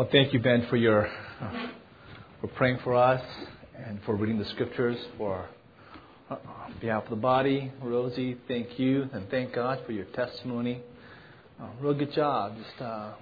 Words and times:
Well, 0.00 0.08
thank 0.10 0.32
you, 0.32 0.38
Ben, 0.38 0.66
for 0.70 0.78
your 0.78 1.08
uh, 1.42 1.66
for 2.40 2.46
praying 2.46 2.78
for 2.82 2.94
us 2.94 3.22
and 3.76 4.00
for 4.06 4.16
reading 4.16 4.38
the 4.38 4.46
scriptures 4.46 4.96
for 5.18 5.46
uh, 6.30 6.36
on 6.36 6.74
behalf 6.80 7.04
of 7.04 7.10
the 7.10 7.16
body. 7.16 7.70
Rosie, 7.82 8.38
thank 8.48 8.78
you, 8.78 9.10
and 9.12 9.28
thank 9.28 9.54
God 9.54 9.80
for 9.84 9.92
your 9.92 10.06
testimony. 10.06 10.80
Uh, 11.60 11.66
real 11.82 11.92
good 11.92 12.14
job, 12.14 12.56
just 12.56 12.80
uh, 12.80 13.12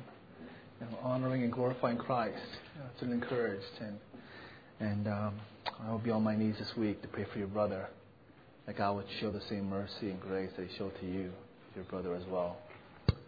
you 0.80 0.86
know, 0.86 0.98
honoring 1.02 1.43
and 1.43 1.52
glorifying 1.52 1.98
Christ. 1.98 2.38
You 2.77 2.80
know, 2.80 2.86
it's 2.95 3.02
encouraged, 3.02 3.64
and 3.80 3.98
and 4.79 5.08
um, 5.08 5.34
I 5.84 5.90
will 5.90 5.98
be 5.98 6.12
on 6.12 6.22
my 6.22 6.36
knees 6.36 6.54
this 6.60 6.76
week 6.76 7.02
to 7.02 7.08
pray 7.08 7.26
for 7.32 7.40
your 7.40 7.48
brother, 7.48 7.88
that 8.66 8.79
God 8.79 8.95
would 8.95 9.06
show 9.20 9.32
the 9.32 9.42
same 9.48 9.68
mercy 9.68 10.10
and 10.10 10.20
grace 10.20 10.52
that 10.56 10.68
He 10.68 10.79
showed 10.79 10.96
to 11.00 11.06
you, 11.06 11.32
your 11.74 11.86
brother 11.86 12.14
as 12.14 12.22
well. 12.30 12.58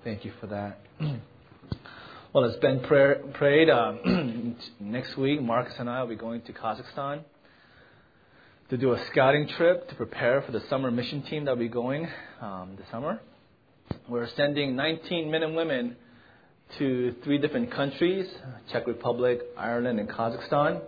Thank 0.04 0.24
you 0.24 0.30
for 0.40 0.46
that. 0.46 0.78
Well, 2.32 2.44
as 2.44 2.54
Ben 2.58 2.78
prayer, 2.78 3.16
prayed, 3.34 3.68
um, 3.68 4.56
next 4.78 5.16
week 5.16 5.42
Marcus 5.42 5.74
and 5.80 5.90
I 5.90 6.00
will 6.00 6.10
be 6.10 6.14
going 6.14 6.42
to 6.42 6.52
Kazakhstan 6.52 7.24
to 8.68 8.76
do 8.76 8.92
a 8.92 9.04
scouting 9.06 9.48
trip 9.48 9.88
to 9.88 9.96
prepare 9.96 10.40
for 10.42 10.52
the 10.52 10.62
summer 10.70 10.92
mission 10.92 11.22
team 11.22 11.44
that 11.46 11.50
will 11.50 11.58
be 11.58 11.68
going 11.68 12.06
um, 12.40 12.76
this 12.78 12.86
summer. 12.92 13.20
We're 14.08 14.28
sending 14.36 14.76
19 14.76 15.28
men 15.28 15.42
and 15.42 15.56
women 15.56 15.96
to 16.78 17.16
three 17.24 17.38
different 17.38 17.72
countries 17.72 18.32
Czech 18.70 18.86
Republic, 18.86 19.40
Ireland, 19.56 19.98
and 19.98 20.08
Kazakhstan. 20.08 20.82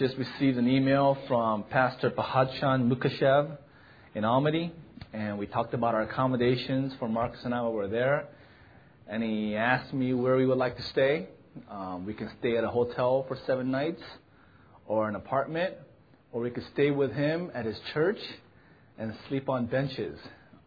Just 0.00 0.16
received 0.16 0.58
an 0.58 0.66
email 0.66 1.16
from 1.28 1.62
Pastor 1.62 2.10
Pahadshan 2.10 2.90
Mukashev 2.92 3.56
in 4.16 4.24
Almaty, 4.24 4.72
and 5.12 5.38
we 5.38 5.46
talked 5.46 5.74
about 5.74 5.94
our 5.94 6.02
accommodations 6.02 6.92
for 6.98 7.08
Marcus 7.08 7.38
and 7.44 7.54
I 7.54 7.60
while 7.60 7.70
we 7.70 7.76
we're 7.76 7.86
there 7.86 8.28
and 9.08 9.22
he 9.22 9.56
asked 9.56 9.92
me 9.94 10.12
where 10.12 10.36
we 10.36 10.46
would 10.46 10.58
like 10.58 10.76
to 10.76 10.82
stay. 10.82 11.28
Um, 11.70 12.04
we 12.04 12.14
can 12.14 12.30
stay 12.38 12.56
at 12.56 12.64
a 12.64 12.68
hotel 12.68 13.24
for 13.26 13.38
seven 13.46 13.70
nights, 13.70 14.02
or 14.86 15.08
an 15.08 15.16
apartment, 15.16 15.74
or 16.32 16.42
we 16.42 16.50
could 16.50 16.64
stay 16.72 16.90
with 16.90 17.12
him 17.12 17.50
at 17.54 17.64
his 17.64 17.78
church 17.92 18.18
and 18.98 19.14
sleep 19.28 19.48
on 19.48 19.66
benches. 19.66 20.18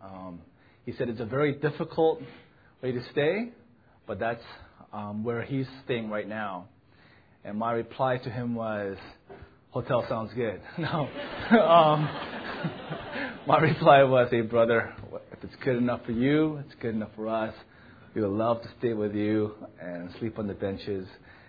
Um, 0.02 0.42
he 0.86 0.92
said 0.94 1.10
it's 1.10 1.20
a 1.20 1.26
very 1.26 1.54
difficult 1.54 2.22
way 2.82 2.92
to 2.92 3.04
stay, 3.12 3.50
but 4.08 4.20
that's 4.20 4.44
um, 4.92 5.24
where 5.24 5.44
he's 5.44 5.68
staying 5.86 6.10
right 6.10 6.28
now. 6.28 6.66
And 7.44 7.58
my 7.58 7.74
reply 7.74 8.18
to 8.18 8.30
him 8.30 8.56
was, 8.56 8.98
"Hotel 9.70 10.06
sounds 10.10 10.34
good." 10.34 10.62
no, 10.78 11.08
um, 11.60 12.10
my 13.48 13.60
reply 13.60 14.04
was, 14.04 14.30
"Hey, 14.32 14.42
brother, 14.42 14.94
if 15.32 15.44
it's 15.44 15.56
good 15.64 15.78
enough 15.78 16.06
for 16.06 16.12
you, 16.12 16.58
it's 16.66 16.76
good 16.82 16.96
enough 16.96 17.12
for 17.16 17.28
us." 17.28 17.54
We 18.14 18.22
would 18.22 18.32
love 18.32 18.62
to 18.62 18.70
stay 18.80 18.94
with 18.94 19.16
you 19.16 19.54
and 19.82 20.10
sleep 20.20 20.38
on 20.38 20.48
the 20.48 20.54
benches 20.54 21.08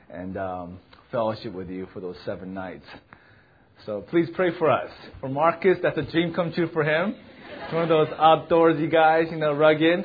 and 0.09 0.37
um, 0.37 0.79
fellowship 1.11 1.53
with 1.53 1.69
you 1.69 1.89
for 1.93 2.01
those 2.01 2.17
seven 2.25 2.55
nights. 2.55 2.85
So 3.85 4.05
please 4.11 4.29
pray 4.35 4.57
for 4.59 4.71
us. 4.71 4.91
For 5.21 5.29
Marcus, 5.29 5.79
that's 5.83 5.99
a 5.99 6.03
dream 6.03 6.33
come 6.33 6.53
true 6.53 6.69
for 6.73 6.85
him. 6.85 7.17
It's 7.65 7.73
one 7.73 7.83
of 7.83 7.89
those 7.89 8.09
outdoorsy 8.09 8.91
guys, 8.91 9.27
you 9.31 9.39
know, 9.39 9.53
rugged. 9.53 10.05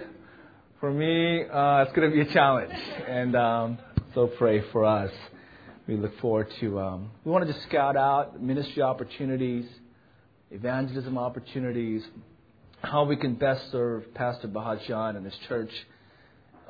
For 0.79 0.91
me, 0.91 1.43
uh, 1.43 1.83
it's 1.83 1.95
going 1.95 2.09
to 2.09 2.15
be 2.15 2.27
a 2.27 2.33
challenge. 2.33 2.73
And 3.07 3.35
um, 3.35 3.77
so 4.15 4.27
pray 4.27 4.63
for 4.71 4.83
us. 4.83 5.11
We 5.87 5.95
look 5.95 6.19
forward 6.19 6.47
to, 6.59 6.79
um, 6.79 7.11
we 7.23 7.31
want 7.31 7.45
to 7.45 7.53
just 7.53 7.63
scout 7.67 7.95
out 7.95 8.41
ministry 8.41 8.81
opportunities, 8.81 9.65
evangelism 10.49 11.19
opportunities, 11.19 12.03
how 12.81 13.05
we 13.05 13.15
can 13.15 13.35
best 13.35 13.71
serve 13.71 14.11
Pastor 14.15 14.47
Bahadjan 14.47 15.17
and 15.17 15.25
his 15.25 15.35
church 15.47 15.69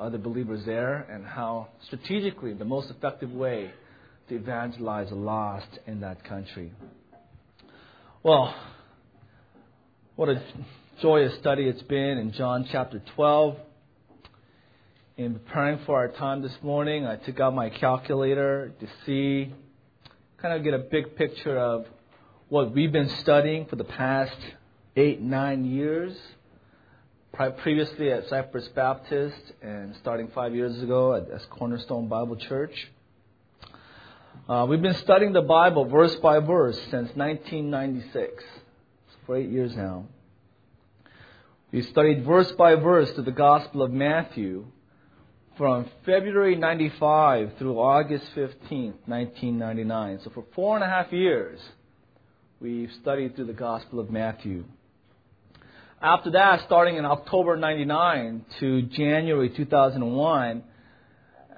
other 0.00 0.18
believers 0.18 0.64
there 0.64 1.06
and 1.10 1.26
how 1.26 1.68
strategically 1.86 2.52
the 2.52 2.64
most 2.64 2.90
effective 2.90 3.32
way 3.32 3.70
to 4.28 4.36
evangelize 4.36 5.08
the 5.08 5.14
lost 5.14 5.68
in 5.86 6.00
that 6.00 6.22
country. 6.24 6.72
Well, 8.22 8.54
what 10.16 10.28
a 10.28 10.42
joyous 11.00 11.38
study 11.38 11.64
it's 11.64 11.82
been 11.82 12.18
in 12.18 12.32
John 12.32 12.66
chapter 12.70 13.02
12. 13.14 13.56
In 15.16 15.34
preparing 15.34 15.80
for 15.84 15.96
our 15.96 16.08
time 16.08 16.42
this 16.42 16.56
morning, 16.62 17.06
I 17.06 17.16
took 17.16 17.40
out 17.40 17.54
my 17.54 17.70
calculator 17.70 18.72
to 18.78 18.86
see, 19.04 19.52
kind 20.40 20.54
of 20.54 20.62
get 20.62 20.74
a 20.74 20.78
big 20.78 21.16
picture 21.16 21.58
of 21.58 21.86
what 22.48 22.72
we've 22.72 22.92
been 22.92 23.08
studying 23.20 23.66
for 23.66 23.76
the 23.76 23.84
past 23.84 24.36
eight, 24.96 25.20
nine 25.20 25.64
years 25.64 26.16
previously 27.58 28.10
at 28.10 28.28
Cypress 28.28 28.66
Baptist 28.74 29.40
and 29.62 29.94
starting 30.00 30.26
five 30.34 30.56
years 30.56 30.82
ago 30.82 31.14
at, 31.14 31.48
Cornerstone 31.50 32.08
Bible 32.08 32.34
Church. 32.34 32.90
Uh, 34.48 34.66
we've 34.68 34.82
been 34.82 34.96
studying 34.96 35.32
the 35.32 35.42
Bible 35.42 35.84
verse 35.84 36.16
by 36.16 36.40
verse 36.40 36.76
since 36.90 37.14
1996, 37.14 38.42
for 39.24 39.36
eight 39.36 39.50
years 39.50 39.72
now. 39.76 40.06
We 41.70 41.82
studied 41.82 42.24
verse 42.24 42.50
by 42.58 42.74
verse 42.74 43.12
to 43.12 43.22
the 43.22 43.30
Gospel 43.30 43.82
of 43.82 43.92
Matthew 43.92 44.66
from 45.56 45.88
February 46.04 46.56
95 46.56 47.52
through 47.56 47.78
August 47.78 48.24
15, 48.34 48.94
1999. 49.06 50.20
So 50.24 50.30
for 50.30 50.44
four 50.56 50.74
and 50.74 50.82
a 50.82 50.88
half 50.88 51.12
years, 51.12 51.60
we've 52.58 52.90
studied 53.00 53.36
through 53.36 53.46
the 53.46 53.52
Gospel 53.52 54.00
of 54.00 54.10
Matthew. 54.10 54.64
After 56.00 56.30
that, 56.30 56.62
starting 56.64 56.96
in 56.96 57.04
October 57.04 57.56
99 57.56 58.44
to 58.60 58.82
January 58.82 59.50
2001, 59.50 60.62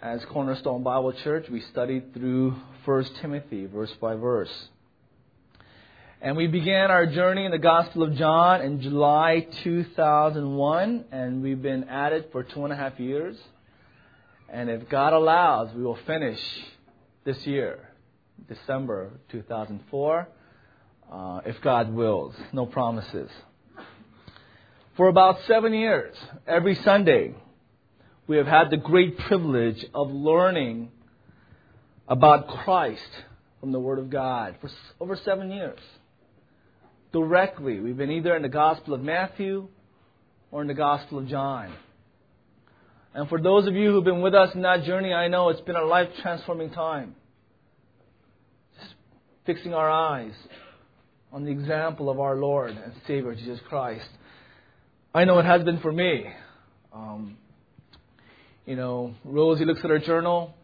as 0.01 0.25
Cornerstone 0.31 0.83
Bible 0.83 1.13
Church, 1.13 1.45
we 1.51 1.61
studied 1.73 2.15
through 2.15 2.57
1 2.87 3.05
Timothy, 3.21 3.67
verse 3.67 3.93
by 4.01 4.15
verse. 4.15 4.69
And 6.23 6.39
we 6.39 6.47
began 6.47 6.91
our 6.91 7.05
journey 7.05 7.45
in 7.45 7.51
the 7.51 7.59
Gospel 7.59 8.03
of 8.03 8.15
John 8.15 8.63
in 8.63 8.81
July 8.81 9.47
2001, 9.63 11.05
and 11.13 11.43
we've 11.43 11.61
been 11.61 11.85
at 11.85 12.15
it 12.15 12.31
for 12.33 12.43
two 12.43 12.65
and 12.65 12.73
a 12.73 12.77
half 12.77 12.99
years. 12.99 13.37
And 14.49 14.71
if 14.71 14.89
God 14.89 15.13
allows, 15.13 15.75
we 15.75 15.83
will 15.83 15.99
finish 16.07 16.41
this 17.25 17.47
year, 17.47 17.91
December 18.49 19.11
2004, 19.33 20.29
uh, 21.13 21.41
if 21.45 21.61
God 21.61 21.93
wills. 21.93 22.35
No 22.55 22.65
promises. 22.65 23.29
For 25.01 25.09
about 25.09 25.39
seven 25.47 25.73
years, 25.73 26.15
every 26.47 26.75
Sunday, 26.75 27.33
we 28.27 28.37
have 28.37 28.47
had 28.47 28.69
the 28.69 28.77
great 28.77 29.17
privilege 29.17 29.83
of 29.95 30.11
learning 30.11 30.91
about 32.07 32.49
Christ 32.49 33.09
from 33.61 33.73
the 33.73 33.81
Word 33.81 33.99
of 33.99 34.11
God 34.11 34.57
for 34.61 34.69
over 35.01 35.17
seven 35.25 35.51
years. 35.51 35.79
Directly, 37.15 37.81
we've 37.81 37.97
been 37.97 38.11
either 38.11 38.37
in 38.37 38.43
the 38.43 38.51
Gospel 38.51 38.93
of 38.93 39.01
Matthew 39.01 39.69
or 40.51 40.61
in 40.61 40.69
the 40.69 40.75
Gospel 40.75 41.21
of 41.21 41.29
John. 41.29 41.73
And 43.15 43.27
for 43.31 43.41
those 43.41 43.67
of 43.67 43.75
you 43.75 43.93
who've 43.93 44.05
been 44.05 44.21
with 44.21 44.35
us 44.35 44.55
in 44.55 44.61
that 44.61 44.85
journey, 44.85 45.15
I 45.15 45.29
know 45.29 45.49
it's 45.49 45.63
been 45.63 45.77
a 45.77 45.85
life 45.87 46.11
transforming 46.21 46.73
time. 46.73 47.15
Just 48.79 48.93
fixing 49.47 49.73
our 49.73 49.91
eyes 49.91 50.35
on 51.33 51.47
the 51.47 51.51
example 51.51 52.11
of 52.11 52.21
our 52.21 52.37
Lord 52.37 52.73
and 52.73 52.93
Savior 53.07 53.35
Jesus 53.35 53.61
Christ. 53.67 54.07
I 55.13 55.25
know 55.25 55.41
it 55.41 55.45
has 55.45 55.65
been 55.65 55.81
for 55.81 55.91
me. 55.91 56.25
Um, 56.93 57.37
you 58.65 58.77
know, 58.77 59.13
Rosie 59.25 59.65
looks 59.65 59.81
at 59.83 59.91
her 59.91 59.99
journal 59.99 60.55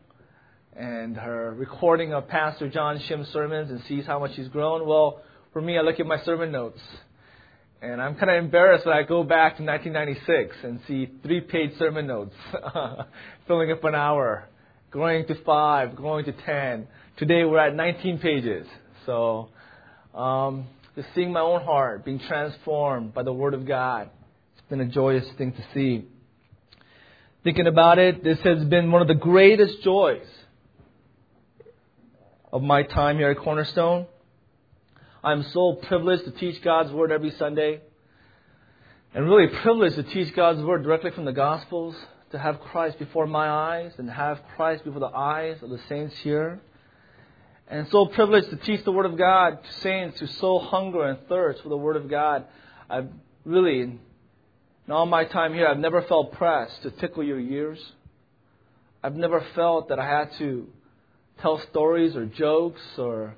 and 0.77 1.17
her 1.17 1.53
recording 1.53 2.13
of 2.13 2.29
Pastor 2.29 2.69
John 2.69 3.01
Shim's 3.09 3.27
sermons 3.31 3.73
and 3.73 3.83
sees 3.89 4.07
how 4.07 4.21
much 4.21 4.37
he's 4.37 4.47
grown. 4.47 4.87
Well, 4.87 5.21
for 5.53 5.61
me, 5.61 5.77
I 5.77 5.81
look 5.81 5.99
at 5.99 6.07
my 6.07 6.23
sermon 6.23 6.53
notes. 6.53 6.79
And 7.83 8.01
I'm 8.01 8.15
kind 8.15 8.31
of 8.31 8.37
embarrassed 8.37 8.87
when 8.87 8.97
I 8.97 9.03
go 9.03 9.25
back 9.25 9.57
to 9.57 9.65
1996 9.65 10.57
and 10.63 10.79
see 10.87 11.11
three 11.25 11.41
page 11.41 11.73
sermon 11.77 12.07
notes, 12.07 12.37
filling 13.49 13.73
up 13.73 13.83
an 13.83 13.97
hour, 13.97 14.49
growing 14.93 15.27
to 15.27 15.35
five, 15.43 15.97
growing 15.97 16.25
to 16.25 16.31
10. 16.33 16.87
Today 17.17 17.45
we're 17.45 17.59
at 17.59 17.75
19 17.75 18.21
pages. 18.21 18.69
So, 19.07 19.49
um, 20.15 20.69
just 20.95 21.09
seeing 21.17 21.33
my 21.33 21.41
own 21.41 21.63
heart 21.63 22.05
being 22.05 22.21
transformed 22.21 23.13
by 23.13 23.25
the 23.25 23.33
Word 23.33 23.53
of 23.53 23.67
God 23.67 24.09
been 24.69 24.81
a 24.81 24.87
joyous 24.87 25.27
thing 25.39 25.53
to 25.53 25.65
see. 25.73 26.05
Thinking 27.45 27.69
about 27.69 27.99
it, 27.99 28.25
this 28.25 28.41
has 28.41 28.65
been 28.65 28.91
one 28.91 29.01
of 29.01 29.09
the 29.09 29.15
greatest 29.15 29.83
joys 29.83 30.27
of 32.53 32.63
my 32.63 32.83
time 32.83 33.19
here 33.19 33.31
at 33.31 33.39
Cornerstone. 33.39 34.07
I'm 35.23 35.45
so 35.45 35.75
privileged 35.75 36.25
to 36.25 36.33
teach 36.33 36.61
God's 36.63 36.91
Word 36.91 37.13
every 37.13 37.31
Sunday. 37.33 37.81
And 39.15 39.29
really 39.29 39.47
privileged 39.47 39.97
to 39.97 40.03
teach 40.03 40.35
God's 40.35 40.61
Word 40.63 40.83
directly 40.83 41.13
from 41.13 41.25
the 41.25 41.33
Gospels, 41.33 41.95
to 42.33 42.39
have 42.39 42.61
Christ 42.61 42.99
before 42.99 43.27
my 43.27 43.49
eyes 43.49 43.93
and 43.99 44.11
have 44.11 44.41
Christ 44.57 44.85
before 44.85 45.01
the 45.01 45.07
eyes 45.07 45.63
of 45.63 45.71
the 45.71 45.81
saints 45.89 46.17
here. 46.19 46.61
And 47.69 47.89
so 47.89 48.07
privileged 48.07 48.51
to 48.51 48.57
teach 48.57 48.85
the 48.85 48.93
Word 48.93 49.07
of 49.07 49.17
God 49.17 49.63
to 49.63 49.73
saints 49.81 50.19
who 50.19 50.27
so 50.27 50.59
hunger 50.59 51.05
and 51.05 51.19
thirst 51.29 51.63
for 51.63 51.69
the 51.69 51.77
Word 51.77 51.97
of 51.97 52.09
God. 52.09 52.45
I've 52.91 53.09
really 53.45 53.99
in 54.87 54.93
all 54.93 55.07
my 55.07 55.25
time 55.25 55.53
here, 55.53 55.67
I've 55.67 55.79
never 55.79 56.03
felt 56.03 56.33
pressed 56.33 56.83
to 56.83 56.91
tickle 56.93 57.25
your 57.25 57.41
ears. 57.41 57.79
I've 59.03 59.17
never 59.17 59.45
felt 59.55 59.89
that 59.89 59.99
I 59.99 60.07
had 60.07 60.31
to 60.39 60.69
tell 61.41 61.61
stories 61.71 62.15
or 62.15 62.27
jokes 62.27 62.81
or 62.97 63.37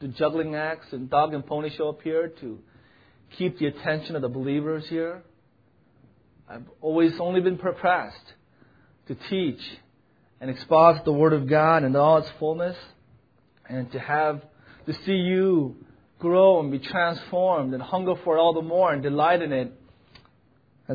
do 0.00 0.08
juggling 0.08 0.54
acts 0.54 0.86
and 0.92 1.08
dog 1.08 1.32
and 1.32 1.46
pony 1.46 1.70
show 1.76 1.90
up 1.90 2.02
here 2.02 2.32
to 2.40 2.58
keep 3.38 3.58
the 3.58 3.66
attention 3.66 4.16
of 4.16 4.22
the 4.22 4.28
believers 4.28 4.84
here. 4.88 5.22
I've 6.48 6.66
always 6.80 7.12
only 7.20 7.40
been 7.40 7.58
pressed 7.58 8.34
to 9.06 9.14
teach 9.28 9.60
and 10.40 10.50
expose 10.50 10.98
the 11.04 11.12
Word 11.12 11.32
of 11.32 11.48
God 11.48 11.84
in 11.84 11.94
all 11.94 12.18
its 12.18 12.28
fullness 12.40 12.76
and 13.68 13.90
to 13.92 14.00
have 14.00 14.42
to 14.86 14.92
see 15.04 15.12
you 15.12 15.76
grow 16.18 16.58
and 16.58 16.72
be 16.72 16.80
transformed 16.80 17.74
and 17.74 17.82
hunger 17.82 18.14
for 18.24 18.36
it 18.36 18.40
all 18.40 18.54
the 18.54 18.62
more 18.62 18.92
and 18.92 19.02
delight 19.02 19.42
in 19.42 19.52
it 19.52 19.72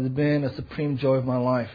has 0.03 0.09
been 0.09 0.43
a 0.43 0.53
supreme 0.55 0.97
joy 0.97 1.15
of 1.15 1.25
my 1.25 1.37
life. 1.37 1.71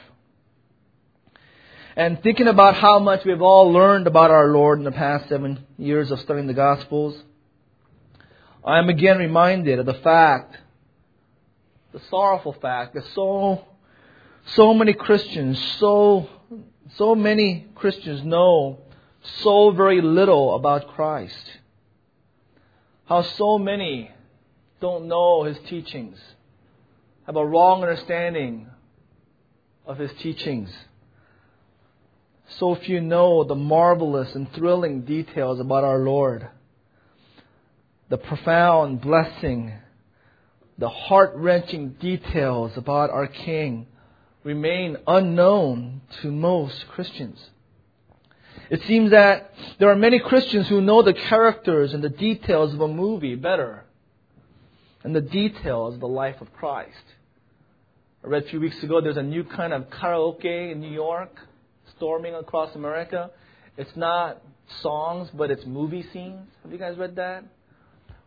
And 1.97 2.23
thinking 2.23 2.49
about 2.49 2.75
how 2.75 2.99
much 2.99 3.25
we've 3.25 3.41
all 3.41 3.73
learned 3.73 4.07
about 4.07 4.31
our 4.31 4.49
Lord 4.49 4.79
in 4.79 4.85
the 4.85 4.93
past 4.93 5.29
seven 5.31 5.65
years 5.79 6.11
of 6.11 6.21
studying 6.21 6.47
the 6.47 6.53
Gospels, 6.53 7.19
I 8.63 8.79
am 8.79 8.91
again 8.91 9.17
reminded 9.17 9.79
of 9.79 9.87
the 9.87 9.95
fact, 9.95 10.59
the 11.93 12.01
sorrowful 12.11 12.53
fact, 12.53 12.95
that 12.95 13.07
so, 13.15 13.65
so 14.49 14.75
many 14.75 14.93
Christians, 14.93 15.59
so, 15.79 16.29
so 16.97 17.15
many 17.15 17.69
Christians 17.75 18.23
know 18.23 18.81
so 19.43 19.71
very 19.71 20.03
little 20.03 20.57
about 20.57 20.89
Christ. 20.89 21.53
How 23.07 23.23
so 23.23 23.59
many 23.59 24.11
don't 24.79 25.07
know 25.09 25.45
His 25.45 25.59
teachings, 25.71 26.19
have 27.31 27.37
a 27.37 27.47
wrong 27.47 27.81
understanding 27.83 28.67
of 29.87 29.99
His 29.99 30.11
teachings. 30.21 30.69
So 32.59 32.75
few 32.75 33.01
know 33.01 33.45
the 33.45 33.55
marvelous 33.55 34.35
and 34.35 34.53
thrilling 34.53 35.03
details 35.03 35.61
about 35.61 35.85
our 35.85 36.01
Lord, 36.01 36.49
the 38.09 38.19
profound 38.19 39.01
blessing, 39.01 39.75
the 40.77 40.89
heart 40.89 41.31
wrenching 41.37 41.91
details 42.01 42.73
about 42.77 43.11
our 43.11 43.29
King 43.29 43.87
remain 44.43 44.97
unknown 45.07 46.01
to 46.23 46.33
most 46.33 46.85
Christians. 46.89 47.39
It 48.71 48.83
seems 48.89 49.13
that 49.13 49.55
there 49.79 49.89
are 49.89 49.95
many 49.95 50.19
Christians 50.19 50.67
who 50.67 50.81
know 50.81 51.03
the 51.03 51.15
characters 51.15 51.95
and 51.95 52.03
the 52.03 52.09
details 52.09 52.75
of 52.75 52.81
a 52.81 52.89
movie 52.89 53.37
better 53.37 53.85
than 55.05 55.13
the 55.13 55.21
details 55.21 55.95
of 55.95 56.01
the 56.01 56.09
life 56.09 56.41
of 56.41 56.53
Christ. 56.53 57.05
I 58.23 58.27
read 58.27 58.45
a 58.45 58.49
few 58.49 58.61
weeks 58.61 58.83
ago 58.83 59.01
there's 59.01 59.17
a 59.17 59.23
new 59.23 59.45
kind 59.45 59.73
of 59.73 59.89
karaoke 59.89 60.73
in 60.73 60.81
New 60.81 60.91
York 60.91 61.31
storming 61.97 62.35
across 62.35 62.75
America. 62.75 63.31
It's 63.79 63.97
not 63.97 64.43
songs, 64.83 65.31
but 65.33 65.51
it's 65.51 65.65
movie 65.65 66.05
scenes. 66.13 66.47
Have 66.63 66.71
you 66.71 66.77
guys 66.77 66.99
read 66.99 67.17
that? 67.17 67.45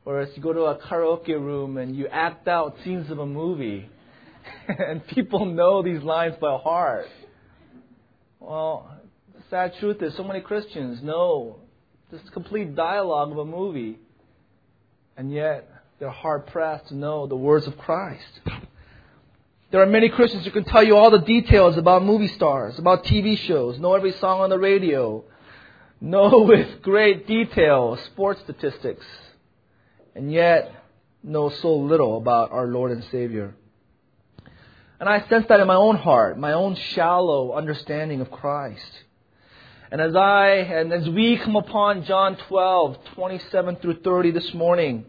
Whereas 0.04 0.30
you 0.36 0.42
go 0.42 0.52
to 0.52 0.62
a 0.62 0.80
karaoke 0.80 1.40
room 1.40 1.78
and 1.78 1.96
you 1.96 2.08
act 2.08 2.48
out 2.48 2.76
scenes 2.84 3.12
of 3.12 3.20
a 3.20 3.26
movie, 3.28 3.88
and 4.68 5.06
people 5.08 5.46
know 5.46 5.84
these 5.84 6.02
lines 6.02 6.36
by 6.42 6.58
heart. 6.58 7.06
Well, 8.40 8.98
the 9.36 9.44
sad 9.52 9.74
truth 9.80 10.02
is, 10.02 10.18
so 10.18 10.24
many 10.24 10.42
Christians 10.42 11.04
know 11.04 11.58
this 12.12 12.22
complete 12.34 12.76
dialogue 12.76 13.32
of 13.32 13.38
a 13.38 13.46
movie, 13.46 14.00
and 15.16 15.32
yet 15.32 15.70
they're 16.00 16.10
hard 16.10 16.48
pressed 16.48 16.88
to 16.88 16.96
know 16.96 17.28
the 17.28 17.36
words 17.36 17.68
of 17.68 17.78
Christ. 17.78 18.42
There 19.74 19.82
are 19.82 19.88
many 19.88 20.10
Christians 20.10 20.46
who 20.46 20.52
can 20.52 20.66
tell 20.66 20.84
you 20.84 20.96
all 20.96 21.10
the 21.10 21.18
details 21.18 21.78
about 21.78 22.04
movie 22.04 22.28
stars, 22.28 22.78
about 22.78 23.06
TV 23.06 23.36
shows, 23.36 23.80
know 23.80 23.96
every 23.96 24.12
song 24.12 24.42
on 24.42 24.52
the 24.52 24.60
radio, 24.60 25.24
know 26.00 26.42
with 26.48 26.84
great 26.84 27.26
detail 27.26 27.98
sports 28.06 28.40
statistics, 28.42 29.04
and 30.14 30.32
yet 30.32 30.72
know 31.24 31.50
so 31.50 31.76
little 31.76 32.18
about 32.18 32.52
our 32.52 32.68
Lord 32.68 32.92
and 32.92 33.04
Savior. 33.06 33.56
And 35.00 35.10
I 35.10 35.28
sense 35.28 35.48
that 35.50 35.60
in 35.60 35.66
my 35.66 35.74
own 35.74 35.96
heart, 35.96 36.38
my 36.38 36.54
own 36.54 36.76
shallow 36.76 37.54
understanding 37.54 38.22
of 38.22 38.30
Christ. 38.30 38.92
And 39.92 40.00
as 40.00 40.16
I 40.16 40.50
and 40.50 40.94
as 40.94 41.10
we 41.10 41.38
come 41.38 41.56
upon 41.56 42.06
John 42.06 42.38
12, 42.48 43.06
27 43.16 43.78
through 43.78 44.02
30 44.02 44.30
this 44.30 44.54
morning, 44.54 45.06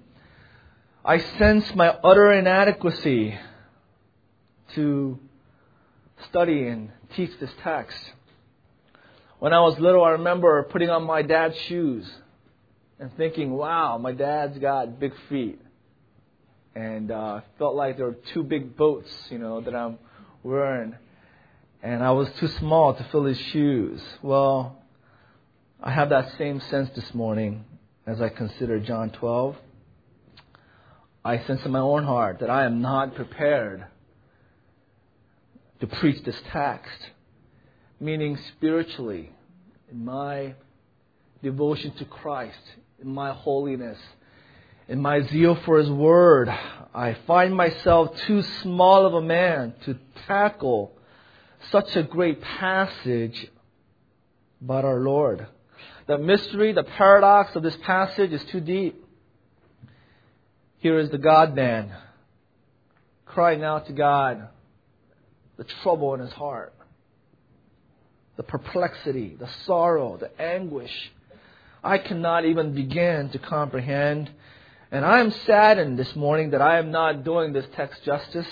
I 1.05 1.19
sense 1.19 1.75
my 1.75 1.89
utter 2.03 2.33
inadequacy 2.33 3.39
to 4.75 5.19
study 6.29 6.69
and 6.69 6.91
teach 7.17 7.31
this 7.41 7.51
text. 7.63 7.99
When 9.39 9.53
I 9.53 9.61
was 9.61 9.79
little, 9.79 10.05
I 10.05 10.11
remember 10.11 10.63
putting 10.65 10.91
on 10.91 11.05
my 11.05 11.23
dad's 11.23 11.57
shoes 11.69 12.11
and 12.99 13.11
thinking, 13.17 13.51
wow, 13.51 13.99
my 13.99 14.13
dad's 14.13 14.59
got 14.59 14.99
big 14.99 15.13
feet. 15.29 15.61
And 16.75 17.11
uh, 17.11 17.41
felt 17.59 17.75
like 17.75 17.97
there 17.97 18.07
were 18.07 18.17
two 18.33 18.43
big 18.43 18.77
boats, 18.77 19.11
you 19.31 19.39
know, 19.39 19.61
that 19.61 19.75
I'm 19.75 19.99
wearing. 20.43 20.95
And 21.83 22.03
I 22.03 22.13
was 22.13 22.29
too 22.41 22.49
small 22.49 22.95
to 22.95 23.07
fill 23.13 23.25
his 23.25 23.39
shoes. 23.39 24.03
Well, 24.23 24.83
I 25.83 25.93
have 25.93 26.09
that 26.09 26.33
same 26.39 26.61
sense 26.61 26.91
this 26.97 27.13
morning 27.15 27.65
as 28.07 28.21
I 28.21 28.29
consider 28.29 28.81
John 28.81 29.11
12. 29.11 29.57
I 31.25 31.45
sense 31.45 31.65
in 31.65 31.71
my 31.71 31.81
own 31.81 32.05
heart 32.05 32.41
that 32.41 32.51
I 32.51 32.65
am 32.65 32.81
not 32.81 33.15
prepared 33.15 33.87
to 35.81 35.87
preach 35.87 36.23
this 36.25 36.41
text, 36.53 37.11
meaning 38.01 38.39
spiritually, 38.57 39.31
in 39.91 40.05
my 40.05 40.55
devotion 41.43 41.93
to 41.93 42.05
Christ, 42.05 42.59
in 43.01 43.09
my 43.09 43.33
holiness, 43.33 43.99
in 44.89 45.01
my 45.01 45.23
zeal 45.29 45.57
for 45.65 45.79
His 45.79 45.91
Word, 45.91 46.49
I 46.95 47.17
find 47.27 47.55
myself 47.55 48.17
too 48.27 48.43
small 48.63 49.07
of 49.07 49.15
a 49.15 49.23
man 49.23 49.75
to 49.85 49.99
tackle 50.27 50.93
such 51.71 51.97
a 51.97 52.03
great 52.03 52.41
passage 52.41 53.49
about 54.61 54.85
our 54.85 55.01
Lord. 55.01 55.47
The 56.07 56.19
mystery, 56.19 56.73
the 56.73 56.85
paradox 56.85 57.57
of 57.57 57.63
this 57.63 57.77
passage 57.79 58.33
is 58.33 58.45
too 58.45 58.61
deep. 58.61 59.05
Here 60.79 60.99
is 60.99 61.11
the 61.11 61.19
God 61.19 61.55
man 61.55 61.95
crying 63.25 63.65
out 63.65 63.87
to 63.87 63.93
God 63.93 64.49
the 65.57 65.65
trouble 65.65 66.15
in 66.15 66.21
his 66.21 66.33
heart, 66.33 66.75
the 68.37 68.43
perplexity, 68.43 69.37
the 69.39 69.49
sorrow, 69.67 70.17
the 70.17 70.31
anguish. 70.41 71.13
I 71.83 71.99
cannot 71.99 72.45
even 72.45 72.75
begin 72.75 73.29
to 73.31 73.39
comprehend. 73.39 74.31
And 74.91 75.05
I 75.05 75.21
am 75.21 75.31
saddened 75.31 75.99
this 75.99 76.15
morning 76.17 76.51
that 76.51 76.63
I 76.63 76.79
am 76.79 76.91
not 76.91 77.25
doing 77.25 77.53
this 77.53 77.67
text 77.77 78.03
justice. 78.05 78.47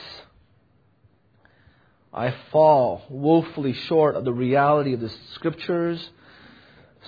I 2.12 2.34
fall 2.50 3.02
woefully 3.08 3.72
short 3.72 4.16
of 4.16 4.24
the 4.24 4.32
reality 4.32 4.92
of 4.92 5.00
the 5.00 5.12
scriptures. 5.34 6.10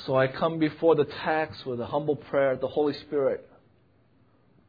So 0.07 0.16
I 0.16 0.26
come 0.26 0.59
before 0.59 0.97
the 0.97 1.04
text 1.04 1.64
with 1.66 1.80
a 1.80 1.87
humble 1.87 2.16
prayer 2.16 2.54
that 2.54 2.61
the 2.61 2.69
Holy 2.69 2.95
Spirit 2.95 3.49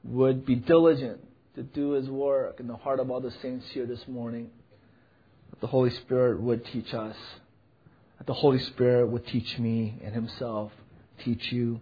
would 0.03 0.45
be 0.45 0.55
diligent 0.55 1.19
to 1.55 1.63
do 1.63 1.91
His 1.91 2.09
work 2.09 2.59
in 2.59 2.67
the 2.67 2.75
heart 2.75 3.00
of 3.00 3.09
all 3.09 3.21
the 3.21 3.31
saints 3.41 3.65
here 3.69 3.85
this 3.85 4.05
morning 4.07 4.50
that 5.49 5.61
the 5.61 5.67
Holy 5.67 5.89
Spirit 5.89 6.41
would 6.41 6.65
teach 6.65 6.93
us, 6.93 7.15
that 8.17 8.27
the 8.27 8.33
Holy 8.33 8.59
Spirit 8.59 9.07
would 9.07 9.25
teach 9.27 9.57
me 9.59 9.99
and 10.03 10.13
Himself 10.13 10.71
teach 11.23 11.51
you. 11.51 11.79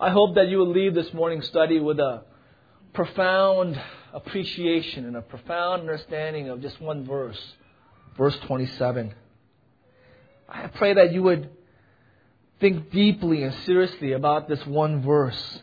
I 0.00 0.10
hope 0.10 0.36
that 0.36 0.48
you 0.48 0.58
will 0.58 0.70
leave 0.70 0.94
this 0.94 1.12
morning's 1.12 1.46
study 1.46 1.78
with 1.78 2.00
a 2.00 2.22
profound 2.92 3.80
appreciation 4.12 5.04
and 5.04 5.16
a 5.16 5.22
profound 5.22 5.82
understanding 5.82 6.48
of 6.48 6.60
just 6.62 6.80
one 6.80 7.04
verse, 7.04 7.40
verse 8.16 8.36
27. 8.46 9.14
I 10.48 10.66
pray 10.68 10.94
that 10.94 11.12
you 11.12 11.22
would 11.22 11.50
think 12.60 12.90
deeply 12.90 13.42
and 13.42 13.54
seriously 13.66 14.12
about 14.12 14.48
this 14.48 14.64
one 14.66 15.02
verse. 15.02 15.60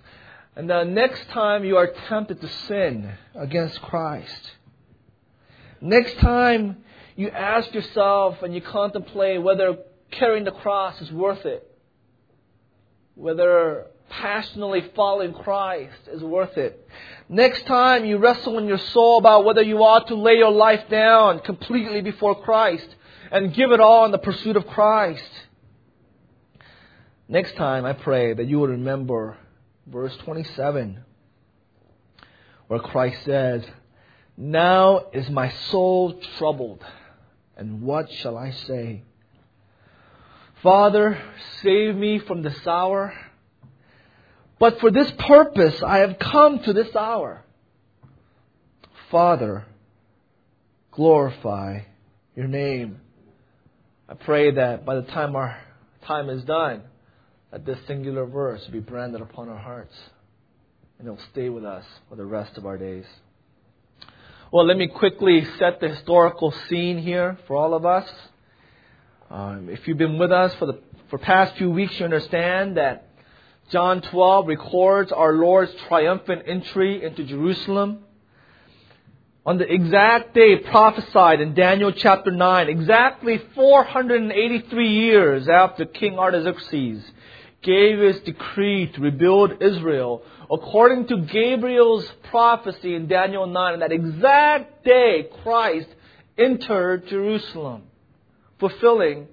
And 0.55 0.69
the 0.69 0.83
next 0.83 1.27
time 1.29 1.63
you 1.63 1.77
are 1.77 1.87
tempted 2.07 2.41
to 2.41 2.47
sin 2.47 3.11
against 3.35 3.81
Christ, 3.81 4.51
Next 5.81 6.17
time 6.17 6.77
you 7.15 7.29
ask 7.29 7.73
yourself 7.73 8.41
and 8.43 8.53
you 8.53 8.61
contemplate 8.61 9.41
whether 9.41 9.77
carrying 10.11 10.45
the 10.45 10.51
cross 10.51 10.99
is 11.01 11.11
worth 11.11 11.45
it, 11.45 11.69
whether 13.15 13.87
passionately 14.09 14.89
following 14.95 15.33
Christ 15.33 16.07
is 16.11 16.21
worth 16.23 16.57
it. 16.57 16.87
Next 17.29 17.65
time 17.65 18.05
you 18.05 18.17
wrestle 18.17 18.57
in 18.57 18.67
your 18.67 18.77
soul 18.77 19.19
about 19.19 19.45
whether 19.45 19.61
you 19.61 19.83
ought 19.83 20.07
to 20.07 20.15
lay 20.15 20.35
your 20.35 20.51
life 20.51 20.87
down 20.89 21.39
completely 21.39 22.01
before 22.01 22.41
Christ 22.41 22.87
and 23.31 23.53
give 23.53 23.71
it 23.71 23.79
all 23.79 24.05
in 24.05 24.11
the 24.11 24.17
pursuit 24.17 24.55
of 24.55 24.65
Christ. 24.67 25.29
Next 27.27 27.55
time 27.55 27.85
I 27.85 27.93
pray 27.93 28.33
that 28.33 28.47
you 28.47 28.59
will 28.59 28.69
remember 28.69 29.37
verse 29.85 30.15
27 30.17 31.03
where 32.67 32.79
Christ 32.79 33.23
says, 33.23 33.65
now 34.37 35.07
is 35.11 35.29
my 35.29 35.49
soul 35.71 36.21
troubled, 36.37 36.85
and 37.57 37.81
what 37.81 38.11
shall 38.11 38.37
I 38.37 38.51
say? 38.51 39.03
Father, 40.61 41.19
save 41.61 41.95
me 41.95 42.19
from 42.19 42.43
this 42.43 42.65
hour. 42.67 43.13
But 44.59 44.79
for 44.79 44.91
this 44.91 45.11
purpose 45.19 45.81
I 45.83 45.99
have 45.99 46.17
come 46.19 46.59
to 46.59 46.73
this 46.73 46.95
hour. 46.95 47.43
Father, 49.11 49.65
glorify 50.91 51.81
your 52.35 52.47
name. 52.47 52.99
I 54.09 54.15
pray 54.15 54.51
that 54.51 54.85
by 54.85 54.95
the 54.95 55.03
time 55.03 55.35
our 55.35 55.57
time 56.05 56.29
is 56.29 56.43
done, 56.43 56.83
that 57.51 57.65
this 57.65 57.77
singular 57.87 58.25
verse 58.25 58.65
be 58.67 58.79
branded 58.79 59.21
upon 59.21 59.49
our 59.49 59.57
hearts 59.57 59.95
and 60.99 61.07
it 61.07 61.11
will 61.11 61.19
stay 61.31 61.49
with 61.49 61.63
us 61.63 61.85
for 62.09 62.15
the 62.15 62.25
rest 62.25 62.57
of 62.57 62.65
our 62.65 62.77
days. 62.77 63.05
Well, 64.49 64.65
let 64.65 64.77
me 64.77 64.87
quickly 64.87 65.45
set 65.59 65.81
the 65.81 65.89
historical 65.89 66.53
scene 66.69 66.99
here 66.99 67.37
for 67.47 67.57
all 67.57 67.73
of 67.73 67.85
us. 67.85 68.09
Um, 69.29 69.67
if 69.69 69.85
you've 69.85 69.97
been 69.97 70.17
with 70.17 70.31
us 70.31 70.53
for 70.55 70.67
the 70.67 70.79
for 71.09 71.17
past 71.17 71.57
few 71.57 71.69
weeks, 71.69 71.99
you 71.99 72.05
understand 72.05 72.77
that 72.77 73.09
John 73.71 73.99
12 73.99 74.47
records 74.47 75.11
our 75.11 75.33
Lord's 75.33 75.73
triumphant 75.89 76.43
entry 76.47 77.03
into 77.03 77.25
Jerusalem. 77.25 78.05
On 79.45 79.57
the 79.57 79.69
exact 79.69 80.33
day 80.33 80.55
prophesied 80.55 81.41
in 81.41 81.53
Daniel 81.53 81.91
chapter 81.91 82.31
9, 82.31 82.69
exactly 82.69 83.41
483 83.53 84.89
years 84.89 85.49
after 85.49 85.83
King 85.83 86.17
Artaxerxes 86.17 87.03
gave 87.63 87.99
his 87.99 88.21
decree 88.21 88.87
to 88.93 89.01
rebuild 89.01 89.61
Israel, 89.61 90.21
according 90.51 91.07
to 91.07 91.17
Gabriel's 91.17 92.09
prophecy 92.29 92.95
in 92.95 93.07
Daniel 93.07 93.47
9, 93.47 93.73
on 93.73 93.79
that 93.79 93.91
exact 93.91 94.85
day, 94.85 95.29
Christ 95.43 95.87
entered 96.37 97.07
Jerusalem, 97.07 97.83
fulfilling 98.59 99.27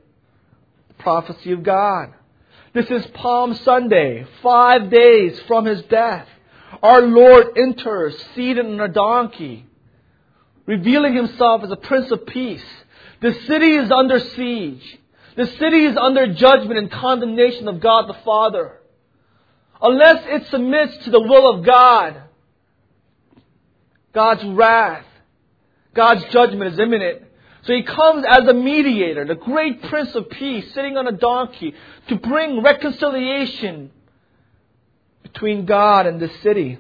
the 0.89 0.95
prophecy 0.95 1.53
of 1.53 1.63
God. 1.63 2.15
This 2.73 2.91
is 2.91 3.07
Palm 3.15 3.55
Sunday, 3.55 4.27
five 4.43 4.91
days 4.91 5.39
from 5.47 5.65
his 5.65 5.83
death. 5.83 6.27
Our 6.83 7.03
Lord 7.03 7.57
enters 7.57 8.21
seated 8.35 8.67
on 8.67 8.81
a 8.81 8.89
donkey, 8.89 9.65
revealing 10.67 11.15
himself 11.15 11.63
as 11.63 11.71
a 11.71 11.77
Prince 11.77 12.11
of 12.11 12.27
Peace. 12.27 12.65
The 13.21 13.33
city 13.47 13.77
is 13.77 13.91
under 13.93 14.19
siege. 14.19 14.99
The 15.37 15.47
city 15.47 15.85
is 15.85 15.97
under 15.97 16.33
judgment 16.35 16.79
and 16.79 16.91
condemnation 16.91 17.69
of 17.69 17.81
God 17.81 18.09
the 18.09 18.19
Father. 18.25 18.81
Unless 19.81 20.25
it 20.27 20.47
submits 20.49 20.97
to 21.05 21.11
the 21.11 21.21
will 21.21 21.51
of 21.51 21.65
God, 21.65 22.23
God's 24.13 24.45
wrath, 24.45 25.05
God's 25.95 26.25
judgment 26.27 26.73
is 26.73 26.79
imminent. 26.79 27.23
So 27.63 27.73
he 27.73 27.83
comes 27.83 28.25
as 28.29 28.47
a 28.47 28.55
mediator, 28.55 29.25
the 29.25 29.35
great 29.35 29.83
Prince 29.85 30.15
of 30.15 30.29
Peace, 30.31 30.73
sitting 30.75 30.97
on 30.97 31.07
a 31.07 31.13
donkey 31.13 31.75
to 32.09 32.17
bring 32.17 32.63
reconciliation 32.63 33.91
between 35.23 35.65
God 35.65 36.07
and 36.07 36.21
the 36.21 36.29
city. 36.43 36.79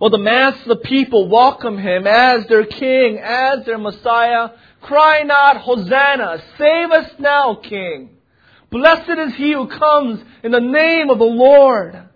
Well, 0.00 0.10
the 0.10 0.18
mass 0.18 0.60
of 0.60 0.68
the 0.68 0.76
people 0.76 1.28
welcome 1.28 1.78
him 1.78 2.06
as 2.06 2.46
their 2.46 2.64
king, 2.66 3.18
as 3.18 3.64
their 3.64 3.78
Messiah, 3.78 4.50
Cry 4.80 5.22
not, 5.22 5.58
Hosanna, 5.58 6.42
save 6.56 6.90
us 6.90 7.10
now, 7.18 7.56
King. 7.56 8.17
Blessed 8.70 9.08
is 9.08 9.34
he 9.34 9.52
who 9.52 9.66
comes 9.66 10.20
in 10.42 10.52
the 10.52 10.60
name 10.60 11.10
of 11.10 11.18
the 11.18 11.24
Lord. 11.24 12.08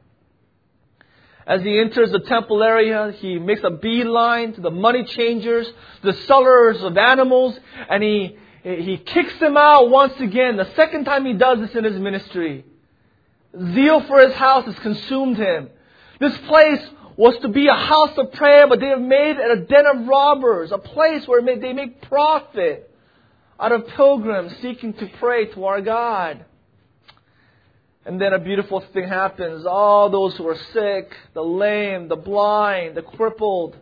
As 1.46 1.62
he 1.62 1.80
enters 1.80 2.12
the 2.12 2.20
temple 2.20 2.62
area, 2.62 3.12
he 3.18 3.38
makes 3.38 3.62
a 3.64 3.70
beeline 3.70 4.52
to 4.54 4.60
the 4.60 4.70
money 4.70 5.04
changers, 5.04 5.70
the 6.02 6.12
sellers 6.12 6.82
of 6.82 6.96
animals, 6.96 7.58
and 7.88 8.02
he, 8.02 8.38
he 8.62 8.96
kicks 8.98 9.38
them 9.40 9.56
out 9.56 9.90
once 9.90 10.14
again. 10.20 10.56
The 10.56 10.72
second 10.76 11.04
time 11.04 11.24
he 11.24 11.32
does 11.32 11.58
this 11.58 11.74
in 11.74 11.84
his 11.84 11.98
ministry. 11.98 12.64
Zeal 13.74 14.02
for 14.02 14.20
his 14.20 14.34
house 14.34 14.66
has 14.66 14.78
consumed 14.78 15.36
him. 15.36 15.68
This 16.20 16.36
place 16.46 16.80
was 17.16 17.36
to 17.38 17.48
be 17.48 17.66
a 17.66 17.74
house 17.74 18.16
of 18.16 18.32
prayer, 18.32 18.68
but 18.68 18.78
they 18.78 18.88
have 18.88 19.00
made 19.00 19.36
it 19.36 19.58
a 19.58 19.64
den 19.64 19.86
of 19.86 20.06
robbers, 20.06 20.70
a 20.70 20.78
place 20.78 21.26
where 21.26 21.42
they 21.42 21.72
make 21.72 22.02
profit 22.02 22.91
out 23.62 23.70
of 23.70 23.86
pilgrims 23.86 24.52
seeking 24.60 24.92
to 24.94 25.08
pray 25.20 25.46
to 25.46 25.64
our 25.66 25.80
God. 25.80 26.44
And 28.04 28.20
then 28.20 28.32
a 28.32 28.40
beautiful 28.40 28.80
thing 28.92 29.06
happens. 29.06 29.64
All 29.64 30.10
those 30.10 30.36
who 30.36 30.48
are 30.48 30.58
sick, 30.72 31.16
the 31.34 31.42
lame, 31.42 32.08
the 32.08 32.16
blind, 32.16 32.96
the 32.96 33.02
crippled, 33.02 33.76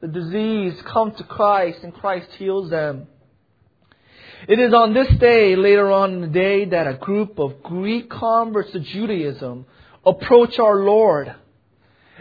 the 0.00 0.08
diseased 0.08 0.84
come 0.84 1.12
to 1.12 1.22
Christ 1.22 1.84
and 1.84 1.94
Christ 1.94 2.32
heals 2.32 2.68
them. 2.68 3.06
It 4.48 4.58
is 4.58 4.74
on 4.74 4.92
this 4.92 5.08
day, 5.18 5.54
later 5.54 5.92
on 5.92 6.14
in 6.14 6.20
the 6.22 6.26
day, 6.26 6.64
that 6.64 6.88
a 6.88 6.94
group 6.94 7.38
of 7.38 7.62
Greek 7.62 8.10
converts 8.10 8.72
to 8.72 8.80
Judaism 8.80 9.66
approach 10.04 10.58
our 10.58 10.80
Lord 10.80 11.32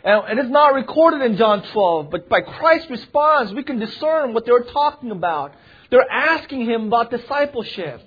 and 0.06 0.40
it's 0.40 0.50
not 0.50 0.76
recorded 0.76 1.22
in 1.24 1.36
John 1.36 1.64
12, 1.74 2.12
but 2.12 2.30
by 2.30 2.42
Christ's 2.42 2.92
response, 2.92 3.52
we 3.52 3.64
can 3.64 3.80
discern 3.80 4.34
what 4.34 4.46
they 4.46 4.52
were 4.52 4.68
talking 4.72 5.10
about. 5.10 5.54
They're 5.90 6.10
asking 6.10 6.66
him 6.66 6.88
about 6.88 7.10
discipleship. 7.10 8.02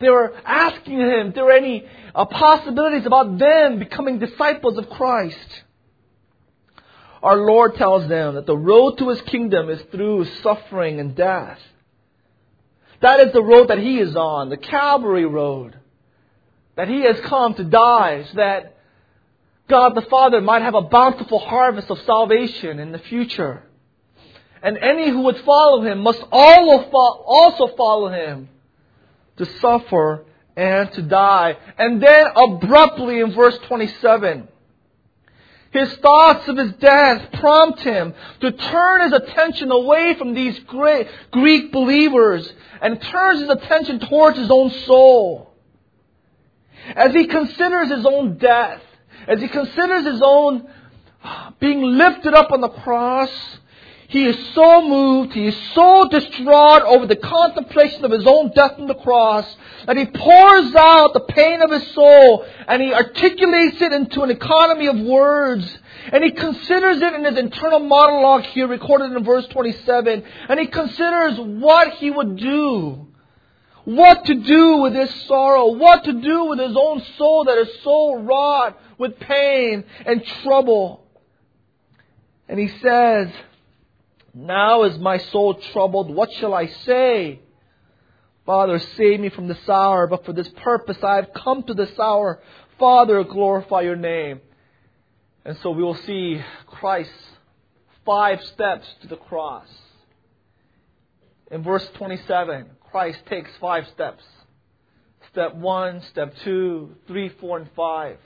They 0.00 0.08
were 0.08 0.34
asking 0.44 0.98
him 0.98 1.28
if 1.28 1.34
there 1.34 1.44
were 1.44 1.52
any 1.52 1.84
uh, 2.14 2.26
possibilities 2.26 3.06
about 3.06 3.38
them 3.38 3.80
becoming 3.80 4.20
disciples 4.20 4.78
of 4.78 4.88
Christ. 4.88 5.62
Our 7.22 7.36
Lord 7.36 7.74
tells 7.74 8.08
them 8.08 8.34
that 8.34 8.46
the 8.46 8.56
road 8.56 8.98
to 8.98 9.08
his 9.08 9.20
kingdom 9.22 9.68
is 9.68 9.80
through 9.90 10.26
suffering 10.42 11.00
and 11.00 11.14
death. 11.14 11.58
That 13.00 13.20
is 13.20 13.32
the 13.32 13.42
road 13.42 13.68
that 13.68 13.78
he 13.78 13.98
is 13.98 14.14
on, 14.14 14.48
the 14.48 14.56
Calvary 14.56 15.26
road. 15.26 15.76
That 16.76 16.88
he 16.88 17.02
has 17.02 17.16
come 17.26 17.54
to 17.54 17.64
die 17.64 18.24
so 18.30 18.36
that 18.36 18.76
God 19.72 19.94
the 19.94 20.02
Father 20.02 20.42
might 20.42 20.60
have 20.60 20.74
a 20.74 20.82
bountiful 20.82 21.38
harvest 21.38 21.88
of 21.88 21.98
salvation 22.02 22.78
in 22.78 22.92
the 22.92 22.98
future. 22.98 23.62
And 24.62 24.76
any 24.76 25.08
who 25.08 25.22
would 25.22 25.38
follow 25.38 25.80
him 25.80 26.00
must 26.00 26.22
also 26.30 27.74
follow 27.74 28.10
him 28.10 28.50
to 29.38 29.46
suffer 29.60 30.26
and 30.58 30.92
to 30.92 31.00
die. 31.00 31.56
And 31.78 32.02
then 32.02 32.26
abruptly 32.36 33.20
in 33.20 33.32
verse 33.32 33.56
27, 33.66 34.46
his 35.70 35.90
thoughts 35.94 36.46
of 36.48 36.58
his 36.58 36.74
death 36.74 37.32
prompt 37.40 37.80
him 37.80 38.12
to 38.40 38.52
turn 38.52 39.10
his 39.10 39.12
attention 39.14 39.70
away 39.70 40.16
from 40.18 40.34
these 40.34 40.58
great 40.66 41.08
Greek 41.30 41.72
believers 41.72 42.52
and 42.82 43.00
turns 43.00 43.40
his 43.40 43.48
attention 43.48 44.00
towards 44.00 44.36
his 44.36 44.50
own 44.50 44.70
soul. 44.84 45.50
As 46.94 47.14
he 47.14 47.26
considers 47.26 47.88
his 47.88 48.04
own 48.04 48.36
death, 48.36 48.82
as 49.26 49.40
he 49.40 49.48
considers 49.48 50.04
his 50.04 50.20
own 50.24 50.68
being 51.60 51.82
lifted 51.82 52.34
up 52.34 52.50
on 52.52 52.60
the 52.60 52.68
cross, 52.68 53.30
he 54.12 54.26
is 54.26 54.36
so 54.54 54.86
moved, 54.86 55.32
he 55.32 55.46
is 55.46 55.56
so 55.74 56.06
distraught 56.08 56.82
over 56.82 57.06
the 57.06 57.16
contemplation 57.16 58.04
of 58.04 58.10
his 58.10 58.26
own 58.26 58.52
death 58.54 58.78
on 58.78 58.86
the 58.86 58.94
cross 58.94 59.46
that 59.86 59.96
he 59.96 60.04
pours 60.04 60.74
out 60.74 61.14
the 61.14 61.24
pain 61.28 61.62
of 61.62 61.70
his 61.70 61.86
soul 61.92 62.44
and 62.68 62.82
he 62.82 62.92
articulates 62.92 63.80
it 63.80 63.90
into 63.92 64.20
an 64.20 64.30
economy 64.30 64.86
of 64.86 64.98
words. 64.98 65.78
And 66.12 66.22
he 66.22 66.32
considers 66.32 67.00
it 67.00 67.14
in 67.14 67.24
his 67.24 67.38
internal 67.38 67.78
monologue 67.78 68.42
here 68.42 68.66
recorded 68.66 69.12
in 69.12 69.24
verse 69.24 69.46
27. 69.46 70.24
And 70.48 70.60
he 70.60 70.66
considers 70.66 71.38
what 71.38 71.94
he 71.94 72.10
would 72.10 72.36
do. 72.36 73.06
What 73.84 74.24
to 74.26 74.34
do 74.34 74.76
with 74.78 74.94
his 74.94 75.12
sorrow. 75.26 75.72
What 75.72 76.04
to 76.04 76.12
do 76.12 76.44
with 76.44 76.60
his 76.60 76.76
own 76.76 77.02
soul 77.18 77.44
that 77.44 77.58
is 77.58 77.68
so 77.82 78.16
wrought 78.22 78.78
with 78.98 79.18
pain 79.18 79.84
and 80.06 80.24
trouble. 80.42 81.04
And 82.48 82.60
he 82.60 82.68
says, 82.68 83.28
Now 84.34 84.84
is 84.84 84.98
my 84.98 85.18
soul 85.18 85.54
troubled. 85.54 86.14
What 86.14 86.32
shall 86.32 86.54
I 86.54 86.66
say? 86.66 87.40
Father, 88.46 88.78
save 88.96 89.20
me 89.20 89.28
from 89.28 89.48
this 89.48 89.68
hour, 89.68 90.06
but 90.06 90.24
for 90.24 90.32
this 90.32 90.48
purpose 90.48 90.98
I 91.02 91.16
have 91.16 91.32
come 91.32 91.62
to 91.64 91.74
this 91.74 91.96
hour. 91.98 92.40
Father, 92.78 93.22
glorify 93.24 93.82
your 93.82 93.96
name. 93.96 94.40
And 95.44 95.56
so 95.58 95.70
we 95.70 95.82
will 95.82 95.94
see 95.94 96.40
Christ's 96.66 97.12
five 98.04 98.42
steps 98.44 98.86
to 99.02 99.08
the 99.08 99.16
cross. 99.16 99.66
In 101.50 101.62
verse 101.62 101.88
27, 101.94 102.66
Christ 102.92 103.20
takes 103.24 103.50
five 103.58 103.88
steps. 103.88 104.22
Step 105.30 105.54
one, 105.54 106.02
step 106.10 106.34
two, 106.44 106.94
three, 107.06 107.30
four, 107.40 107.56
and 107.56 107.68
five 107.74 108.18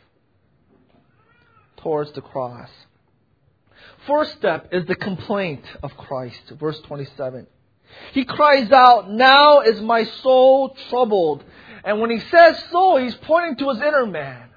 towards 1.77 2.11
the 2.15 2.21
cross. 2.21 2.69
First 4.09 4.33
step 4.33 4.71
is 4.73 4.85
the 4.87 4.97
complaint 4.97 5.63
of 5.85 5.97
Christ, 5.97 6.51
verse 6.59 6.81
27. 6.81 7.47
He 8.13 8.25
cries 8.25 8.73
out, 8.73 9.09
Now 9.09 9.61
is 9.61 9.81
my 9.81 10.03
soul 10.03 10.77
troubled. 10.91 11.45
And 11.85 12.01
when 12.01 12.11
he 12.11 12.19
says 12.19 12.61
soul, 12.73 12.97
he's 12.97 13.15
pointing 13.15 13.59
to 13.59 13.69
his 13.69 13.79
inner 13.79 14.05
man. 14.05 14.49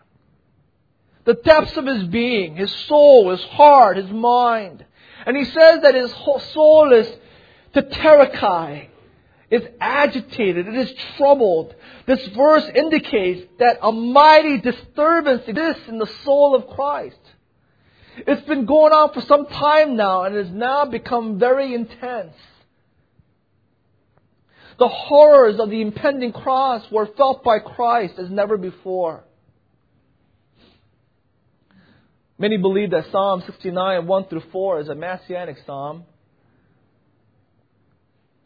The 1.25 1.35
depths 1.35 1.77
of 1.77 1.85
his 1.85 2.05
being, 2.05 2.55
his 2.55 2.71
soul, 2.87 3.29
his 3.29 3.43
heart, 3.43 3.97
his 3.97 4.09
mind. 4.09 4.83
And 5.27 5.37
he 5.37 5.45
says 5.45 5.81
that 5.83 5.93
his 5.93 6.11
soul 6.11 6.93
is 6.93 7.07
to 7.75 7.83
tetaraktai. 7.83 8.87
Is 9.51 9.63
agitated, 9.79 10.67
it 10.67 10.75
is 10.75 10.93
troubled. 11.17 11.73
This 12.05 12.25
verse 12.35 12.65
indicates 12.75 13.47
that 13.59 13.79
a 13.81 13.91
mighty 13.91 14.59
disturbance 14.59 15.43
exists 15.47 15.83
in 15.87 15.97
the 15.97 16.09
soul 16.23 16.55
of 16.55 16.67
Christ. 16.75 17.19
It's 18.17 18.47
been 18.47 18.65
going 18.65 18.93
on 18.93 19.13
for 19.13 19.21
some 19.21 19.47
time 19.47 19.95
now 19.95 20.23
and 20.23 20.35
has 20.35 20.49
now 20.49 20.85
become 20.85 21.39
very 21.39 21.73
intense. 21.73 22.35
The 24.77 24.87
horrors 24.87 25.59
of 25.59 25.69
the 25.69 25.81
impending 25.81 26.31
cross 26.31 26.89
were 26.91 27.07
felt 27.17 27.43
by 27.43 27.59
Christ 27.59 28.13
as 28.17 28.29
never 28.29 28.57
before. 28.57 29.23
Many 32.37 32.55
believe 32.55 32.91
that 32.91 33.11
Psalm 33.11 33.43
69, 33.45 34.07
1 34.07 34.25
through 34.25 34.43
4 34.51 34.79
is 34.79 34.87
a 34.87 34.95
messianic 34.95 35.57
psalm, 35.65 36.05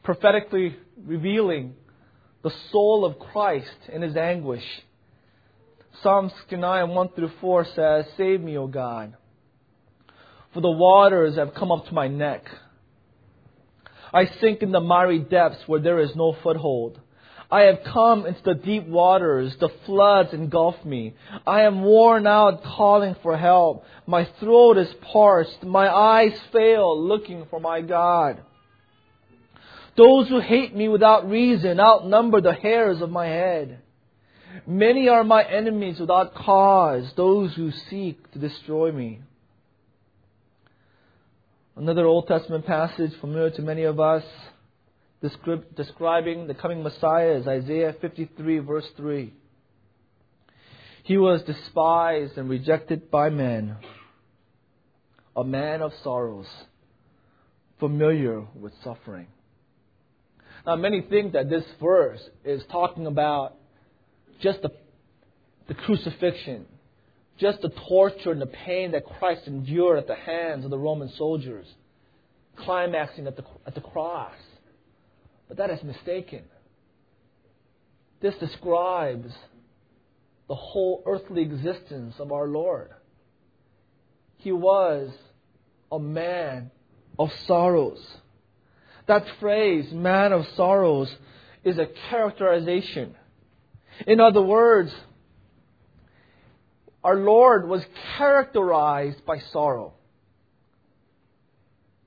prophetically 0.02 0.76
revealing 1.02 1.76
the 2.44 2.52
soul 2.72 3.06
of 3.06 3.20
Christ 3.20 3.90
in 3.92 4.02
his 4.02 4.16
anguish. 4.16 4.64
Psalm 6.02 6.32
69, 6.42 6.90
1 6.90 7.10
through 7.10 7.32
4 7.40 7.66
says, 7.76 8.06
Save 8.18 8.42
me, 8.42 8.58
O 8.58 8.68
God, 8.68 9.16
for 10.54 10.62
the 10.62 10.70
waters 10.70 11.36
have 11.36 11.54
come 11.54 11.72
up 11.72 11.86
to 11.88 11.94
my 11.94 12.08
neck. 12.08 12.46
I 14.14 14.26
sink 14.42 14.62
in 14.62 14.72
the 14.72 14.80
miry 14.80 15.20
depths 15.20 15.64
where 15.68 15.80
there 15.80 16.00
is 16.00 16.16
no 16.16 16.36
foothold. 16.44 17.00
I 17.50 17.62
have 17.62 17.80
come 17.94 18.26
into 18.26 18.42
the 18.44 18.56
deep 18.56 18.88
waters, 18.88 19.56
the 19.60 19.70
floods 19.86 20.34
engulf 20.34 20.84
me. 20.84 21.14
I 21.46 21.62
am 21.62 21.84
worn 21.84 22.26
out 22.26 22.64
calling 22.64 23.16
for 23.22 23.38
help. 23.38 23.86
My 24.08 24.28
throat 24.40 24.80
is 24.80 24.92
parched, 25.12 25.64
my 25.64 25.88
eyes 25.88 26.34
fail 26.52 27.00
looking 27.00 27.46
for 27.50 27.60
my 27.60 27.82
God. 27.82 28.42
Those 29.96 30.28
who 30.28 30.40
hate 30.40 30.76
me 30.76 30.88
without 30.88 31.30
reason 31.30 31.80
outnumber 31.80 32.42
the 32.42 32.54
hairs 32.54 33.02
of 33.02 33.12
my 33.12 33.28
head. 33.28 33.80
Many 34.66 35.08
are 35.08 35.24
my 35.24 35.44
enemies 35.44 36.00
without 36.00 36.36
cause, 36.36 37.12
those 37.16 37.54
who 37.56 37.72
seek 37.90 38.32
to 38.32 38.40
destroy 38.40 38.92
me. 38.92 39.22
Another 41.76 42.06
Old 42.06 42.28
Testament 42.28 42.66
passage 42.66 43.12
familiar 43.20 43.50
to 43.52 43.62
many 43.62 43.84
of 43.84 44.00
us 44.00 44.24
describing 45.76 46.48
the 46.48 46.54
coming 46.54 46.84
Messiah 46.84 47.32
is 47.38 47.48
Isaiah 47.48 47.96
53, 48.00 48.60
verse 48.60 48.88
3. 48.98 49.34
He 51.04 51.18
was 51.18 51.42
despised 51.44 52.38
and 52.38 52.50
rejected 52.50 53.10
by 53.10 53.30
men, 53.30 53.78
a 55.36 55.44
man 55.44 55.82
of 55.82 55.94
sorrows, 56.04 56.48
familiar 57.80 58.46
with 58.56 58.74
suffering. 58.84 59.28
Now, 60.66 60.76
many 60.76 61.02
think 61.02 61.34
that 61.34 61.50
this 61.50 61.66
verse 61.82 62.22
is 62.46 62.64
talking 62.72 63.06
about 63.06 63.56
just 64.42 64.62
the, 64.62 64.72
the 65.68 65.74
crucifixion, 65.74 66.66
just 67.38 67.62
the 67.62 67.72
torture 67.90 68.32
and 68.32 68.42
the 68.42 68.46
pain 68.46 68.92
that 68.92 69.06
Christ 69.06 69.42
endured 69.48 69.98
at 69.98 70.08
the 70.08 70.16
hands 70.16 70.64
of 70.64 70.72
the 70.72 70.78
Roman 70.78 71.10
soldiers, 71.18 71.66
climaxing 72.58 73.28
at 73.28 73.36
the, 73.36 73.44
at 73.66 73.76
the 73.76 73.82
cross. 73.82 74.36
But 75.50 75.58
that 75.58 75.70
is 75.70 75.84
mistaken. 75.84 76.44
This 78.22 78.36
describes 78.36 79.34
the 80.48 80.56
whole 80.56 81.04
earthly 81.06 81.42
existence 81.42 82.16
of 82.20 82.32
our 82.32 82.48
Lord. 82.48 82.90
He 84.38 84.54
was 84.54 85.10
a 85.92 86.00
man 86.00 86.72
of 87.20 87.30
sorrows. 87.48 88.02
That 89.06 89.26
phrase, 89.40 89.92
man 89.92 90.32
of 90.32 90.48
sorrows, 90.56 91.14
is 91.64 91.78
a 91.78 91.88
characterization. 92.10 93.16
In 94.08 94.20
other 94.20 94.42
words, 94.42 94.94
our 97.04 97.16
Lord 97.16 97.68
was 97.68 97.86
characterized 98.18 99.26
by 99.26 99.40
sorrow. 99.40 99.94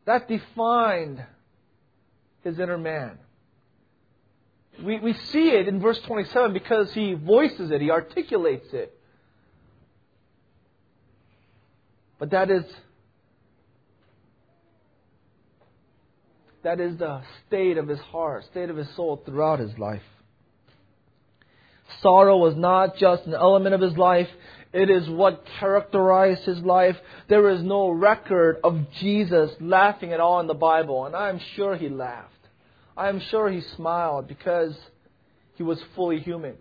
That 0.07 0.29
defined 0.29 1.23
his 2.43 2.59
inner 2.59 2.79
man. 2.79 3.19
We, 4.83 4.99
we 5.01 5.13
see 5.15 5.51
it 5.51 5.69
in 5.69 5.81
verse 5.81 5.99
27 6.01 6.53
because 6.53 6.93
he 6.93 7.15
voices 7.15 7.71
it, 7.71 7.81
he 7.81 7.91
articulates 7.91 8.73
it. 8.73 8.93
But 12.19 12.31
that 12.31 12.51
is 12.51 12.65
that 16.67 16.81
is 16.81 16.99
the 16.99 17.23
state 17.47 17.79
of 17.79 17.87
his 17.87 18.01
heart, 18.01 18.45
state 18.51 18.71
of 18.71 18.77
his 18.77 18.89
soul 18.97 19.23
throughout 19.25 19.61
his 19.61 19.79
life. 19.79 20.03
Sorrow 22.03 22.39
was 22.39 22.57
not 22.57 22.97
just 22.97 23.25
an 23.25 23.35
element 23.35 23.73
of 23.73 23.81
his 23.81 23.97
life, 23.97 24.27
it 24.73 24.91
is 24.91 25.09
what 25.09 25.45
characterized 25.61 26.43
his 26.43 26.59
life. 26.59 26.97
There 27.29 27.51
is 27.51 27.63
no 27.63 27.91
record 27.91 28.57
of 28.65 28.81
Jesus 29.01 29.53
laughing 29.61 30.13
at 30.13 30.19
all 30.19 30.41
in 30.41 30.49
the 30.49 30.55
Bible, 30.55 31.07
and 31.07 31.15
I'm 31.15 31.41
sure 31.55 31.77
he 31.77 31.89
laughed. 31.89 32.33
I 32.97 33.11
am 33.11 33.21
sure 33.31 33.49
he 33.49 33.61
smiled 33.77 34.27
because 34.27 34.75
he 35.55 35.63
was 35.63 35.79
fully 35.95 36.19
human. 36.19 36.57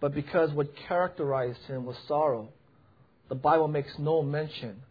But 0.00 0.14
because 0.14 0.50
what 0.50 0.74
characterized 0.88 1.60
him 1.68 1.86
was 1.86 1.96
sorrow, 2.08 2.48
the 3.28 3.36
Bible 3.36 3.68
makes 3.68 3.92
no 4.00 4.20
mention 4.20 4.82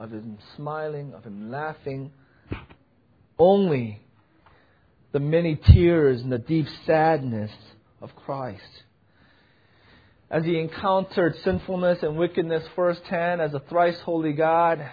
of 0.00 0.10
him 0.10 0.38
smiling, 0.56 1.14
of 1.14 1.22
him 1.22 1.52
laughing. 1.52 2.10
Only 3.38 4.00
the 5.12 5.20
many 5.20 5.56
tears 5.56 6.20
and 6.20 6.30
the 6.30 6.38
deep 6.38 6.66
sadness 6.86 7.50
of 8.00 8.14
Christ. 8.14 8.62
As 10.30 10.44
he 10.44 10.58
encountered 10.58 11.36
sinfulness 11.42 12.02
and 12.02 12.18
wickedness 12.18 12.62
firsthand 12.76 13.40
as 13.40 13.54
a 13.54 13.60
thrice 13.60 13.98
holy 14.04 14.34
God, 14.34 14.86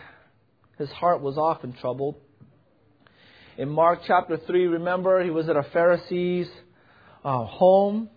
his 0.78 0.90
heart 0.92 1.22
was 1.22 1.38
often 1.38 1.74
troubled. 1.74 2.16
In 3.58 3.70
Mark 3.70 4.02
chapter 4.06 4.38
3, 4.38 4.68
remember, 4.68 5.24
he 5.24 5.30
was 5.30 5.50
at 5.50 5.58
a 5.58 5.64
Pharisee's 5.64 6.50
uh, 7.24 7.46
home, 7.46 8.10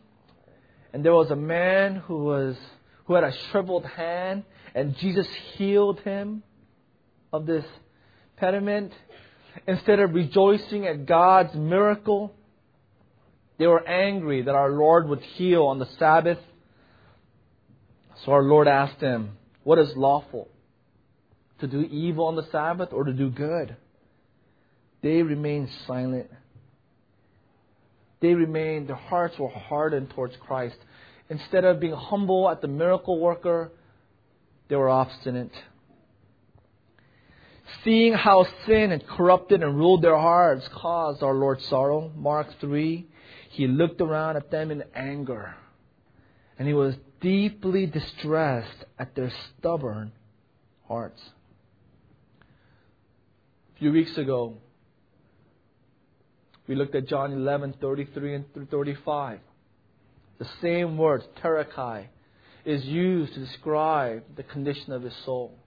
and 0.92 1.04
there 1.04 1.12
was 1.12 1.30
a 1.30 1.36
man 1.36 1.96
who, 1.96 2.24
was, 2.24 2.56
who 3.04 3.14
had 3.14 3.24
a 3.24 3.32
shriveled 3.50 3.86
hand, 3.86 4.44
and 4.74 4.96
Jesus 4.96 5.26
healed 5.54 6.00
him 6.00 6.42
of 7.32 7.46
this 7.46 7.64
pediment. 8.36 8.92
Instead 9.66 10.00
of 10.00 10.14
rejoicing 10.14 10.86
at 10.86 11.06
God's 11.06 11.54
miracle, 11.54 12.34
they 13.58 13.66
were 13.66 13.86
angry 13.86 14.42
that 14.42 14.54
our 14.54 14.70
Lord 14.70 15.08
would 15.08 15.20
heal 15.20 15.64
on 15.64 15.78
the 15.78 15.88
Sabbath. 15.98 16.38
So 18.24 18.32
our 18.32 18.42
Lord 18.42 18.68
asked 18.68 19.00
them, 19.00 19.36
What 19.64 19.78
is 19.78 19.90
lawful? 19.96 20.48
To 21.60 21.66
do 21.66 21.80
evil 21.82 22.26
on 22.26 22.36
the 22.36 22.46
Sabbath 22.52 22.90
or 22.92 23.04
to 23.04 23.12
do 23.12 23.30
good? 23.30 23.76
They 25.02 25.22
remained 25.22 25.68
silent. 25.86 26.30
They 28.20 28.34
remained, 28.34 28.88
their 28.88 28.96
hearts 28.96 29.38
were 29.38 29.48
hardened 29.48 30.10
towards 30.10 30.34
Christ. 30.36 30.76
Instead 31.30 31.64
of 31.64 31.80
being 31.80 31.94
humble 31.94 32.48
at 32.48 32.60
the 32.60 32.68
miracle 32.68 33.20
worker, 33.20 33.70
they 34.68 34.76
were 34.76 34.88
obstinate. 34.88 35.52
Seeing 37.84 38.14
how 38.14 38.46
sin 38.66 38.90
had 38.90 39.06
corrupted 39.06 39.62
and 39.62 39.76
ruled 39.76 40.02
their 40.02 40.18
hearts 40.18 40.66
caused 40.68 41.22
our 41.22 41.34
Lord 41.34 41.60
sorrow. 41.62 42.10
Mark 42.16 42.48
3, 42.60 43.06
he 43.50 43.66
looked 43.66 44.00
around 44.00 44.36
at 44.36 44.50
them 44.50 44.70
in 44.70 44.84
anger, 44.94 45.54
and 46.58 46.66
he 46.66 46.74
was 46.74 46.94
deeply 47.20 47.86
distressed 47.86 48.84
at 48.98 49.14
their 49.14 49.30
stubborn 49.30 50.12
hearts. 50.86 51.20
A 53.76 53.78
few 53.78 53.92
weeks 53.92 54.16
ago, 54.16 54.54
we 56.66 56.74
looked 56.74 56.94
at 56.94 57.06
John 57.06 57.32
11, 57.32 57.74
33 57.80 58.34
and 58.34 58.44
35. 58.70 59.40
The 60.38 60.48
same 60.60 60.96
word, 60.98 61.24
terakai, 61.42 62.06
is 62.64 62.84
used 62.84 63.34
to 63.34 63.40
describe 63.40 64.24
the 64.36 64.42
condition 64.42 64.92
of 64.92 65.02
his 65.02 65.14
soul. 65.24 65.58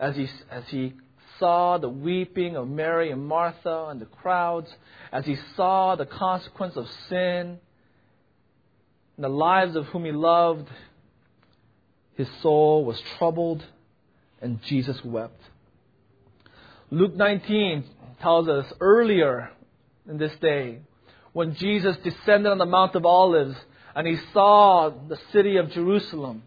As 0.00 0.16
he, 0.16 0.26
as 0.50 0.64
he 0.68 0.94
saw 1.38 1.78
the 1.78 1.88
weeping 1.88 2.56
of 2.56 2.68
Mary 2.68 3.10
and 3.10 3.26
Martha 3.26 3.86
and 3.90 4.00
the 4.00 4.06
crowds, 4.06 4.68
as 5.12 5.26
he 5.26 5.36
saw 5.56 5.94
the 5.94 6.06
consequence 6.06 6.76
of 6.76 6.88
sin 7.08 7.58
and 9.16 9.24
the 9.24 9.28
lives 9.28 9.76
of 9.76 9.86
whom 9.86 10.06
he 10.06 10.12
loved, 10.12 10.68
his 12.14 12.28
soul 12.42 12.84
was 12.84 13.00
troubled 13.18 13.64
and 14.40 14.62
Jesus 14.62 15.04
wept. 15.04 15.40
Luke 16.90 17.14
19 17.14 17.84
tells 18.20 18.48
us 18.48 18.72
earlier 18.80 19.50
in 20.08 20.18
this 20.18 20.32
day 20.40 20.80
when 21.32 21.54
Jesus 21.54 21.96
descended 21.98 22.50
on 22.50 22.58
the 22.58 22.66
Mount 22.66 22.94
of 22.94 23.04
Olives 23.04 23.54
and 23.94 24.06
he 24.06 24.16
saw 24.32 24.90
the 24.90 25.18
city 25.32 25.56
of 25.56 25.70
Jerusalem, 25.70 26.42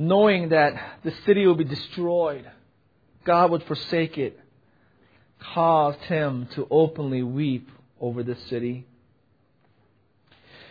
knowing 0.00 0.48
that 0.48 0.72
the 1.04 1.12
city 1.26 1.46
would 1.46 1.58
be 1.58 1.64
destroyed, 1.64 2.50
God 3.24 3.50
would 3.50 3.62
forsake 3.64 4.16
it. 4.16 4.40
caused 5.54 6.00
him 6.00 6.48
to 6.54 6.66
openly 6.70 7.22
weep 7.22 7.68
over 8.00 8.22
this 8.22 8.42
city. 8.48 8.86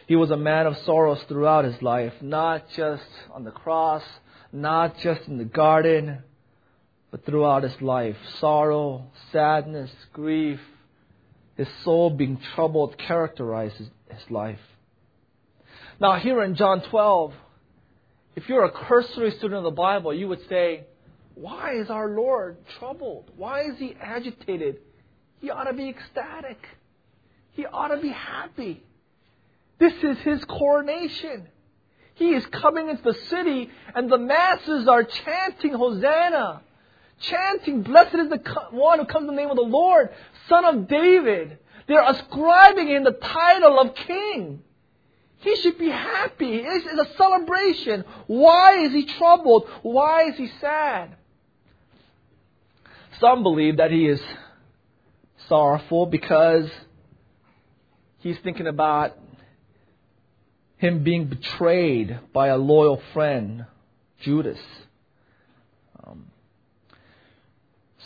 He 0.08 0.15
was 0.15 0.32
a 0.32 0.38
man 0.38 0.65
of 0.65 0.78
sorrows 0.80 1.22
throughout 1.28 1.65
his 1.65 1.80
life, 1.82 2.13
not 2.22 2.70
just 2.76 3.04
on 3.32 3.44
the 3.44 3.52
cross, 3.52 4.04
not 4.52 4.98
just 5.00 5.28
in 5.28 5.38
the 5.38 5.46
garden, 5.46 6.24
but 7.12 7.24
throughout 7.26 7.62
his 7.63 7.80
life. 7.82 8.18
Sorrow, 8.39 9.12
sadness, 9.32 9.92
grief, 10.12 10.60
his 11.56 11.68
soul 11.84 12.10
being 12.10 12.39
troubled 12.56 12.98
characterizes 12.98 13.89
his 14.10 14.32
life. 14.32 14.60
Now, 16.00 16.15
here 16.15 16.44
in 16.44 16.56
John 16.56 16.82
12, 16.82 17.34
if 18.39 18.47
you're 18.47 18.63
a 18.63 18.71
cursory 18.71 19.32
student 19.32 19.56
of 19.56 19.63
the 19.65 19.71
Bible, 19.71 20.13
you 20.13 20.30
would 20.30 20.47
say, 20.47 20.86
Why 21.36 21.73
is 21.73 21.89
our 21.89 22.08
Lord 22.08 22.56
troubled? 22.80 23.30
Why 23.36 23.63
is 23.63 23.78
he 23.78 23.97
agitated? 23.99 24.78
He 25.41 25.49
ought 25.49 25.65
to 25.65 25.73
be 25.73 25.89
ecstatic. 25.89 26.58
He 27.52 27.65
ought 27.65 27.89
to 27.89 27.97
be 27.97 28.08
happy. 28.08 28.82
This 29.78 29.91
is 30.04 30.17
his 30.19 30.41
coronation. 30.45 31.49
He 32.15 32.30
is 32.30 32.45
coming 32.45 32.88
into 32.88 33.04
the 33.04 33.17
city, 33.30 33.71
and 33.93 34.10
the 34.10 34.17
masses 34.17 34.88
are 34.88 35.04
chanting 35.04 35.73
Hosanna, 35.73 36.62
chanting, 37.19 37.82
Blessed 37.82 38.15
is 38.15 38.30
the 38.30 38.41
one 38.71 38.99
who 38.99 39.06
comes 39.06 39.28
in 39.28 39.36
the 39.36 39.41
name 39.41 39.49
of 39.49 39.58
the 39.58 39.63
Lord, 39.63 40.12
Son 40.47 40.63
of 40.63 40.88
David. 40.88 41.58
They're 41.89 42.10
ascribing 42.10 42.88
him 42.88 43.04
the 43.04 43.12
title 43.12 43.82
of 43.82 43.95
King. 43.95 44.63
He 45.39 45.56
should 45.58 45.78
be 45.78 45.89
happy. 45.89 46.62
It's, 46.63 46.86
a 46.86 47.17
celebration. 47.17 48.04
Why 48.28 48.84
is 48.84 48.91
he 48.91 49.06
troubled? 49.06 49.67
Why 49.82 50.30
is 50.30 50.36
he 50.36 50.49
sad? 50.60 51.15
Some 53.19 53.43
believe 53.43 53.78
that 53.78 53.91
he 53.91 54.06
is 54.06 54.21
sorrowful 55.47 56.06
because 56.06 56.69
he's 58.19 58.38
thinking 58.43 58.67
about 58.67 59.17
him 60.78 61.04
being 61.04 61.25
betrayed 61.25 62.19
by 62.34 62.47
a 62.47 62.58
loyal 62.58 63.02
friend, 63.13 63.65
Judas. 64.21 64.60
Um, 66.06 66.28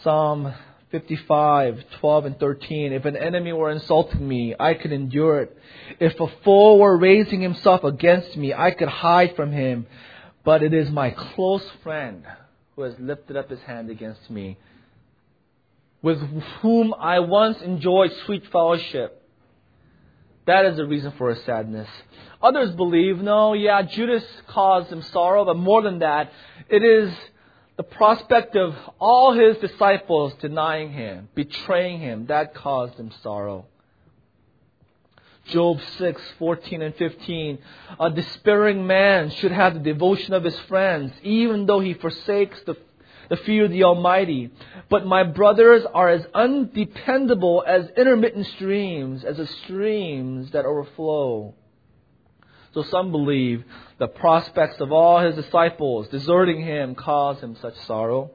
Psalm 0.04 0.54
55, 0.94 1.84
12 2.02 2.26
and 2.26 2.40
13. 2.40 2.94
If 2.94 3.06
an 3.06 3.18
enemy 3.18 3.52
were 3.52 3.72
insulting 3.72 4.28
me, 4.28 4.54
I 4.60 4.76
could 4.76 4.92
endure 4.92 5.42
it. 5.42 5.58
If 6.00 6.20
a 6.20 6.28
foe 6.46 6.78
were 6.78 6.96
raising 6.96 7.42
himself 7.42 7.84
against 7.84 8.38
me, 8.38 8.54
I 8.54 8.70
could 8.70 8.90
hide 8.90 9.36
from 9.36 9.52
him. 9.52 9.88
But 10.46 10.62
it 10.62 10.72
is 10.72 10.92
my 10.92 11.10
close 11.10 11.68
friend 11.82 12.24
who 12.76 12.84
has 12.84 12.94
lifted 13.00 13.36
up 13.36 13.50
his 13.50 13.62
hand 13.62 13.90
against 13.90 14.30
me, 14.30 14.60
with 16.04 16.20
whom 16.62 16.94
I 16.94 17.22
once 17.22 17.60
enjoyed 17.64 18.12
sweet 18.28 18.44
fellowship. 18.52 19.20
That 20.46 20.66
is 20.66 20.78
the 20.78 20.86
reason 20.86 21.14
for 21.18 21.34
his 21.34 21.44
sadness. 21.44 21.90
Others 22.40 22.76
believe, 22.76 23.18
no, 23.18 23.54
yeah, 23.54 23.82
Judas 23.82 24.24
caused 24.46 24.92
him 24.92 25.02
sorrow, 25.02 25.44
but 25.44 25.58
more 25.58 25.82
than 25.82 26.00
that, 26.00 26.32
it 26.70 26.84
is 26.84 27.12
the 27.76 27.84
prospect 27.84 28.56
of 28.56 28.76
all 29.00 29.34
his 29.34 29.58
disciples 29.58 30.34
denying 30.40 30.92
him, 30.92 31.30
betraying 31.34 32.00
him, 32.00 32.28
that 32.28 32.54
caused 32.54 32.96
him 32.96 33.12
sorrow. 33.24 33.66
Job 35.48 35.80
6, 35.98 36.22
14 36.40 36.82
and 36.82 36.96
15. 36.96 37.58
A 38.00 38.10
despairing 38.12 38.88
man 38.88 39.30
should 39.32 39.52
have 39.52 39.74
the 39.74 39.80
devotion 39.80 40.34
of 40.34 40.44
his 40.44 40.58
friends, 40.62 41.12
even 41.24 41.66
though 41.66 41.80
he 41.80 41.96
forsakes 41.96 42.62
the, 42.66 42.78
the 43.30 43.38
fear 43.38 43.66
of 43.66 43.72
the 43.72 43.84
Almighty. 43.84 44.52
But 44.90 45.06
my 45.06 45.24
brothers 45.24 45.84
are 45.94 46.10
as 46.10 46.26
undependable 46.34 47.64
as 47.68 47.90
intermittent 47.98 48.48
streams, 48.48 49.26
as 49.26 49.38
the 49.38 49.48
streams 49.48 50.52
that 50.52 50.66
overflow. 50.66 51.56
So 52.74 52.84
some 52.84 53.12
believe 53.12 53.64
the 54.00 54.08
prospects 54.08 54.80
of 54.80 54.92
all 54.92 55.20
his 55.20 55.36
disciples 55.36 56.08
deserting 56.08 56.62
him 56.62 56.96
caused 56.96 57.42
him 57.42 57.56
such 57.62 57.76
sorrow. 57.82 58.32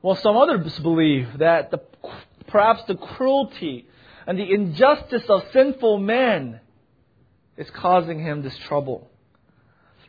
While 0.00 0.16
some 0.16 0.36
others 0.36 0.78
believe 0.78 1.38
that 1.38 1.70
the, 1.70 1.80
perhaps 2.46 2.84
the 2.84 2.94
cruelty 2.94 3.86
and 4.26 4.38
the 4.38 4.50
injustice 4.50 5.24
of 5.28 5.44
sinful 5.52 5.98
men 5.98 6.60
is 7.56 7.68
causing 7.70 8.20
him 8.20 8.42
this 8.42 8.56
trouble. 8.58 9.10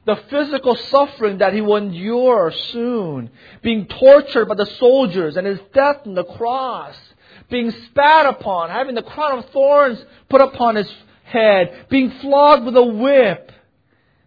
The 0.05 0.15
physical 0.29 0.75
suffering 0.75 1.39
that 1.39 1.53
he 1.53 1.61
will 1.61 1.75
endure 1.75 2.51
soon, 2.71 3.31
being 3.61 3.85
tortured 3.85 4.45
by 4.45 4.55
the 4.55 4.65
soldiers 4.65 5.35
and 5.35 5.45
his 5.45 5.59
death 5.73 6.01
on 6.05 6.13
the 6.13 6.23
cross, 6.23 6.95
being 7.49 7.71
spat 7.71 8.25
upon, 8.25 8.69
having 8.69 8.95
the 8.95 9.03
crown 9.03 9.39
of 9.39 9.49
thorns 9.49 10.03
put 10.29 10.41
upon 10.41 10.75
his 10.75 10.91
head, 11.29 11.87
being 11.89 12.11
flogged 12.21 12.65
with 12.65 12.75
a 12.75 12.83
whip, 12.83 13.51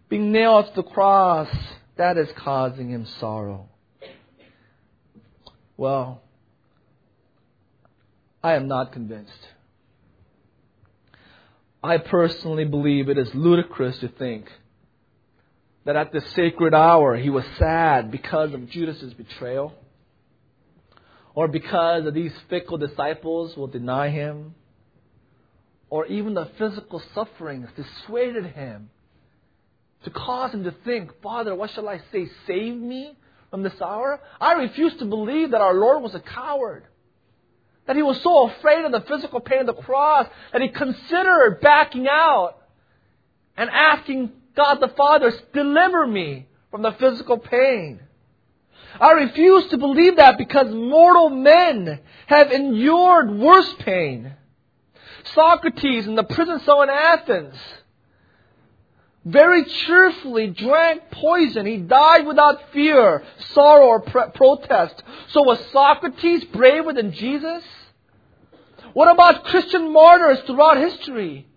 being 0.09 0.31
nailed 0.31 0.67
to 0.67 0.73
the 0.75 0.83
cross, 0.83 1.49
that 1.97 2.17
is 2.17 2.29
causing 2.37 2.89
him 2.89 3.05
sorrow. 3.19 3.69
Well, 5.77 6.21
I 8.43 8.53
am 8.53 8.67
not 8.67 8.91
convinced. 8.91 9.31
I 11.83 11.97
personally 11.97 12.65
believe 12.65 13.09
it 13.09 13.17
is 13.17 13.29
ludicrous 13.33 13.99
to 13.99 14.07
think 14.07 14.49
that 15.85 15.95
at 15.95 16.13
this 16.13 16.23
sacred 16.33 16.73
hour 16.73 17.17
he 17.17 17.29
was 17.29 17.43
sad 17.57 18.09
because 18.09 18.53
of 18.53 18.69
Judas's 18.69 19.13
betrayal 19.13 19.73
or 21.35 21.47
because 21.47 22.05
of 22.05 22.13
these 22.13 22.31
fickle 22.49 22.77
disciples 22.77 23.57
will 23.57 23.67
deny 23.67 24.09
him 24.09 24.55
or 25.93 26.07
even 26.07 26.33
the 26.33 26.49
physical 26.57 26.99
sufferings 27.13 27.69
dissuaded 27.75 28.47
him 28.47 28.89
to 30.03 30.09
cause 30.09 30.51
him 30.51 30.63
to 30.63 30.73
think, 30.83 31.11
Father, 31.21 31.53
what 31.53 31.69
shall 31.69 31.87
I 31.87 32.01
say? 32.11 32.27
Save 32.47 32.77
me 32.77 33.15
from 33.51 33.61
this 33.61 33.79
hour? 33.79 34.19
I 34.41 34.53
refuse 34.53 34.95
to 34.95 35.05
believe 35.05 35.51
that 35.51 35.61
our 35.61 35.75
Lord 35.75 36.01
was 36.01 36.15
a 36.15 36.19
coward. 36.19 36.85
That 37.85 37.95
he 37.95 38.01
was 38.01 38.19
so 38.23 38.49
afraid 38.49 38.83
of 38.85 38.91
the 38.91 39.01
physical 39.01 39.39
pain 39.39 39.59
of 39.59 39.67
the 39.67 39.83
cross 39.83 40.25
that 40.51 40.63
he 40.63 40.69
considered 40.69 41.59
backing 41.61 42.07
out 42.09 42.57
and 43.55 43.69
asking 43.69 44.31
God 44.55 44.79
the 44.79 44.91
Father, 44.97 45.31
deliver 45.53 46.07
me 46.07 46.47
from 46.71 46.81
the 46.81 46.93
physical 46.93 47.37
pain. 47.37 47.99
I 48.99 49.11
refuse 49.11 49.69
to 49.69 49.77
believe 49.77 50.15
that 50.15 50.39
because 50.39 50.73
mortal 50.73 51.29
men 51.29 51.99
have 52.25 52.51
endured 52.51 53.29
worse 53.29 53.71
pain. 53.81 54.33
Socrates 55.33 56.07
in 56.07 56.15
the 56.15 56.23
prison 56.23 56.59
cell 56.61 56.81
in 56.81 56.89
Athens 56.89 57.55
very 59.25 59.63
cheerfully 59.63 60.47
drank 60.47 61.09
poison. 61.11 61.65
He 61.65 61.77
died 61.77 62.27
without 62.27 62.71
fear, 62.73 63.23
sorrow, 63.53 63.85
or 63.85 63.99
pre- 64.01 64.31
protest. 64.35 65.01
So 65.29 65.43
was 65.43 65.59
Socrates 65.71 66.43
braver 66.45 66.93
than 66.93 67.13
Jesus? 67.13 67.63
What 68.93 69.09
about 69.09 69.45
Christian 69.45 69.93
martyrs 69.93 70.39
throughout 70.45 70.77
history? 70.77 71.47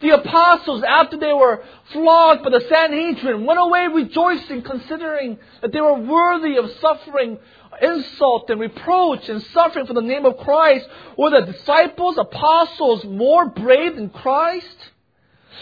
The 0.00 0.10
apostles, 0.10 0.82
after 0.82 1.16
they 1.16 1.32
were 1.32 1.64
flogged 1.92 2.44
by 2.44 2.50
the 2.50 2.60
Sanhedrin, 2.68 3.46
went 3.46 3.58
away 3.58 3.86
rejoicing, 3.86 4.62
considering 4.62 5.38
that 5.62 5.72
they 5.72 5.80
were 5.80 5.98
worthy 5.98 6.56
of 6.56 6.70
suffering 6.80 7.38
insult 7.80 8.50
and 8.50 8.60
reproach 8.60 9.28
and 9.28 9.42
suffering 9.52 9.86
for 9.86 9.94
the 9.94 10.02
name 10.02 10.24
of 10.24 10.38
Christ. 10.38 10.86
Were 11.16 11.30
the 11.30 11.52
disciples, 11.52 12.16
apostles 12.18 13.04
more 13.04 13.46
brave 13.46 13.96
than 13.96 14.10
Christ? 14.10 14.90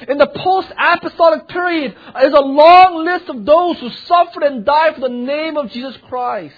In 0.09 0.19
the 0.19 0.27
post-apostolic 0.27 1.49
period 1.49 1.95
is 2.23 2.33
a 2.33 2.41
long 2.41 3.05
list 3.05 3.29
of 3.29 3.45
those 3.45 3.79
who 3.79 3.91
suffered 3.91 4.43
and 4.43 4.65
died 4.65 4.95
for 4.95 5.01
the 5.03 5.09
name 5.09 5.57
of 5.57 5.71
Jesus 5.71 5.97
Christ. 6.09 6.55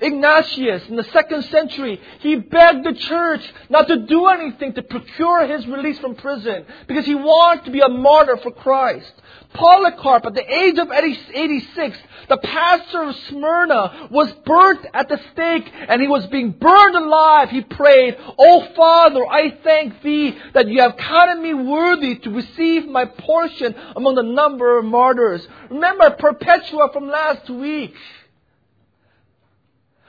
Ignatius 0.00 0.88
in 0.88 0.96
the 0.96 1.04
second 1.04 1.44
century, 1.46 2.00
he 2.20 2.36
begged 2.36 2.84
the 2.84 2.94
church 2.94 3.52
not 3.68 3.88
to 3.88 4.06
do 4.06 4.26
anything 4.26 4.72
to 4.74 4.82
procure 4.82 5.46
his 5.46 5.66
release 5.66 5.98
from 5.98 6.14
prison 6.14 6.64
because 6.86 7.06
he 7.06 7.14
wanted 7.14 7.64
to 7.64 7.70
be 7.70 7.80
a 7.80 7.88
martyr 7.88 8.36
for 8.36 8.52
Christ. 8.52 9.12
Polycarp, 9.52 10.26
at 10.26 10.34
the 10.34 10.54
age 10.54 10.78
of 10.78 10.90
86, 10.90 11.98
the 12.28 12.36
pastor 12.36 13.02
of 13.02 13.16
Smyrna, 13.28 14.08
was 14.10 14.32
burnt 14.44 14.86
at 14.94 15.08
the 15.08 15.20
stake 15.32 15.70
and 15.88 16.00
he 16.00 16.08
was 16.08 16.26
being 16.28 16.52
burned 16.52 16.94
alive. 16.94 17.50
He 17.50 17.62
prayed, 17.62 18.16
Oh 18.38 18.68
Father, 18.76 19.26
I 19.26 19.58
thank 19.62 20.02
thee 20.02 20.38
that 20.54 20.68
you 20.68 20.80
have 20.80 20.96
counted 20.96 21.42
me 21.42 21.54
worthy 21.54 22.16
to 22.16 22.30
receive 22.30 22.86
my 22.86 23.04
portion 23.06 23.74
among 23.96 24.14
the 24.14 24.22
number 24.22 24.78
of 24.78 24.84
martyrs. 24.84 25.46
Remember 25.68 26.10
Perpetua 26.10 26.92
from 26.92 27.08
last 27.08 27.50
week. 27.50 27.94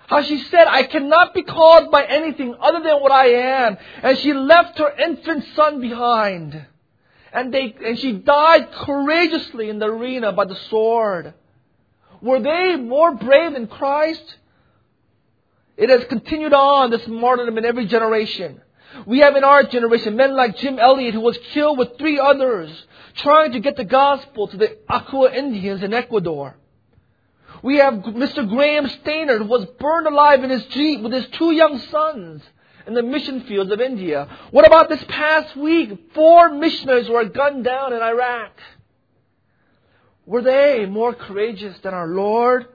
How 0.08 0.21
she 0.23 0.39
said, 0.39 0.67
I 0.67 0.84
cannot 0.84 1.34
be 1.34 1.41
called 1.41 1.89
by 1.89 2.04
anything 2.04 2.54
other 2.60 2.82
than 2.82 3.01
what 3.01 3.13
I 3.13 3.27
am. 3.27 3.77
And 4.04 4.17
she 4.17 4.34
left 4.34 4.77
her 4.77 4.91
infant 4.91 5.45
son 5.56 5.80
behind. 5.80 6.65
And 7.34 7.54
they, 7.54 7.74
and 7.86 7.98
she 7.98 8.13
died 8.13 8.72
courageously 8.72 9.70
in 9.70 9.80
the 9.80 9.86
arena 9.86 10.32
by 10.32 10.46
the 10.46 10.56
sword. 10.70 11.34
Were 12.22 12.39
they 12.39 12.76
more 12.76 13.15
brave 13.15 13.54
than 13.54 13.67
Christ? 13.67 14.38
It 15.78 15.89
has 15.89 16.04
continued 16.06 16.54
on, 16.54 16.91
this 16.91 17.08
martyrdom 17.08 17.58
in 17.58 17.65
every 17.65 17.88
generation. 17.88 18.62
We 19.06 19.20
have 19.20 19.36
in 19.36 19.44
our 19.44 19.63
generation 19.63 20.15
men 20.15 20.36
like 20.36 20.58
Jim 20.58 20.78
Elliot 20.78 21.13
who 21.13 21.22
was 21.22 21.38
killed 21.54 21.78
with 21.78 21.98
three 21.98 22.20
others 22.20 22.70
trying 23.15 23.54
to 23.54 23.60
get 23.60 23.78
the 23.78 23.86
gospel 23.86 24.48
to 24.48 24.58
the 24.58 24.78
Auca 24.89 25.36
Indians 25.36 25.82
in 25.82 25.94
Ecuador. 25.94 26.56
We 27.63 27.78
have 27.78 27.94
Mr. 27.94 28.48
Graham 28.48 28.89
Staines 28.89 29.32
who 29.32 29.46
was 29.46 29.65
burned 29.80 30.08
alive 30.08 30.44
in 30.44 30.50
his 30.50 30.65
Jeep 30.65 31.02
with 31.02 31.13
his 31.13 31.28
two 31.28 31.52
young 31.52 31.80
sons 31.80 32.44
in 32.88 32.94
the 32.94 33.04
mission 33.04 33.41
fields 33.41 33.72
of 33.72 33.82
India. 33.82 34.28
What 34.52 34.65
about 34.65 34.89
this 34.89 35.04
past 35.08 35.56
week? 35.56 36.12
Four 36.13 36.50
missionaries 36.50 37.10
were 37.10 37.26
gunned 37.26 37.63
down 37.63 37.94
in 37.94 38.02
Iraq. 38.02 38.52
Were 40.26 40.41
they 40.41 40.86
more 40.86 41.13
courageous 41.13 41.78
than 41.80 41.94
our 41.94 42.08
Lord? 42.08 42.67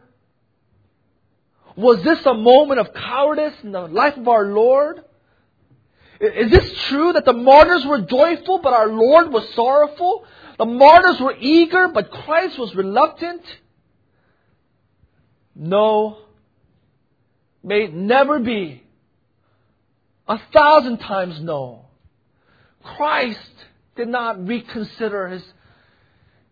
Was 1.77 2.03
this 2.03 2.25
a 2.25 2.35
moment 2.35 2.81
of 2.81 2.93
cowardice 2.95 3.55
in 3.63 3.73
the 3.73 3.83
life 3.83 4.17
of 4.17 4.27
our 4.29 4.47
Lord? 4.47 5.05
Is 6.21 6.51
this 6.51 6.73
true 6.89 7.13
that 7.13 7.27
the 7.27 7.35
martyrs 7.35 7.85
were 7.85 8.01
joyful, 8.01 8.59
but 8.59 8.73
our 8.73 8.89
Lord 8.89 9.31
was 9.31 9.47
sorrowful? 9.55 10.25
The 10.59 10.65
martyrs 10.65 11.21
were 11.21 11.35
eager, 11.39 11.89
but 11.89 12.11
Christ 12.11 12.59
was 12.59 12.75
reluctant? 12.75 13.43
No. 15.55 16.19
May 17.63 17.85
it 17.85 17.95
never 17.95 18.39
be. 18.39 18.86
A 20.29 20.41
thousand 20.53 20.99
times 20.99 21.41
no. 21.41 21.87
Christ 22.83 23.39
did 23.97 24.09
not 24.09 24.47
reconsider 24.47 25.29
his, 25.29 25.45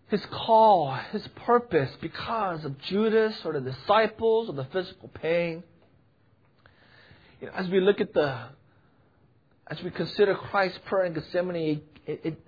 his 0.08 0.24
call, 0.30 0.94
his 1.12 1.26
purpose 1.44 1.90
because 2.00 2.64
of 2.64 2.80
Judas 2.82 3.34
or 3.44 3.52
the 3.52 3.60
disciples 3.60 4.48
or 4.48 4.54
the 4.54 4.66
physical 4.66 5.08
pain. 5.08 5.62
You 7.40 7.48
know, 7.48 7.52
as 7.54 7.68
we 7.68 7.80
look 7.80 8.00
at 8.00 8.14
the 8.14 8.38
as 9.66 9.82
we 9.82 9.90
consider 9.90 10.34
Christ's 10.34 10.78
prayer 10.84 11.06
in 11.06 11.14
Gethsemane, 11.14 11.80
it, 12.06 12.20
it 12.22 12.42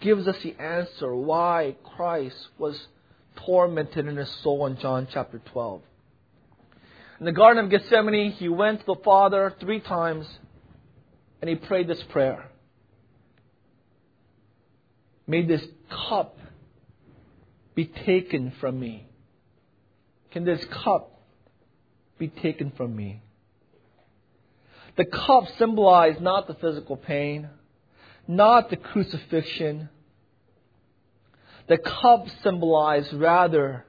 gives 0.00 0.28
us 0.28 0.36
the 0.42 0.54
answer 0.54 1.14
why 1.14 1.74
Christ 1.96 2.48
was 2.58 2.86
tormented 3.36 4.06
in 4.06 4.16
his 4.16 4.30
soul 4.42 4.66
in 4.66 4.78
John 4.78 5.08
chapter 5.12 5.40
12. 5.52 5.82
In 7.18 7.26
the 7.26 7.32
Garden 7.32 7.64
of 7.64 7.70
Gethsemane, 7.70 8.32
he 8.32 8.48
went 8.48 8.80
to 8.80 8.86
the 8.86 9.00
Father 9.04 9.54
three 9.58 9.80
times 9.80 10.26
and 11.40 11.48
he 11.48 11.56
prayed 11.56 11.88
this 11.88 12.02
prayer. 12.10 12.44
May 15.26 15.44
this 15.44 15.62
cup 16.08 16.38
be 17.74 17.86
taken 17.86 18.52
from 18.60 18.78
me. 18.78 19.06
Can 20.30 20.44
this 20.44 20.64
cup 20.84 21.20
be 22.18 22.28
taken 22.28 22.72
from 22.76 22.94
me? 22.94 23.22
The 24.96 25.04
cup 25.04 25.44
symbolized 25.58 26.20
not 26.20 26.46
the 26.46 26.54
physical 26.54 26.96
pain, 26.96 27.48
not 28.26 28.70
the 28.70 28.76
crucifixion. 28.76 29.88
The 31.68 31.78
cup 31.78 32.26
symbolized 32.42 33.12
rather 33.12 33.84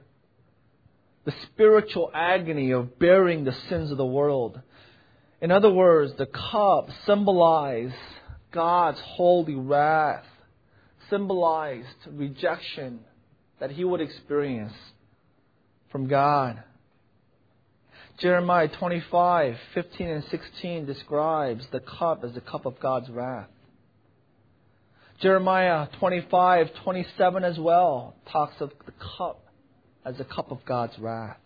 the 1.24 1.34
spiritual 1.42 2.10
agony 2.14 2.70
of 2.70 2.98
bearing 2.98 3.44
the 3.44 3.56
sins 3.68 3.90
of 3.90 3.98
the 3.98 4.06
world. 4.06 4.60
In 5.40 5.50
other 5.50 5.70
words, 5.70 6.12
the 6.16 6.26
cup 6.26 6.88
symbolized 7.06 7.94
God's 8.52 9.00
holy 9.00 9.54
wrath, 9.54 10.24
symbolized 11.08 11.88
rejection 12.10 13.00
that 13.58 13.70
he 13.70 13.84
would 13.84 14.00
experience 14.00 14.72
from 15.90 16.08
God. 16.08 16.62
Jeremiah 18.18 18.68
25, 18.68 19.56
15 19.74 20.06
and 20.08 20.24
16 20.24 20.86
describes 20.86 21.66
the 21.72 21.80
cup 21.80 22.22
as 22.24 22.34
the 22.34 22.40
cup 22.40 22.66
of 22.66 22.78
God's 22.80 23.08
wrath. 23.08 23.48
Jeremiah 25.20 25.86
25, 25.98 26.68
27 26.82 27.44
as 27.44 27.58
well 27.58 28.14
talks 28.30 28.60
of 28.60 28.72
the 28.86 28.92
cup 29.18 29.49
as 30.04 30.16
the 30.18 30.24
cup 30.24 30.50
of 30.50 30.64
God's 30.64 30.98
wrath. 30.98 31.36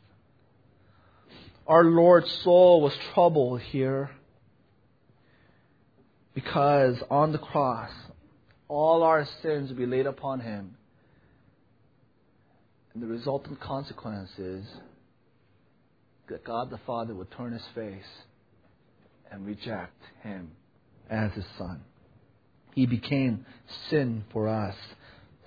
Our 1.67 1.85
Lord's 1.85 2.31
soul 2.43 2.81
was 2.81 2.97
troubled 3.14 3.61
here 3.61 4.11
because 6.35 6.97
on 7.11 7.33
the 7.33 7.38
cross, 7.38 7.90
all 8.69 9.03
our 9.03 9.27
sins 9.43 9.71
would 9.71 9.79
be 9.79 9.87
laid 9.87 10.07
upon 10.07 10.40
Him. 10.40 10.77
And 12.93 13.03
the 13.03 13.07
resultant 13.07 13.61
consequence 13.61 14.31
is 14.38 14.64
that 16.29 16.45
God 16.45 16.71
the 16.71 16.79
Father 16.87 17.14
would 17.14 17.31
turn 17.33 17.53
his 17.53 17.64
face 17.75 18.05
and 19.31 19.45
reject 19.47 20.01
him 20.23 20.51
as 21.11 21.33
his 21.33 21.45
son. 21.59 21.83
He 22.75 22.87
became 22.87 23.45
sin 23.90 24.25
for 24.33 24.49
us. 24.49 24.77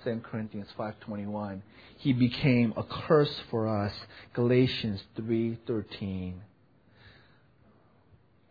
2 0.04 0.20
Corinthians 0.20 0.68
5:21. 0.78 1.62
He 1.98 2.12
became 2.12 2.74
a 2.76 2.84
curse 2.84 3.40
for 3.50 3.66
us. 3.66 3.92
Galatians 4.32 5.02
3:13. 5.16 6.34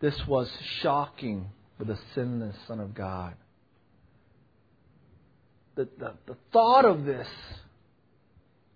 This 0.00 0.26
was 0.26 0.50
shocking 0.80 1.50
for 1.76 1.84
the 1.84 1.98
sinless 2.14 2.56
Son 2.66 2.78
of 2.78 2.94
God. 2.94 3.34
The, 5.76 5.88
the, 5.98 6.12
the 6.26 6.36
thought 6.52 6.84
of 6.84 7.04
this, 7.04 7.28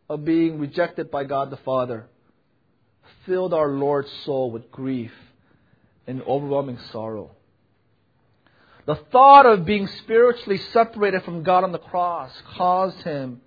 of 0.08 0.24
being 0.24 0.58
rejected 0.58 1.10
by 1.10 1.24
God 1.24 1.50
the 1.50 1.58
Father, 1.58 2.06
filled 3.26 3.52
our 3.52 3.68
Lord's 3.68 4.10
soul 4.24 4.50
with 4.50 4.70
grief 4.70 5.12
and 6.06 6.22
overwhelming 6.22 6.78
sorrow. 6.90 7.30
The 8.86 8.96
thought 8.96 9.46
of 9.46 9.66
being 9.66 9.86
spiritually 9.86 10.58
separated 10.72 11.24
from 11.24 11.42
God 11.42 11.62
on 11.62 11.72
the 11.72 11.78
cross 11.78 12.32
caused 12.56 13.02
him 13.02 13.42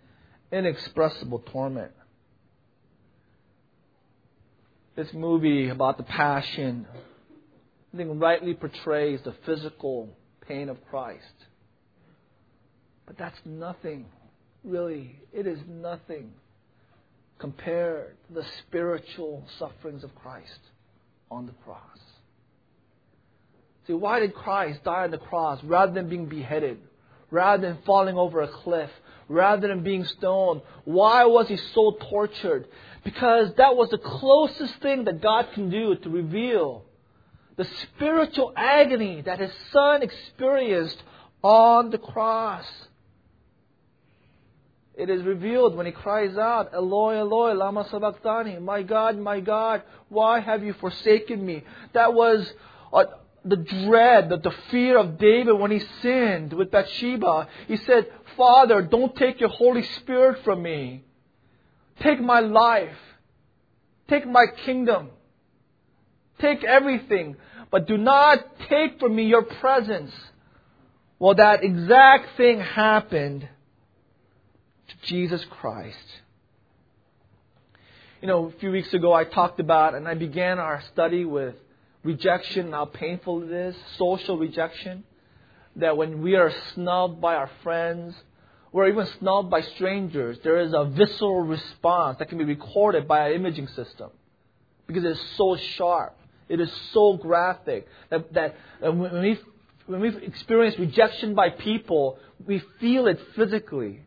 inexpressible 0.52 1.40
torment. 1.52 1.92
This 4.96 5.14
movie 5.14 5.70
about 5.70 5.98
the 5.98 6.04
passion, 6.04 6.88
I 7.94 7.98
think, 7.98 8.12
rightly 8.22 8.54
portrays 8.54 9.20
the 9.24 9.34
physical 9.46 10.10
pain 10.48 10.70
of 10.70 10.78
Christ. 10.90 11.34
But 13.06 13.18
that's 13.18 13.38
nothing, 13.46 14.06
really. 14.64 15.20
It 15.34 15.48
is 15.48 15.60
nothing 15.68 16.32
compared 17.40 18.16
to 18.28 18.34
the 18.34 18.46
spiritual 18.60 19.46
sufferings 19.60 20.04
of 20.04 20.16
Christ 20.16 20.60
on 21.30 21.46
the 21.46 21.54
cross. 21.64 22.00
See, 23.88 23.94
why 23.94 24.20
did 24.20 24.34
Christ 24.34 24.84
die 24.84 25.04
on 25.04 25.12
the 25.12 25.18
cross 25.18 25.64
rather 25.64 25.92
than 25.92 26.10
being 26.10 26.28
beheaded, 26.28 26.80
rather 27.30 27.68
than 27.68 27.78
falling 27.86 28.18
over 28.18 28.42
a 28.42 28.48
cliff, 28.48 28.90
rather 29.28 29.68
than 29.68 29.84
being 29.84 30.06
stoned? 30.06 30.62
Why 30.84 31.26
was 31.26 31.48
he 31.48 31.58
so 31.58 31.98
tortured? 32.10 32.68
Because 33.04 33.54
that 33.56 33.76
was 33.76 33.90
the 33.90 33.98
closest 33.98 34.76
thing 34.82 35.06
that 35.06 35.22
God 35.22 35.48
can 35.54 35.70
do 35.70 35.96
to 35.96 36.10
reveal 36.10 36.86
the 37.58 37.66
spiritual 37.66 38.52
agony 38.56 39.22
that 39.22 39.40
his 39.40 39.52
son 39.72 40.02
experienced 40.04 41.02
on 41.42 41.90
the 41.90 41.98
cross. 41.98 42.66
It 44.98 45.10
is 45.10 45.24
revealed 45.24 45.76
when 45.76 45.86
he 45.86 45.92
cries 45.92 46.38
out, 46.38 46.74
Eloi, 46.74 47.18
Eloi, 47.18 47.54
lama 47.54 47.86
sabachthani, 47.90 48.60
my 48.60 48.82
God, 48.82 49.18
my 49.18 49.42
God, 49.42 49.84
why 50.10 50.40
have 50.40 50.64
you 50.64 50.74
forsaken 50.74 51.46
me? 51.46 51.64
That 51.94 52.14
was 52.14 52.50
uh, 52.94 53.06
the 53.44 53.58
dread, 53.58 54.30
the, 54.30 54.38
the 54.38 54.56
fear 54.72 54.98
of 54.98 55.18
David 55.18 55.54
when 55.54 55.72
he 55.72 55.82
sinned 56.02 56.54
with 56.54 56.72
Bathsheba. 56.72 57.48
He 57.68 57.78
said, 57.78 58.08
Father, 58.38 58.82
don't 58.82 59.16
take 59.16 59.40
your 59.40 59.50
Holy 59.50 59.84
Spirit 59.84 60.44
from 60.44 60.62
me. 60.62 61.04
Take 62.02 62.20
my 62.22 62.40
life. 62.42 62.98
Take 64.08 64.28
my 64.28 64.46
kingdom. 64.66 65.10
Take 66.40 66.64
everything. 66.64 67.38
But 67.72 67.88
do 67.88 67.98
not 67.98 68.40
take 68.70 69.00
from 69.00 69.16
me 69.16 69.26
your 69.26 69.44
presence. 69.44 70.12
Well, 71.20 71.36
that 71.36 71.64
exact 71.64 72.38
thing 72.38 72.60
happened 72.60 73.48
to 74.88 74.96
Jesus 75.08 75.44
Christ. 75.50 75.98
You 78.22 78.28
know, 78.28 78.46
a 78.48 78.60
few 78.60 78.72
weeks 78.72 78.94
ago 78.94 79.14
I 79.14 79.24
talked 79.24 79.60
about 79.60 79.96
and 79.96 80.08
I 80.08 80.14
began 80.16 80.60
our 80.60 80.82
study 80.94 81.26
with 81.26 81.56
rejection, 82.04 82.72
how 82.72 82.86
painful 82.86 83.44
it 83.44 83.52
is, 83.52 83.76
social 83.98 84.38
rejection. 84.38 85.04
That 85.78 85.98
when 85.98 86.22
we 86.22 86.36
are 86.36 86.54
snubbed 86.74 87.20
by 87.20 87.36
our 87.36 87.50
friends, 87.64 88.16
or 88.72 88.88
even 88.88 89.06
snubbed 89.20 89.50
by 89.50 89.62
strangers, 89.62 90.38
there 90.44 90.60
is 90.60 90.74
a 90.74 90.86
visceral 90.86 91.42
response 91.42 92.18
that 92.20 92.28
can 92.28 92.38
be 92.38 92.44
recorded 92.44 93.08
by 93.08 93.20
our 93.22 93.32
imaging 93.32 93.68
system 93.70 94.10
because 94.88 95.04
it 95.04 95.12
is 95.12 95.22
so 95.38 95.56
sharp. 95.56 96.18
It 96.48 96.60
is 96.60 96.72
so 96.92 97.18
graphic 97.18 97.88
that, 98.10 98.34
that 98.34 98.56
when, 98.82 99.22
we, 99.22 99.40
when 99.88 100.02
we 100.02 100.16
experience 100.18 100.78
rejection 100.78 101.34
by 101.34 101.50
people, 101.50 102.20
we 102.46 102.62
feel 102.80 103.08
it 103.08 103.20
physically. 103.36 104.02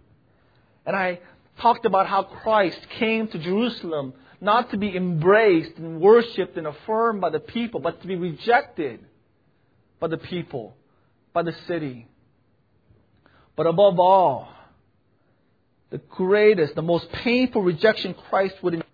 And 0.86 0.94
I 0.94 1.20
talked 1.60 1.84
about 1.84 2.06
how 2.06 2.22
Christ 2.22 2.78
came 2.98 3.26
to 3.28 3.38
Jerusalem 3.38 4.14
not 4.40 4.70
to 4.70 4.76
be 4.76 4.96
embraced 4.96 5.76
and 5.78 6.00
worshiped 6.00 6.56
and 6.56 6.66
affirmed 6.66 7.20
by 7.20 7.30
the 7.30 7.40
people, 7.40 7.80
but 7.80 8.00
to 8.02 8.06
be 8.06 8.14
rejected 8.14 9.00
by 9.98 10.06
the 10.06 10.18
people, 10.18 10.76
by 11.38 11.44
the 11.44 11.56
city. 11.68 12.08
But 13.54 13.68
above 13.68 14.00
all, 14.00 14.48
the 15.90 15.98
greatest, 15.98 16.74
the 16.74 16.82
most 16.82 17.12
painful 17.12 17.62
rejection 17.62 18.16
Christ 18.28 18.56
would 18.60 18.74
endure, 18.74 18.88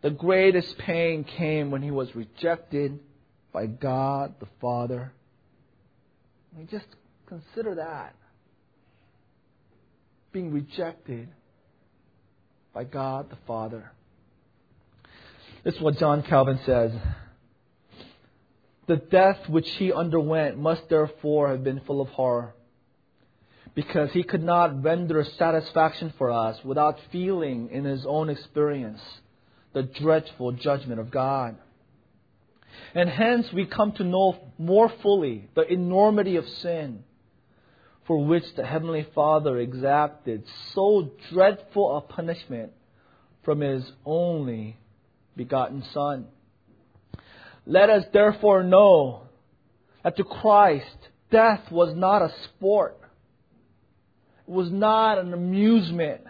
the 0.00 0.10
greatest 0.10 0.78
pain 0.78 1.24
came 1.24 1.72
when 1.72 1.82
he 1.82 1.90
was 1.90 2.14
rejected 2.14 3.00
by 3.52 3.66
God 3.66 4.34
the 4.38 4.46
Father. 4.60 5.12
I 6.54 6.58
mean, 6.58 6.68
just 6.70 6.86
consider 7.26 7.74
that. 7.74 8.14
Being 10.30 10.52
rejected 10.52 11.28
by 12.72 12.84
God 12.84 13.28
the 13.28 13.38
Father. 13.44 13.90
This 15.64 15.74
is 15.74 15.80
what 15.80 15.98
John 15.98 16.22
Calvin 16.22 16.60
says. 16.64 16.92
The 18.86 18.96
death 18.96 19.48
which 19.48 19.68
he 19.72 19.92
underwent 19.92 20.58
must 20.58 20.88
therefore 20.88 21.48
have 21.48 21.64
been 21.64 21.80
full 21.80 22.00
of 22.00 22.08
horror, 22.08 22.54
because 23.74 24.12
he 24.12 24.22
could 24.22 24.42
not 24.42 24.82
render 24.82 25.24
satisfaction 25.24 26.12
for 26.16 26.30
us 26.30 26.64
without 26.64 26.98
feeling 27.10 27.70
in 27.70 27.84
his 27.84 28.06
own 28.06 28.30
experience 28.30 29.00
the 29.72 29.82
dreadful 29.82 30.52
judgment 30.52 31.00
of 31.00 31.10
God. 31.10 31.56
And 32.94 33.08
hence 33.08 33.52
we 33.52 33.66
come 33.66 33.92
to 33.92 34.04
know 34.04 34.36
more 34.58 34.88
fully 35.02 35.48
the 35.54 35.70
enormity 35.70 36.36
of 36.36 36.48
sin 36.48 37.04
for 38.06 38.24
which 38.24 38.54
the 38.54 38.64
Heavenly 38.64 39.06
Father 39.14 39.58
exacted 39.58 40.44
so 40.72 41.10
dreadful 41.30 41.96
a 41.96 42.00
punishment 42.00 42.72
from 43.42 43.60
His 43.60 43.90
only 44.04 44.76
begotten 45.36 45.82
Son. 45.92 46.26
Let 47.66 47.90
us 47.90 48.04
therefore 48.12 48.62
know 48.62 49.22
that 50.04 50.16
to 50.16 50.24
Christ, 50.24 50.96
death 51.30 51.70
was 51.70 51.94
not 51.96 52.22
a 52.22 52.32
sport, 52.44 52.98
it 54.46 54.50
was 54.50 54.70
not 54.70 55.18
an 55.18 55.34
amusement, 55.34 56.22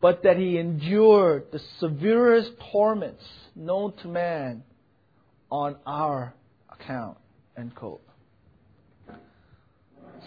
but 0.00 0.22
that 0.22 0.36
He 0.36 0.58
endured 0.58 1.46
the 1.52 1.60
severest 1.80 2.52
torments 2.72 3.24
known 3.56 3.92
to 4.02 4.08
man 4.08 4.62
on 5.50 5.76
our 5.84 6.32
account. 6.70 7.18
End 7.58 7.74
quote. 7.74 8.02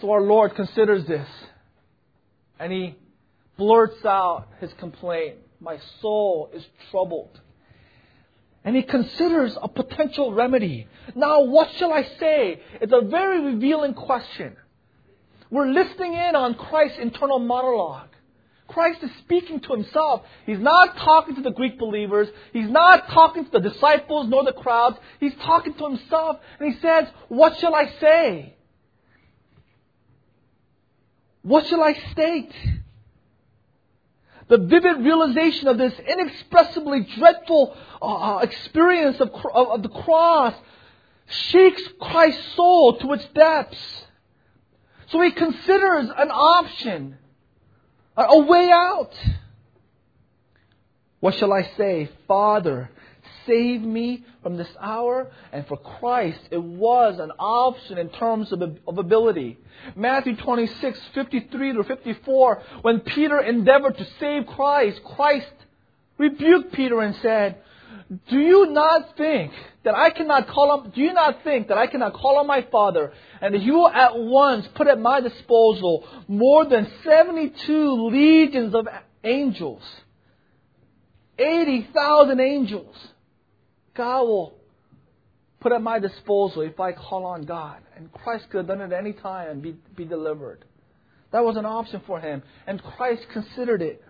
So 0.00 0.10
our 0.10 0.20
Lord 0.20 0.54
considers 0.54 1.06
this. 1.06 1.26
And 2.58 2.72
he 2.72 2.96
blurts 3.56 4.04
out 4.04 4.46
his 4.60 4.70
complaint 4.78 5.36
My 5.60 5.78
soul 6.00 6.50
is 6.52 6.64
troubled. 6.90 7.40
And 8.64 8.74
he 8.74 8.82
considers 8.82 9.56
a 9.60 9.68
potential 9.68 10.32
remedy. 10.32 10.88
Now, 11.14 11.42
what 11.42 11.70
shall 11.76 11.92
I 11.92 12.02
say? 12.18 12.62
It's 12.80 12.92
a 12.92 13.02
very 13.02 13.52
revealing 13.52 13.92
question. 13.92 14.56
We're 15.50 15.70
listening 15.70 16.14
in 16.14 16.34
on 16.34 16.54
Christ's 16.54 16.98
internal 16.98 17.38
monologue. 17.38 18.08
Christ 18.66 19.02
is 19.02 19.10
speaking 19.18 19.60
to 19.60 19.72
himself. 19.74 20.22
He's 20.46 20.58
not 20.58 20.96
talking 20.96 21.34
to 21.36 21.42
the 21.42 21.50
Greek 21.50 21.78
believers. 21.78 22.28
He's 22.52 22.70
not 22.70 23.08
talking 23.10 23.44
to 23.44 23.50
the 23.50 23.60
disciples 23.60 24.28
nor 24.28 24.44
the 24.44 24.52
crowds. 24.52 24.96
He's 25.20 25.34
talking 25.42 25.74
to 25.74 25.88
himself. 25.88 26.38
And 26.58 26.72
he 26.72 26.80
says, 26.80 27.06
What 27.28 27.58
shall 27.58 27.74
I 27.74 27.92
say? 28.00 28.56
What 31.42 31.66
shall 31.66 31.82
I 31.82 31.92
state? 32.12 32.52
The 34.48 34.58
vivid 34.58 34.98
realization 34.98 35.68
of 35.68 35.78
this 35.78 35.94
inexpressibly 35.98 37.06
dreadful 37.16 37.76
uh, 38.02 38.36
uh 38.36 38.38
experience 38.40 39.20
of, 39.20 39.30
of, 39.52 39.68
of 39.68 39.82
the 39.82 39.88
cross 39.88 40.54
shakes 41.26 41.82
Christ's 42.00 42.54
soul 42.54 42.98
to 42.98 43.12
its 43.12 43.26
depths. 43.34 44.04
So 45.06 45.20
he 45.20 45.30
considers 45.30 46.10
an 46.16 46.30
option 46.30 47.16
a 48.16 48.38
way 48.40 48.70
out. 48.70 49.12
What 51.20 51.34
shall 51.34 51.52
I 51.52 51.62
say? 51.76 52.10
Father, 52.28 52.90
save 53.46 53.82
me 53.82 54.24
from 54.42 54.56
this 54.56 54.68
hour. 54.80 55.30
And 55.52 55.66
for 55.66 55.76
Christ, 55.76 56.40
it 56.50 56.62
was 56.62 57.18
an 57.18 57.30
option 57.38 57.98
in 57.98 58.08
terms 58.10 58.52
of, 58.52 58.62
of 58.62 58.98
ability. 58.98 59.58
Matthew 59.96 60.36
26, 60.36 60.98
53 61.14 61.72
to 61.74 61.84
54, 61.84 62.62
when 62.82 63.00
Peter 63.00 63.40
endeavored 63.40 63.96
to 63.98 64.06
save 64.18 64.46
Christ, 64.46 65.00
Christ 65.04 65.52
rebuked 66.18 66.72
Peter 66.72 67.00
and 67.00 67.14
said, 67.16 67.58
do 68.28 68.38
you 68.38 68.66
not 68.66 69.16
think 69.16 69.52
that 69.84 69.94
I 69.94 70.10
cannot 70.10 70.48
call 70.48 70.70
on, 70.70 70.90
do 70.90 71.00
you 71.00 71.12
not 71.12 71.42
think 71.42 71.68
that 71.68 71.78
I 71.78 71.86
cannot 71.86 72.14
call 72.14 72.38
on 72.38 72.46
my 72.46 72.66
Father 72.70 73.12
and 73.40 73.54
he 73.54 73.70
will 73.70 73.88
at 73.88 74.16
once 74.16 74.66
put 74.74 74.86
at 74.86 75.00
my 75.00 75.20
disposal 75.20 76.06
more 76.28 76.64
than 76.66 76.90
72 77.02 78.10
legions 78.10 78.74
of 78.74 78.88
angels? 79.22 79.82
80,000 81.38 82.40
angels. 82.40 82.94
God 83.94 84.22
will 84.22 84.54
put 85.60 85.72
at 85.72 85.80
my 85.80 85.98
disposal 85.98 86.62
if 86.62 86.78
I 86.78 86.92
call 86.92 87.24
on 87.24 87.44
God. 87.44 87.78
And 87.96 88.12
Christ 88.12 88.46
could 88.50 88.58
have 88.58 88.66
done 88.66 88.80
it 88.80 88.92
at 88.92 88.98
any 88.98 89.12
time 89.12 89.50
and 89.50 89.62
be, 89.62 89.76
be 89.96 90.04
delivered. 90.04 90.64
That 91.32 91.44
was 91.44 91.56
an 91.56 91.64
option 91.64 92.02
for 92.06 92.20
him. 92.20 92.42
And 92.66 92.82
Christ 92.82 93.22
considered 93.32 93.82
it. 93.82 94.02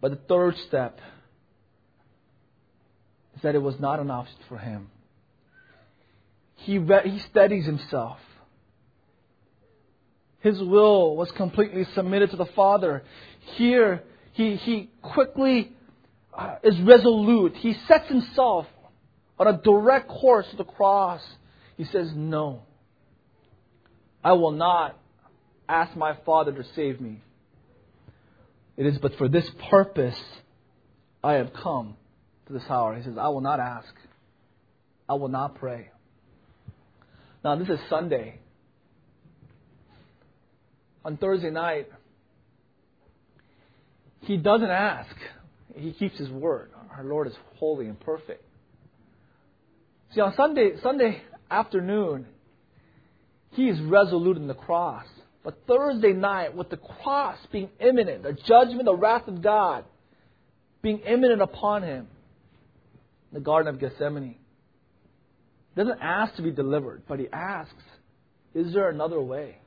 But 0.00 0.10
the 0.10 0.16
third 0.28 0.54
step 0.68 1.00
is 3.34 3.42
that 3.42 3.54
it 3.54 3.62
was 3.62 3.80
not 3.80 3.98
an 3.98 4.10
option 4.10 4.36
for 4.48 4.58
him. 4.58 4.88
He, 6.56 6.78
re- 6.78 7.08
he 7.08 7.18
steadies 7.30 7.66
himself. 7.66 8.18
His 10.40 10.58
will 10.60 11.16
was 11.16 11.30
completely 11.36 11.86
submitted 11.94 12.30
to 12.30 12.36
the 12.36 12.46
Father. 12.46 13.02
Here, 13.56 14.02
he, 14.32 14.56
he 14.56 14.90
quickly 15.02 15.75
Uh, 16.36 16.56
is 16.62 16.78
resolute. 16.82 17.56
He 17.56 17.74
sets 17.88 18.08
himself 18.08 18.66
on 19.38 19.46
a 19.46 19.58
direct 19.62 20.08
course 20.08 20.46
to 20.50 20.56
the 20.56 20.64
cross. 20.64 21.22
He 21.78 21.84
says, 21.84 22.10
No, 22.14 22.62
I 24.22 24.32
will 24.32 24.50
not 24.50 24.98
ask 25.66 25.96
my 25.96 26.14
Father 26.26 26.52
to 26.52 26.62
save 26.74 27.00
me. 27.00 27.22
It 28.76 28.84
is 28.84 28.98
but 28.98 29.16
for 29.16 29.28
this 29.28 29.50
purpose 29.70 30.20
I 31.24 31.34
have 31.34 31.52
come 31.54 31.96
to 32.46 32.52
this 32.52 32.64
hour. 32.68 32.94
He 32.94 33.02
says, 33.02 33.14
I 33.18 33.28
will 33.28 33.40
not 33.40 33.58
ask. 33.58 33.92
I 35.08 35.14
will 35.14 35.28
not 35.28 35.54
pray. 35.54 35.88
Now, 37.42 37.56
this 37.56 37.68
is 37.68 37.78
Sunday. 37.88 38.40
On 41.04 41.16
Thursday 41.16 41.50
night, 41.50 41.88
he 44.22 44.36
doesn't 44.36 44.68
ask. 44.68 45.14
He 45.76 45.92
keeps 45.92 46.18
his 46.18 46.30
word. 46.30 46.70
Our 46.96 47.04
Lord 47.04 47.26
is 47.26 47.34
holy 47.56 47.86
and 47.86 48.00
perfect. 48.00 48.42
See, 50.14 50.20
on 50.20 50.34
Sunday, 50.36 50.72
Sunday 50.82 51.22
afternoon, 51.50 52.26
he 53.50 53.68
is 53.68 53.80
resolute 53.82 54.38
in 54.38 54.46
the 54.46 54.54
cross. 54.54 55.04
But 55.44 55.58
Thursday 55.68 56.12
night, 56.12 56.56
with 56.56 56.70
the 56.70 56.78
cross 56.78 57.36
being 57.52 57.68
imminent, 57.78 58.22
the 58.22 58.32
judgment, 58.32 58.84
the 58.84 58.96
wrath 58.96 59.28
of 59.28 59.42
God 59.42 59.84
being 60.82 61.00
imminent 61.00 61.42
upon 61.42 61.82
him, 61.82 62.08
the 63.32 63.40
Garden 63.40 63.72
of 63.72 63.80
Gethsemane. 63.80 64.36
He 65.74 65.80
doesn't 65.80 66.00
ask 66.00 66.34
to 66.36 66.42
be 66.42 66.50
delivered, 66.50 67.02
but 67.06 67.18
he 67.18 67.28
asks, 67.32 67.74
Is 68.54 68.72
there 68.72 68.88
another 68.88 69.20
way? 69.20 69.58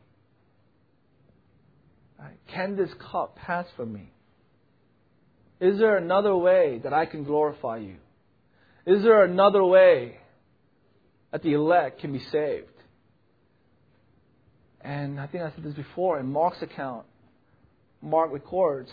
Can 2.53 2.75
this 2.75 2.89
cup 3.11 3.35
pass 3.35 3.65
from 3.77 3.93
me? 3.93 4.11
Is 5.59 5.77
there 5.77 5.97
another 5.97 6.35
way 6.35 6.79
that 6.83 6.93
I 6.93 7.05
can 7.05 7.23
glorify 7.23 7.77
you? 7.77 7.97
Is 8.85 9.03
there 9.03 9.23
another 9.23 9.63
way 9.63 10.17
that 11.31 11.43
the 11.43 11.53
elect 11.53 11.99
can 11.99 12.13
be 12.13 12.23
saved? 12.31 12.67
And 14.81 15.19
I 15.19 15.27
think 15.27 15.43
I 15.43 15.51
said 15.51 15.63
this 15.63 15.73
before 15.73 16.19
in 16.19 16.31
Mark's 16.31 16.61
account. 16.61 17.05
Mark 18.01 18.31
records. 18.31 18.89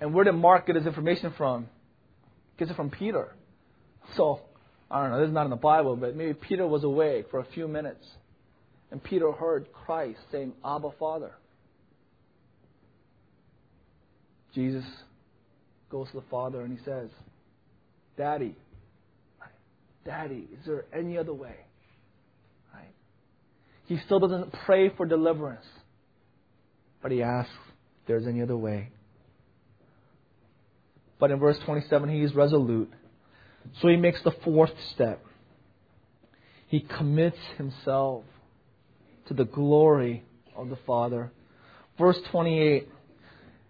And 0.00 0.14
where 0.14 0.24
did 0.24 0.32
Mark 0.32 0.66
get 0.66 0.76
his 0.76 0.86
information 0.86 1.34
from? 1.36 1.68
He 2.52 2.58
gets 2.58 2.70
it 2.70 2.76
from 2.76 2.90
Peter. 2.90 3.34
So, 4.16 4.40
I 4.90 5.02
don't 5.02 5.12
know, 5.12 5.20
this 5.20 5.28
is 5.28 5.34
not 5.34 5.44
in 5.44 5.50
the 5.50 5.56
Bible, 5.56 5.96
but 5.96 6.16
maybe 6.16 6.34
Peter 6.34 6.66
was 6.66 6.82
awake 6.82 7.26
for 7.30 7.40
a 7.40 7.46
few 7.54 7.68
minutes. 7.68 8.06
And 8.90 9.02
Peter 9.02 9.30
heard 9.32 9.66
Christ 9.72 10.20
saying, 10.32 10.54
Abba, 10.64 10.90
Father. 10.98 11.32
Jesus 14.54 14.84
goes 15.90 16.08
to 16.08 16.16
the 16.16 16.26
Father 16.30 16.62
and 16.62 16.76
he 16.76 16.84
says, 16.84 17.08
Daddy, 18.16 18.56
Daddy, 20.04 20.48
is 20.52 20.66
there 20.66 20.84
any 20.92 21.16
other 21.16 21.32
way? 21.32 21.56
Right? 22.72 22.92
He 23.86 23.98
still 24.04 24.18
doesn't 24.18 24.52
pray 24.66 24.90
for 24.90 25.06
deliverance, 25.06 25.64
but 27.02 27.10
he 27.10 27.22
asks 27.22 27.52
if 27.52 28.06
there's 28.06 28.26
any 28.26 28.42
other 28.42 28.56
way. 28.56 28.90
But 31.18 31.30
in 31.30 31.38
verse 31.38 31.58
27, 31.64 32.08
he 32.10 32.20
is 32.20 32.34
resolute. 32.34 32.92
So 33.80 33.88
he 33.88 33.96
makes 33.96 34.22
the 34.22 34.32
fourth 34.44 34.72
step. 34.92 35.24
He 36.66 36.80
commits 36.80 37.38
himself 37.56 38.24
to 39.28 39.34
the 39.34 39.44
glory 39.44 40.22
of 40.56 40.68
the 40.68 40.78
Father. 40.86 41.32
Verse 41.98 42.18
28. 42.30 42.88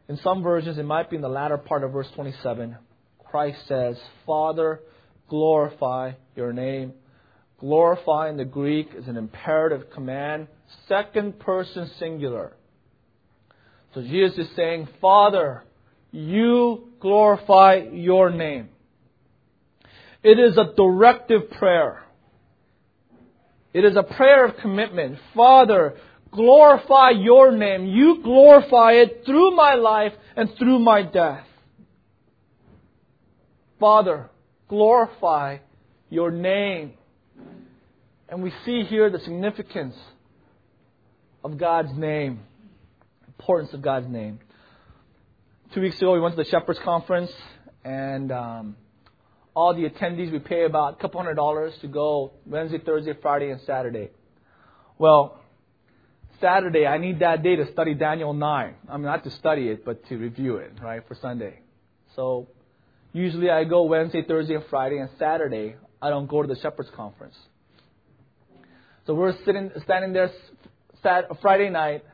In 0.09 0.19
some 0.19 0.43
versions, 0.43 0.79
it 0.79 0.85
might 0.85 1.09
be 1.09 1.17
in 1.17 1.23
the 1.23 1.29
latter 1.29 1.57
part 1.57 1.83
of 1.83 1.93
verse 1.93 2.09
27. 2.15 2.77
Christ 3.25 3.59
says, 3.67 3.99
Father, 4.27 4.81
glorify 5.29 6.13
your 6.37 6.53
name. 6.53 6.93
Glorify 7.59 8.29
in 8.29 8.37
the 8.37 8.45
Greek 8.45 8.91
is 8.95 9.09
an 9.09 9.17
imperative 9.17 9.91
command, 9.91 10.49
second 10.89 11.39
person 11.39 11.91
singular. 11.99 12.53
So 13.95 14.03
Jesus 14.03 14.47
is 14.47 14.57
saying, 14.57 14.89
Father, 15.01 15.63
you 16.11 16.89
glorify 17.01 17.77
your 17.93 18.31
name. 18.31 18.69
It 20.23 20.39
is 20.39 20.57
a 20.57 20.75
directive 20.77 21.51
prayer. 21.53 22.03
It 23.73 23.85
is 23.85 23.97
a 23.97 24.03
prayer 24.03 24.47
of 24.47 24.57
commitment. 24.59 25.19
Father, 25.35 25.97
glorify 26.35 27.11
your 27.11 27.53
name. 27.53 27.87
You 27.87 28.23
glorify 28.23 28.93
it 28.93 29.23
through 29.25 29.53
my 29.53 29.75
life 29.75 30.13
and 30.37 30.51
through 30.59 30.81
my 30.81 31.03
death. 31.03 31.47
Father, 33.79 34.31
glorify 34.69 35.59
your 36.11 36.31
name. 36.31 36.95
And 38.29 38.43
we 38.43 38.53
see 38.65 38.83
here 38.83 39.11
the 39.11 39.21
significance 39.21 39.95
of 41.45 41.59
God's 41.59 41.93
name, 41.95 42.41
importance 43.29 43.73
of 43.75 43.83
God's 43.83 44.09
name. 44.09 44.41
Two 45.75 45.83
weeks 45.83 45.97
ago, 45.99 46.13
we 46.13 46.21
went 46.21 46.37
to 46.37 46.43
the 46.43 46.49
Shepherds 46.49 46.79
Conference, 46.85 47.31
and 47.85 48.33
um, 48.33 48.77
all 49.55 49.75
the 49.75 49.89
attendees, 49.89 50.33
we 50.33 50.39
pay 50.39 50.65
about 50.65 50.95
a 50.95 50.97
couple 50.97 51.21
hundred 51.21 51.35
dollars 51.35 51.75
to 51.81 51.89
go 51.89 52.33
Wednesday, 52.47 52.79
Thursday, 52.79 53.13
Friday, 53.21 53.51
and 53.51 53.61
Saturday. 53.67 54.11
Well, 54.99 55.41
Saturday, 56.41 56.87
I 56.87 56.99
need 56.99 57.21
that 57.21 57.43
day 57.43 57.57
to 57.57 57.71
study 57.73 57.95
Daniel 57.95 58.33
9. 58.33 58.75
I 58.89 58.97
mean, 58.97 59.03
not 59.03 59.25
to 59.25 59.31
study 59.31 59.69
it, 59.69 59.85
but 59.85 60.07
to 60.09 60.17
review 60.17 60.57
it, 60.57 60.73
right, 60.83 61.07
for 61.07 61.15
Sunday. 61.15 61.61
So, 62.17 62.49
usually 63.13 63.51
I 63.51 63.65
go 63.65 63.83
Wednesday, 63.85 64.23
Thursday, 64.23 64.55
and 64.55 64.65
Friday, 64.71 64.99
and 64.99 65.11
Saturday, 65.19 65.77
I 66.01 66.11
don't 66.11 66.29
go 66.29 66.43
to 66.43 66.49
the 66.49 66.61
Shepherds 66.61 66.91
Conference. 66.95 67.37
So 69.07 69.15
we're 69.15 69.37
sitting, 69.45 69.71
standing 69.83 70.13
there 70.13 70.31
Friday 71.43 71.69
night, 71.69 72.05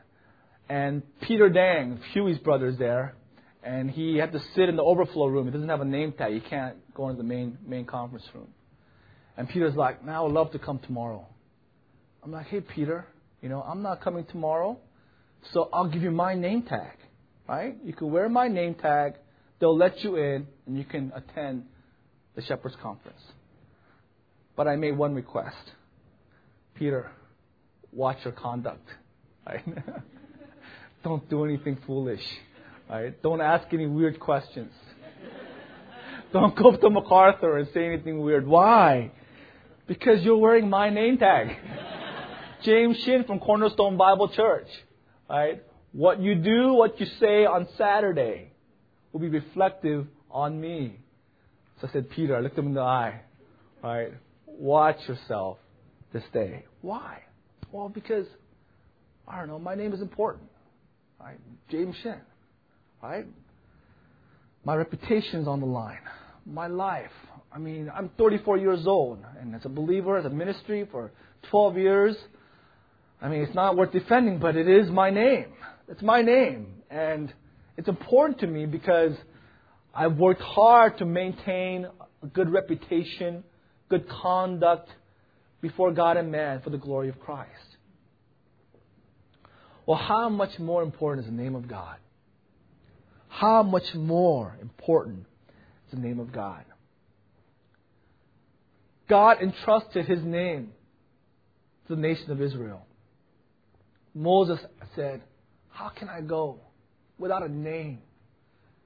and 0.69 1.03
Peter 1.21 1.49
Dang, 1.49 1.99
Huey's 2.13 2.37
brother's 2.39 2.77
there, 2.77 3.15
and 3.63 3.89
he 3.89 4.17
had 4.17 4.31
to 4.33 4.39
sit 4.55 4.69
in 4.69 4.75
the 4.75 4.83
overflow 4.83 5.27
room. 5.27 5.45
He 5.45 5.51
doesn't 5.51 5.69
have 5.69 5.81
a 5.81 5.85
name 5.85 6.13
tag. 6.13 6.33
He 6.33 6.39
can't 6.39 6.77
go 6.93 7.09
into 7.09 7.21
the 7.21 7.27
main 7.27 7.57
main 7.65 7.85
conference 7.85 8.25
room. 8.33 8.47
And 9.37 9.47
Peter's 9.47 9.75
like, 9.75 10.03
"Man, 10.03 10.15
I 10.15 10.21
would 10.21 10.33
love 10.33 10.51
to 10.51 10.59
come 10.59 10.79
tomorrow." 10.79 11.25
I'm 12.23 12.31
like, 12.31 12.47
"Hey, 12.47 12.61
Peter, 12.61 13.05
you 13.41 13.49
know, 13.49 13.61
I'm 13.61 13.81
not 13.81 14.01
coming 14.01 14.25
tomorrow, 14.25 14.77
so 15.53 15.69
I'll 15.73 15.89
give 15.89 16.03
you 16.03 16.11
my 16.11 16.35
name 16.35 16.63
tag, 16.63 16.97
right? 17.47 17.75
You 17.83 17.93
can 17.93 18.11
wear 18.11 18.29
my 18.29 18.47
name 18.47 18.75
tag. 18.75 19.15
They'll 19.59 19.77
let 19.77 20.03
you 20.03 20.15
in, 20.17 20.47
and 20.65 20.77
you 20.77 20.83
can 20.83 21.11
attend 21.15 21.65
the 22.35 22.41
Shepherds 22.43 22.75
Conference." 22.81 23.21
But 24.55 24.67
I 24.67 24.75
made 24.75 24.97
one 24.97 25.15
request. 25.15 25.71
Peter, 26.75 27.11
watch 27.91 28.17
your 28.23 28.33
conduct. 28.33 28.87
Right? 29.43 29.65
Don't 31.03 31.27
do 31.27 31.43
anything 31.45 31.79
foolish. 31.87 32.21
Right? 32.87 33.19
Don't 33.23 33.41
ask 33.41 33.65
any 33.73 33.87
weird 33.87 34.19
questions. 34.19 34.71
Don't 36.31 36.55
go 36.55 36.69
up 36.69 36.79
to 36.81 36.91
MacArthur 36.91 37.57
and 37.57 37.67
say 37.73 37.87
anything 37.87 38.21
weird. 38.21 38.45
Why? 38.45 39.11
Because 39.87 40.21
you're 40.21 40.37
wearing 40.37 40.69
my 40.69 40.91
name 40.91 41.17
tag. 41.17 41.57
James 42.63 42.97
Shin 43.03 43.23
from 43.25 43.39
Cornerstone 43.39 43.97
Bible 43.97 44.29
Church. 44.29 44.67
Right? 45.29 45.63
What 45.91 46.21
you 46.21 46.35
do, 46.35 46.73
what 46.73 46.99
you 46.99 47.05
say 47.19 47.45
on 47.45 47.67
Saturday 47.77 48.51
will 49.11 49.19
be 49.19 49.29
reflective 49.29 50.07
on 50.29 50.59
me. 50.59 50.99
So 51.79 51.87
I 51.87 51.91
said, 51.91 52.09
Peter, 52.09 52.35
I 52.35 52.39
looked 52.39 52.57
him 52.57 52.67
in 52.67 52.73
the 52.73 52.81
eye. 52.81 53.21
Right? 53.83 54.13
Watch 54.45 54.97
yourself 55.07 55.57
this 56.13 56.23
day. 56.33 56.65
Why? 56.81 57.19
Well, 57.71 57.89
because, 57.89 58.27
I 59.27 59.39
don't 59.39 59.47
know, 59.47 59.59
my 59.59 59.75
name 59.75 59.93
is 59.93 60.01
important. 60.01 60.49
Right? 61.19 61.39
James 61.69 61.95
Shin. 62.03 62.19
Right? 63.01 63.25
My 64.63 64.75
reputation 64.75 65.41
is 65.41 65.47
on 65.47 65.59
the 65.59 65.65
line. 65.65 65.97
My 66.45 66.67
life. 66.67 67.11
I 67.53 67.57
mean, 67.57 67.91
I'm 67.93 68.09
34 68.17 68.57
years 68.57 68.87
old, 68.87 69.19
and 69.39 69.55
as 69.55 69.65
a 69.65 69.69
believer, 69.69 70.17
as 70.17 70.25
a 70.25 70.29
ministry 70.29 70.87
for 70.89 71.11
12 71.49 71.77
years, 71.77 72.15
I 73.21 73.29
mean, 73.29 73.41
it's 73.41 73.53
not 73.53 73.77
worth 73.77 73.91
defending, 73.91 74.39
but 74.39 74.55
it 74.55 74.67
is 74.67 74.89
my 74.89 75.11
name. 75.11 75.45
It's 75.87 76.01
my 76.01 76.21
name. 76.21 76.67
And 76.89 77.31
it's 77.77 77.87
important 77.87 78.39
to 78.39 78.47
me 78.47 78.65
because 78.65 79.13
I've 79.93 80.17
worked 80.17 80.41
hard 80.41 80.97
to 80.97 81.05
maintain 81.05 81.87
a 82.23 82.27
good 82.27 82.51
reputation, 82.51 83.43
good 83.89 84.09
conduct 84.09 84.89
before 85.61 85.91
God 85.91 86.17
and 86.17 86.31
man 86.31 86.61
for 86.61 86.71
the 86.71 86.77
glory 86.77 87.09
of 87.09 87.19
Christ. 87.19 87.49
Well, 89.85 89.97
how 89.97 90.29
much 90.29 90.57
more 90.57 90.81
important 90.81 91.25
is 91.25 91.31
the 91.31 91.37
name 91.37 91.55
of 91.55 91.67
God? 91.67 91.97
How 93.27 93.63
much 93.63 93.93
more 93.93 94.57
important 94.61 95.25
is 95.87 95.99
the 95.99 96.05
name 96.05 96.19
of 96.19 96.31
God? 96.31 96.65
God 99.09 99.41
entrusted 99.41 100.05
his 100.05 100.23
name 100.23 100.71
to 101.87 101.95
the 101.95 102.01
nation 102.01 102.31
of 102.31 102.41
Israel. 102.41 102.85
Moses 104.13 104.59
said, 104.95 105.21
How 105.69 105.89
can 105.89 106.09
I 106.09 106.21
go 106.21 106.59
without 107.17 107.43
a 107.43 107.49
name? 107.49 107.99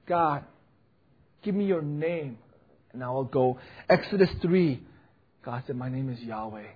God, 0.07 0.43
give 1.43 1.55
me 1.55 1.65
your 1.65 1.82
name 1.82 2.38
and 2.93 3.03
I 3.03 3.09
will 3.09 3.26
go. 3.26 3.59
Exodus 3.89 4.30
3, 4.41 4.82
God 5.43 5.63
said, 5.67 5.76
My 5.76 5.89
name 5.89 6.09
is 6.09 6.19
Yahweh. 6.19 6.67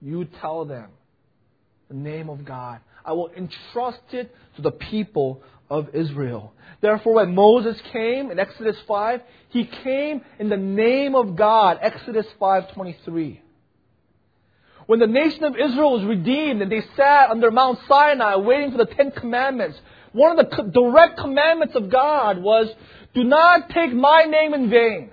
You 0.00 0.26
tell 0.40 0.64
them 0.64 0.90
the 1.88 1.94
name 1.94 2.30
of 2.30 2.44
God. 2.44 2.80
I 3.04 3.12
will 3.12 3.30
entrust 3.36 4.00
it 4.12 4.34
to 4.56 4.62
the 4.62 4.72
people 4.72 5.42
of 5.70 5.94
Israel. 5.94 6.52
Therefore, 6.80 7.14
when 7.14 7.34
Moses 7.34 7.80
came 7.92 8.30
in 8.30 8.38
Exodus 8.38 8.76
5, 8.86 9.20
he 9.50 9.64
came 9.84 10.22
in 10.38 10.48
the 10.48 10.56
name 10.56 11.14
of 11.14 11.36
God. 11.36 11.78
Exodus 11.80 12.26
5:23. 12.40 13.40
When 14.86 15.00
the 15.00 15.06
nation 15.06 15.44
of 15.44 15.54
Israel 15.56 15.98
was 15.98 16.04
redeemed 16.04 16.62
and 16.62 16.70
they 16.70 16.82
sat 16.96 17.30
under 17.30 17.50
Mount 17.50 17.78
Sinai 17.88 18.36
waiting 18.36 18.70
for 18.70 18.78
the 18.78 18.86
Ten 18.86 19.10
Commandments, 19.10 19.78
one 20.12 20.38
of 20.38 20.48
the 20.48 20.62
direct 20.62 21.18
commandments 21.18 21.74
of 21.74 21.90
God 21.90 22.38
was, 22.38 22.68
do 23.12 23.24
not 23.24 23.68
take 23.70 23.92
my 23.92 24.24
name 24.24 24.54
in 24.54 24.70
vain. 24.70 25.10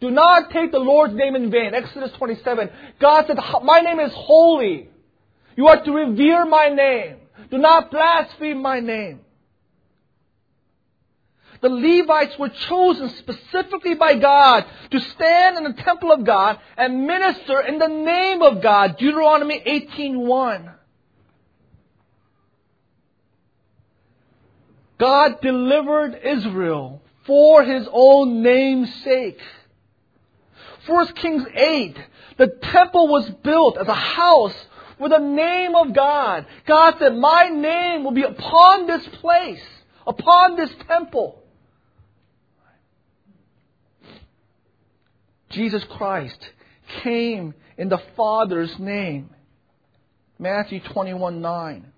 Do 0.00 0.10
not 0.10 0.50
take 0.50 0.72
the 0.72 0.78
Lord's 0.78 1.14
name 1.14 1.36
in 1.36 1.50
vain. 1.50 1.74
Exodus 1.74 2.10
27. 2.18 2.70
God 3.00 3.24
said, 3.26 3.36
my 3.62 3.80
name 3.80 4.00
is 4.00 4.12
holy. 4.14 4.88
You 5.56 5.68
are 5.68 5.84
to 5.84 5.92
revere 5.92 6.44
my 6.46 6.68
name. 6.68 7.16
Do 7.50 7.58
not 7.58 7.90
blaspheme 7.90 8.60
my 8.60 8.80
name. 8.80 9.20
The 11.60 11.68
Levites 11.68 12.38
were 12.38 12.48
chosen 12.48 13.10
specifically 13.10 13.94
by 13.94 14.14
God 14.14 14.64
to 14.90 15.00
stand 15.00 15.58
in 15.58 15.64
the 15.64 15.82
temple 15.82 16.10
of 16.10 16.24
God 16.24 16.58
and 16.76 17.06
minister 17.06 17.60
in 17.60 17.78
the 17.78 17.88
name 17.88 18.40
of 18.42 18.62
God. 18.62 18.96
Deuteronomy 18.96 19.60
18:1. 19.60 20.74
God 24.98 25.40
delivered 25.40 26.14
Israel 26.22 27.02
for 27.24 27.62
his 27.62 27.88
own 27.90 28.42
name's 28.42 28.92
sake. 29.02 29.40
1 30.86 31.14
Kings 31.14 31.44
8, 31.54 31.96
the 32.36 32.48
temple 32.48 33.08
was 33.08 33.28
built 33.42 33.76
as 33.78 33.88
a 33.88 33.94
house 33.94 34.66
with 34.98 35.12
the 35.12 35.18
name 35.18 35.74
of 35.74 35.94
God. 35.94 36.46
God 36.66 36.96
said, 36.98 37.16
My 37.16 37.48
name 37.48 38.04
will 38.04 38.12
be 38.12 38.22
upon 38.22 38.86
this 38.86 39.06
place, 39.20 39.62
upon 40.06 40.56
this 40.56 40.70
temple. 40.88 41.39
Jesus 45.50 45.84
Christ 45.84 46.50
came 47.02 47.54
in 47.76 47.88
the 47.88 48.00
Father's 48.16 48.78
name. 48.78 49.30
Matthew 50.38 50.80
21 50.80 51.40
9. 51.40 51.92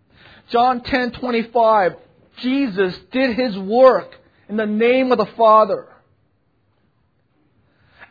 John 0.51 0.83
10 0.83 1.13
25. 1.13 1.97
Jesus 2.39 2.99
did 3.11 3.37
his 3.37 3.57
work 3.59 4.15
in 4.49 4.57
the 4.57 4.67
name 4.67 5.13
of 5.13 5.19
the 5.19 5.27
Father. 5.37 5.89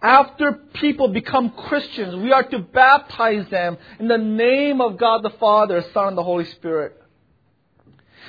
After 0.02 0.54
people 0.74 1.10
become 1.10 1.52
Christians, 1.52 2.16
we 2.16 2.32
are 2.32 2.44
to 2.44 2.60
baptize 2.60 3.48
them 3.50 3.78
in 4.00 4.08
the 4.08 4.18
name 4.18 4.82
of 4.82 4.98
God 4.98 5.22
the 5.22 5.30
Father, 5.32 5.84
Son, 5.94 6.10
and 6.10 6.18
the 6.18 6.24
Holy 6.24 6.46
Spirit. 6.46 7.00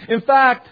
In 0.08 0.20
fact, 0.20 0.68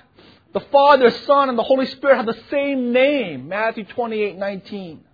The 0.52 0.60
Father, 0.60 1.10
Son, 1.10 1.48
and 1.48 1.56
the 1.56 1.62
Holy 1.62 1.86
Spirit 1.86 2.16
have 2.16 2.26
the 2.26 2.42
same 2.50 2.92
name. 2.92 3.48
Matthew 3.48 3.84
28 3.84 4.36
19. 4.36 5.04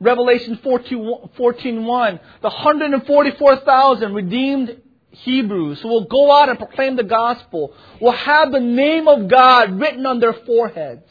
Revelation 0.00 0.58
14, 0.62 1.30
14 1.36 1.84
1. 1.84 2.20
The 2.42 2.48
144,000 2.48 4.14
redeemed 4.14 4.80
Hebrews 5.10 5.80
who 5.80 5.88
will 5.88 6.04
go 6.04 6.32
out 6.32 6.48
and 6.48 6.58
proclaim 6.58 6.96
the 6.96 7.02
gospel 7.02 7.74
will 8.00 8.12
have 8.12 8.52
the 8.52 8.60
name 8.60 9.08
of 9.08 9.28
God 9.28 9.80
written 9.80 10.06
on 10.06 10.20
their 10.20 10.34
foreheads. 10.34 11.02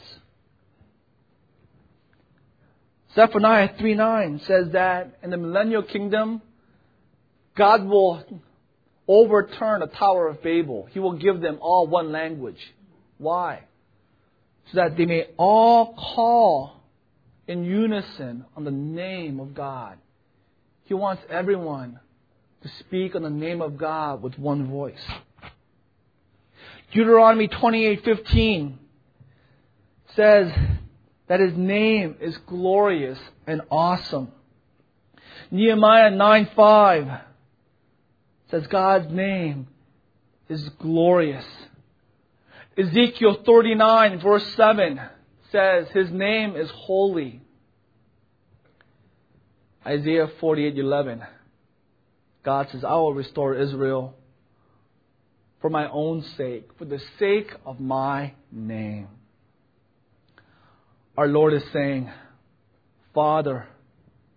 Zephaniah 3.15 3.71
3 3.77 3.95
9 3.95 4.41
says 4.45 4.71
that 4.73 5.17
in 5.23 5.31
the 5.31 5.37
millennial 5.37 5.81
kingdom, 5.83 6.41
God 7.55 7.83
will 7.83 8.23
overturn 9.07 9.79
the 9.79 9.87
Tower 9.87 10.27
of 10.27 10.43
Babel. 10.43 10.87
He 10.91 10.99
will 10.99 11.13
give 11.17 11.41
them 11.41 11.57
all 11.59 11.87
one 11.87 12.11
language. 12.11 12.59
Why? 13.17 13.63
So 14.71 14.77
that 14.77 14.95
they 14.97 15.05
may 15.05 15.29
all 15.37 15.95
call 15.95 16.76
in 17.47 17.63
unison 17.63 18.45
on 18.55 18.63
the 18.63 18.71
name 18.71 19.39
of 19.39 19.53
God. 19.53 19.97
He 20.83 20.93
wants 20.93 21.23
everyone 21.29 21.99
to 22.61 22.69
speak 22.79 23.15
on 23.15 23.23
the 23.23 23.29
name 23.29 23.61
of 23.61 23.77
God 23.77 24.21
with 24.21 24.37
one 24.37 24.69
voice. 24.69 25.03
Deuteronomy 26.91 27.47
28:15 27.47 28.77
says 30.15 30.51
that 31.27 31.39
his 31.39 31.55
name 31.55 32.15
is 32.19 32.37
glorious 32.47 33.19
and 33.45 33.61
awesome. 33.69 34.31
Nehemiah 35.51 36.11
9:5 36.11 37.21
says 38.49 38.65
God's 38.67 39.11
name 39.11 39.67
is 40.49 40.67
glorious. 40.79 41.45
Ezekiel 42.77 43.43
39 43.45 44.19
verse 44.19 44.45
7 44.55 45.01
says 45.51 45.87
his 45.93 46.11
name 46.11 46.55
is 46.55 46.69
holy. 46.73 47.41
Isaiah 49.85 50.27
48:11 50.41 51.25
God 52.47 52.67
says, 52.71 52.85
I 52.85 52.93
will 52.93 53.13
restore 53.13 53.55
Israel 53.55 54.15
for 55.59 55.69
my 55.69 55.89
own 55.89 56.23
sake, 56.37 56.69
for 56.77 56.85
the 56.85 57.01
sake 57.19 57.51
of 57.65 57.79
my 57.79 58.33
name. 58.53 59.09
Our 61.17 61.27
Lord 61.27 61.53
is 61.53 61.63
saying, 61.73 62.09
Father, 63.13 63.67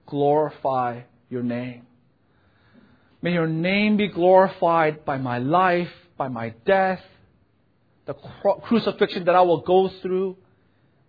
glorify 0.06 1.02
your 1.28 1.44
name. 1.44 1.86
May 3.22 3.32
your 3.32 3.46
name 3.46 3.96
be 3.96 4.08
glorified 4.08 5.04
by 5.04 5.18
my 5.18 5.38
life, 5.38 5.92
by 6.16 6.26
my 6.26 6.54
death, 6.66 7.02
the 8.06 8.14
crucifixion 8.64 9.24
that 9.26 9.36
I 9.36 9.42
will 9.42 9.60
go 9.60 9.88
through. 10.02 10.36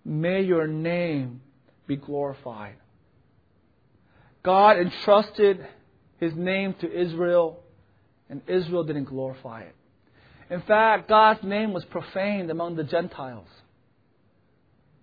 May 0.04 0.42
your 0.42 0.68
name 0.68 1.42
be 1.88 1.96
glorified. 1.96 2.76
God 4.44 4.78
entrusted 4.78 5.66
his 6.20 6.34
name 6.36 6.74
to 6.82 6.92
Israel, 6.92 7.60
and 8.30 8.42
Israel 8.48 8.84
didn't 8.84 9.06
glorify 9.06 9.62
it. 9.62 9.76
In 10.50 10.62
fact, 10.62 11.08
God's 11.08 11.44
name 11.44 11.74
was 11.74 11.86
profaned 11.86 12.50
among 12.50 12.76
the 12.76 12.84
Gentiles. 12.84 13.48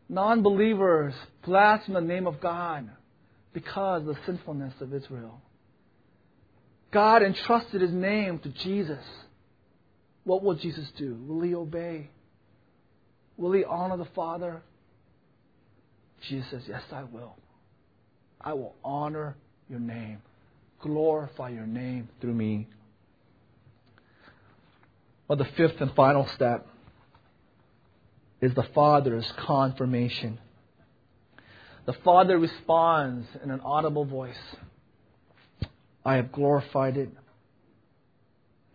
Non 0.08 0.42
believers 0.42 1.14
blasphemed 1.44 1.96
the 1.96 2.00
name 2.00 2.26
of 2.26 2.40
God 2.40 2.90
because 3.52 4.02
of 4.02 4.06
the 4.08 4.18
sinfulness 4.26 4.74
of 4.80 4.92
Israel. 4.94 5.40
God 6.90 7.22
entrusted 7.22 7.80
his 7.80 7.92
name 7.92 8.38
to 8.40 8.48
Jesus. 8.48 9.04
What 10.24 10.42
will 10.42 10.54
Jesus 10.54 10.90
do? 10.96 11.14
Will 11.26 11.42
he 11.42 11.54
obey? 11.54 12.10
Will 13.36 13.52
he 13.52 13.64
honor 13.64 13.96
the 13.96 14.08
Father? 14.14 14.62
Jesus 16.22 16.50
says, 16.50 16.62
Yes, 16.68 16.82
I 16.92 17.04
will. 17.04 17.36
I 18.40 18.52
will 18.54 18.74
honor 18.84 19.36
your 19.68 19.80
name 19.80 20.22
glorify 20.80 21.50
your 21.50 21.66
name 21.66 22.08
through 22.20 22.34
me. 22.34 22.68
Well, 25.26 25.38
the 25.38 25.44
fifth 25.56 25.80
and 25.80 25.94
final 25.94 26.26
step 26.28 26.66
is 28.40 28.54
the 28.54 28.66
Father's 28.74 29.30
confirmation. 29.36 30.38
The 31.86 31.92
Father 32.04 32.38
responds 32.38 33.26
in 33.42 33.50
an 33.50 33.60
audible 33.60 34.04
voice 34.04 34.36
I 36.04 36.14
have 36.14 36.32
glorified 36.32 36.96
it, 36.96 37.10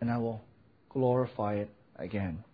and 0.00 0.08
I 0.08 0.18
will 0.18 0.44
glorify 0.90 1.54
it 1.54 1.70
again. 1.96 2.44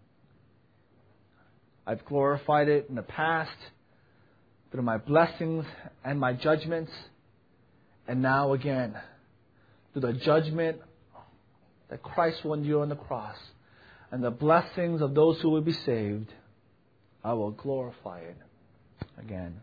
I've 1.87 2.05
glorified 2.07 2.69
it 2.69 2.87
in 2.89 2.95
the 2.95 3.03
past 3.03 3.57
through 4.71 4.83
my 4.83 4.99
blessings 4.99 5.65
and 6.05 6.19
my 6.19 6.33
judgments, 6.33 6.93
and 8.07 8.23
now 8.23 8.53
again 8.53 8.97
through 9.93 10.03
the 10.03 10.13
judgment 10.13 10.79
that 11.89 12.03
Christ 12.03 12.45
will 12.45 12.55
endure 12.55 12.83
on 12.83 12.89
the 12.89 12.97
cross 12.97 13.37
and 14.11 14.23
the 14.23 14.31
blessings 14.31 15.03
of 15.03 15.15
those 15.15 15.41
who 15.41 15.51
will 15.51 15.61
be 15.61 15.73
saved, 15.73 16.33
I 17.23 17.33
will 17.33 17.51
glorify 17.51 18.21
it 18.21 18.37
again. 19.19 19.57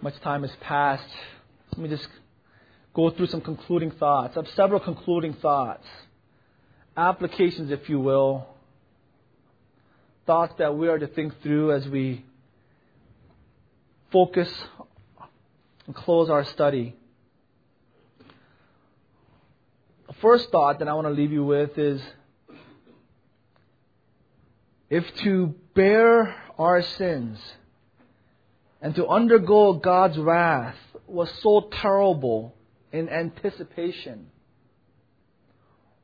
Much 0.00 0.18
time 0.22 0.42
has 0.42 0.52
passed. 0.60 1.08
Let 1.72 1.82
me 1.82 1.88
just 1.88 2.06
go 2.94 3.10
through 3.10 3.26
some 3.26 3.40
concluding 3.40 3.90
thoughts. 3.90 4.36
I 4.36 4.40
have 4.40 4.48
several 4.54 4.80
concluding 4.80 5.34
thoughts, 5.34 5.84
applications, 6.96 7.70
if 7.70 7.88
you 7.88 7.98
will, 7.98 8.46
thoughts 10.26 10.54
that 10.58 10.76
we 10.76 10.88
are 10.88 10.98
to 10.98 11.06
think 11.06 11.40
through 11.42 11.72
as 11.72 11.86
we 11.86 12.24
focus 14.10 14.52
and 15.86 15.94
close 15.94 16.28
our 16.28 16.44
study. 16.44 16.96
The 20.08 20.14
first 20.14 20.50
thought 20.50 20.80
that 20.80 20.88
I 20.88 20.94
want 20.94 21.06
to 21.06 21.12
leave 21.12 21.32
you 21.32 21.44
with 21.44 21.78
is 21.78 22.02
if 24.90 25.04
to 25.18 25.54
bear 25.74 26.34
our 26.58 26.82
sins 26.82 27.38
and 28.80 28.94
to 28.96 29.06
undergo 29.06 29.74
God's 29.74 30.18
wrath 30.18 30.76
was 31.06 31.30
so 31.42 31.68
terrible 31.72 32.54
in 32.92 33.08
anticipation, 33.08 34.28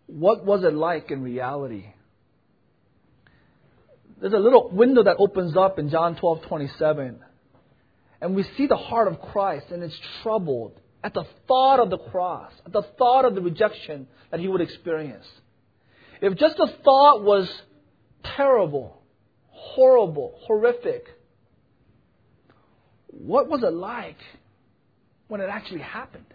what 0.07 0.45
was 0.45 0.63
it 0.65 0.75
like 0.75 1.11
in 1.11 1.23
reality? 1.23 1.87
There's 4.23 4.35
a 4.35 4.39
little 4.39 4.71
window 4.71 5.03
that 5.03 5.17
opens 5.19 5.57
up 5.57 5.81
in 5.81 5.89
John 5.91 6.15
12:27 6.15 7.17
and 8.21 8.37
we 8.37 8.45
see 8.57 8.69
the 8.69 8.77
heart 8.77 9.09
of 9.09 9.21
Christ 9.21 9.73
and 9.73 9.83
it's 9.83 9.99
troubled 10.23 10.79
at 11.03 11.13
the 11.13 11.25
thought 11.49 11.81
of 11.81 11.91
the 11.91 11.99
cross, 11.99 12.53
at 12.65 12.73
the 12.73 12.83
thought 12.83 13.25
of 13.25 13.35
the 13.35 13.41
rejection 13.41 14.07
that 14.31 14.39
he 14.39 14.47
would 14.47 14.61
experience. 14.61 15.27
If 16.21 16.37
just 16.37 16.57
the 16.57 16.73
thought 16.85 17.25
was 17.25 17.53
terrible, 18.23 19.03
horrible, 19.49 20.39
horrific, 20.43 21.05
what 23.09 23.49
was 23.49 23.65
it 23.65 23.73
like 23.73 24.19
when 25.27 25.41
it 25.41 25.49
actually 25.51 25.81
happened? 25.81 26.33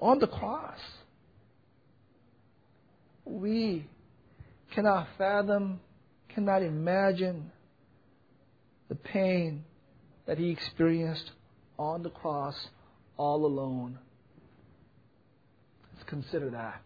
On 0.00 0.18
the 0.18 0.26
cross. 0.26 0.80
We 3.24 3.86
cannot 4.74 5.08
fathom, 5.18 5.80
cannot 6.28 6.62
imagine 6.62 7.50
the 8.88 8.94
pain 8.94 9.64
that 10.26 10.38
he 10.38 10.50
experienced 10.50 11.30
on 11.78 12.02
the 12.02 12.10
cross 12.10 12.54
all 13.16 13.44
alone. 13.44 13.98
Let's 15.94 16.08
consider 16.08 16.50
that. 16.50 16.82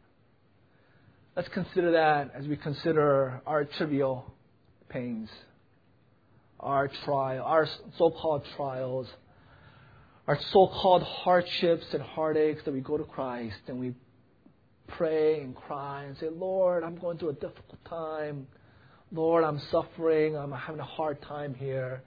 Let's 1.36 1.48
consider 1.48 1.92
that 1.92 2.30
as 2.34 2.46
we 2.46 2.56
consider 2.56 3.42
our 3.46 3.64
trivial 3.64 4.32
pains, 4.88 5.28
our 6.60 6.88
trial, 7.04 7.44
our 7.44 7.68
so-called 7.98 8.44
trials, 8.56 9.08
our 10.26 10.38
so-called 10.52 11.02
hardships 11.02 11.84
and 11.92 12.02
heartaches 12.02 12.64
that 12.64 12.72
we 12.72 12.80
go 12.80 12.96
to 12.96 13.04
Christ 13.04 13.56
and 13.66 13.78
we 13.78 13.94
pray 14.86 15.40
and 15.40 15.54
cry 15.54 16.04
and 16.04 16.16
say, 16.18 16.28
Lord, 16.28 16.84
I'm 16.84 16.96
going 16.96 17.18
through 17.18 17.30
a 17.30 17.34
difficult 17.34 17.84
time. 17.84 18.46
Lord, 19.12 19.44
I'm 19.44 19.60
suffering. 19.70 20.36
I'm 20.36 20.52
having 20.52 20.80
a 20.80 20.84
hard 20.84 21.20
time 21.22 21.54
here. 21.54 22.02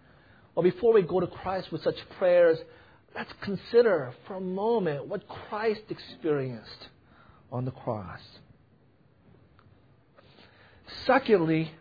Well, 0.55 0.63
before 0.63 0.93
we 0.93 1.01
go 1.01 1.19
to 1.19 1.27
Christ 1.27 1.71
with 1.71 1.83
such 1.83 1.97
prayers, 2.17 2.57
let's 3.15 3.31
consider 3.41 4.13
for 4.25 4.35
a 4.35 4.41
moment 4.41 5.07
what 5.07 5.27
Christ 5.27 5.81
experienced 5.89 6.87
on 7.51 7.65
the 7.65 7.71
cross. 7.71 8.21
Secondly, 11.05 11.71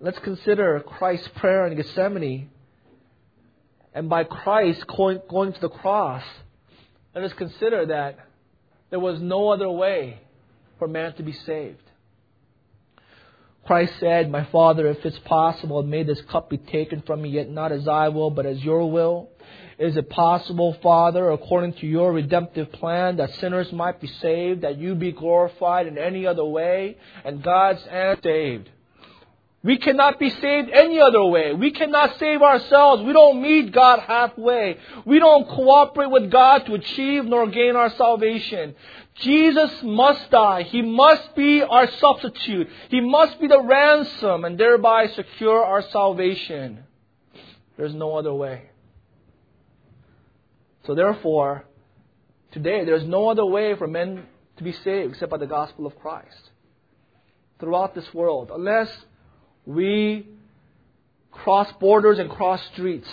let's 0.00 0.18
consider 0.18 0.80
Christ's 0.80 1.28
prayer 1.36 1.66
in 1.66 1.76
Gethsemane 1.76 2.50
and 3.92 4.08
by 4.08 4.24
Christ 4.24 4.86
going, 4.86 5.20
going 5.28 5.52
to 5.52 5.60
the 5.60 5.68
cross, 5.68 6.22
let 7.14 7.24
us 7.24 7.32
consider 7.32 7.86
that 7.86 8.18
there 8.90 9.00
was 9.00 9.20
no 9.20 9.50
other 9.50 9.70
way 9.70 10.20
for 10.78 10.88
man 10.88 11.14
to 11.14 11.22
be 11.22 11.32
saved. 11.32 11.82
Christ 13.66 13.92
said, 14.00 14.30
My 14.30 14.44
Father, 14.46 14.88
if 14.88 15.04
it's 15.04 15.18
possible, 15.20 15.82
may 15.82 16.02
this 16.02 16.20
cup 16.22 16.50
be 16.50 16.58
taken 16.58 17.02
from 17.02 17.22
me, 17.22 17.30
yet 17.30 17.48
not 17.48 17.72
as 17.72 17.86
I 17.86 18.08
will, 18.08 18.30
but 18.30 18.46
as 18.46 18.62
your 18.64 18.90
will. 18.90 19.28
Is 19.78 19.96
it 19.96 20.10
possible, 20.10 20.76
Father, 20.82 21.30
according 21.30 21.74
to 21.74 21.86
your 21.86 22.12
redemptive 22.12 22.72
plan, 22.72 23.16
that 23.16 23.30
sinners 23.34 23.72
might 23.72 24.00
be 24.00 24.08
saved, 24.08 24.62
that 24.62 24.78
you 24.78 24.94
be 24.94 25.12
glorified 25.12 25.86
in 25.86 25.98
any 25.98 26.26
other 26.26 26.44
way, 26.44 26.96
and 27.24 27.42
God's 27.42 27.82
answer 27.86 28.20
saved? 28.22 28.70
We 29.62 29.76
cannot 29.76 30.18
be 30.18 30.30
saved 30.30 30.70
any 30.72 31.00
other 31.00 31.22
way. 31.22 31.52
We 31.52 31.70
cannot 31.70 32.18
save 32.18 32.40
ourselves. 32.40 33.02
We 33.02 33.12
don't 33.12 33.42
meet 33.42 33.72
God 33.72 34.00
halfway. 34.00 34.78
We 35.04 35.18
don't 35.18 35.46
cooperate 35.46 36.10
with 36.10 36.30
God 36.30 36.64
to 36.64 36.74
achieve 36.74 37.26
nor 37.26 37.46
gain 37.46 37.76
our 37.76 37.90
salvation. 37.90 38.74
Jesus 39.16 39.82
must 39.82 40.30
die. 40.30 40.62
He 40.62 40.80
must 40.80 41.34
be 41.36 41.62
our 41.62 41.90
substitute. 41.90 42.70
He 42.88 43.02
must 43.02 43.38
be 43.38 43.48
the 43.48 43.60
ransom 43.60 44.46
and 44.46 44.56
thereby 44.56 45.08
secure 45.08 45.62
our 45.62 45.82
salvation. 45.82 46.84
There's 47.76 47.94
no 47.94 48.16
other 48.16 48.32
way. 48.32 48.70
So 50.86 50.94
therefore, 50.94 51.66
today 52.52 52.86
there's 52.86 53.04
no 53.04 53.28
other 53.28 53.44
way 53.44 53.74
for 53.76 53.86
men 53.86 54.24
to 54.56 54.64
be 54.64 54.72
saved 54.72 55.12
except 55.12 55.30
by 55.30 55.36
the 55.36 55.46
gospel 55.46 55.86
of 55.86 55.98
Christ. 55.98 56.50
Throughout 57.58 57.94
this 57.94 58.12
world, 58.14 58.50
unless 58.54 58.88
we 59.66 60.26
cross 61.32 61.70
borders 61.80 62.18
and 62.18 62.30
cross 62.30 62.60
streets, 62.72 63.08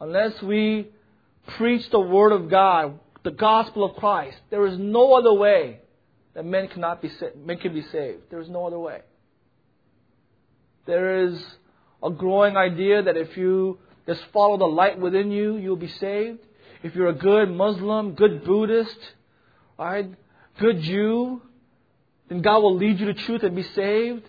unless 0.00 0.40
we 0.42 0.88
preach 1.56 1.88
the 1.90 2.00
Word 2.00 2.32
of 2.32 2.50
God, 2.50 2.98
the 3.24 3.30
gospel 3.30 3.84
of 3.84 3.96
Christ, 3.96 4.36
there 4.50 4.66
is 4.66 4.78
no 4.78 5.14
other 5.14 5.32
way 5.32 5.80
that 6.34 6.44
men 6.44 6.68
cannot 6.68 7.02
be 7.02 7.10
men 7.44 7.58
can 7.58 7.74
be 7.74 7.82
saved. 7.82 8.22
There 8.30 8.40
is 8.40 8.48
no 8.48 8.66
other 8.66 8.78
way. 8.78 9.00
There 10.86 11.24
is 11.26 11.44
a 12.02 12.10
growing 12.10 12.56
idea 12.56 13.02
that 13.02 13.16
if 13.16 13.36
you 13.36 13.78
just 14.06 14.22
follow 14.32 14.56
the 14.56 14.64
light 14.64 14.98
within 14.98 15.30
you, 15.30 15.56
you'll 15.56 15.76
be 15.76 15.88
saved. 15.88 16.38
If 16.82 16.94
you're 16.94 17.08
a 17.08 17.14
good 17.14 17.50
Muslim, 17.50 18.14
good 18.14 18.44
Buddhist, 18.44 18.98
right, 19.78 20.08
good 20.60 20.80
Jew, 20.80 21.42
then 22.28 22.40
God 22.40 22.60
will 22.60 22.76
lead 22.76 23.00
you 23.00 23.06
to 23.06 23.14
truth 23.14 23.42
and 23.42 23.56
be 23.56 23.64
saved 23.74 24.24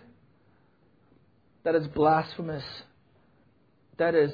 that 1.63 1.75
is 1.75 1.87
blasphemous. 1.87 2.63
That 3.97 4.15
is 4.15 4.31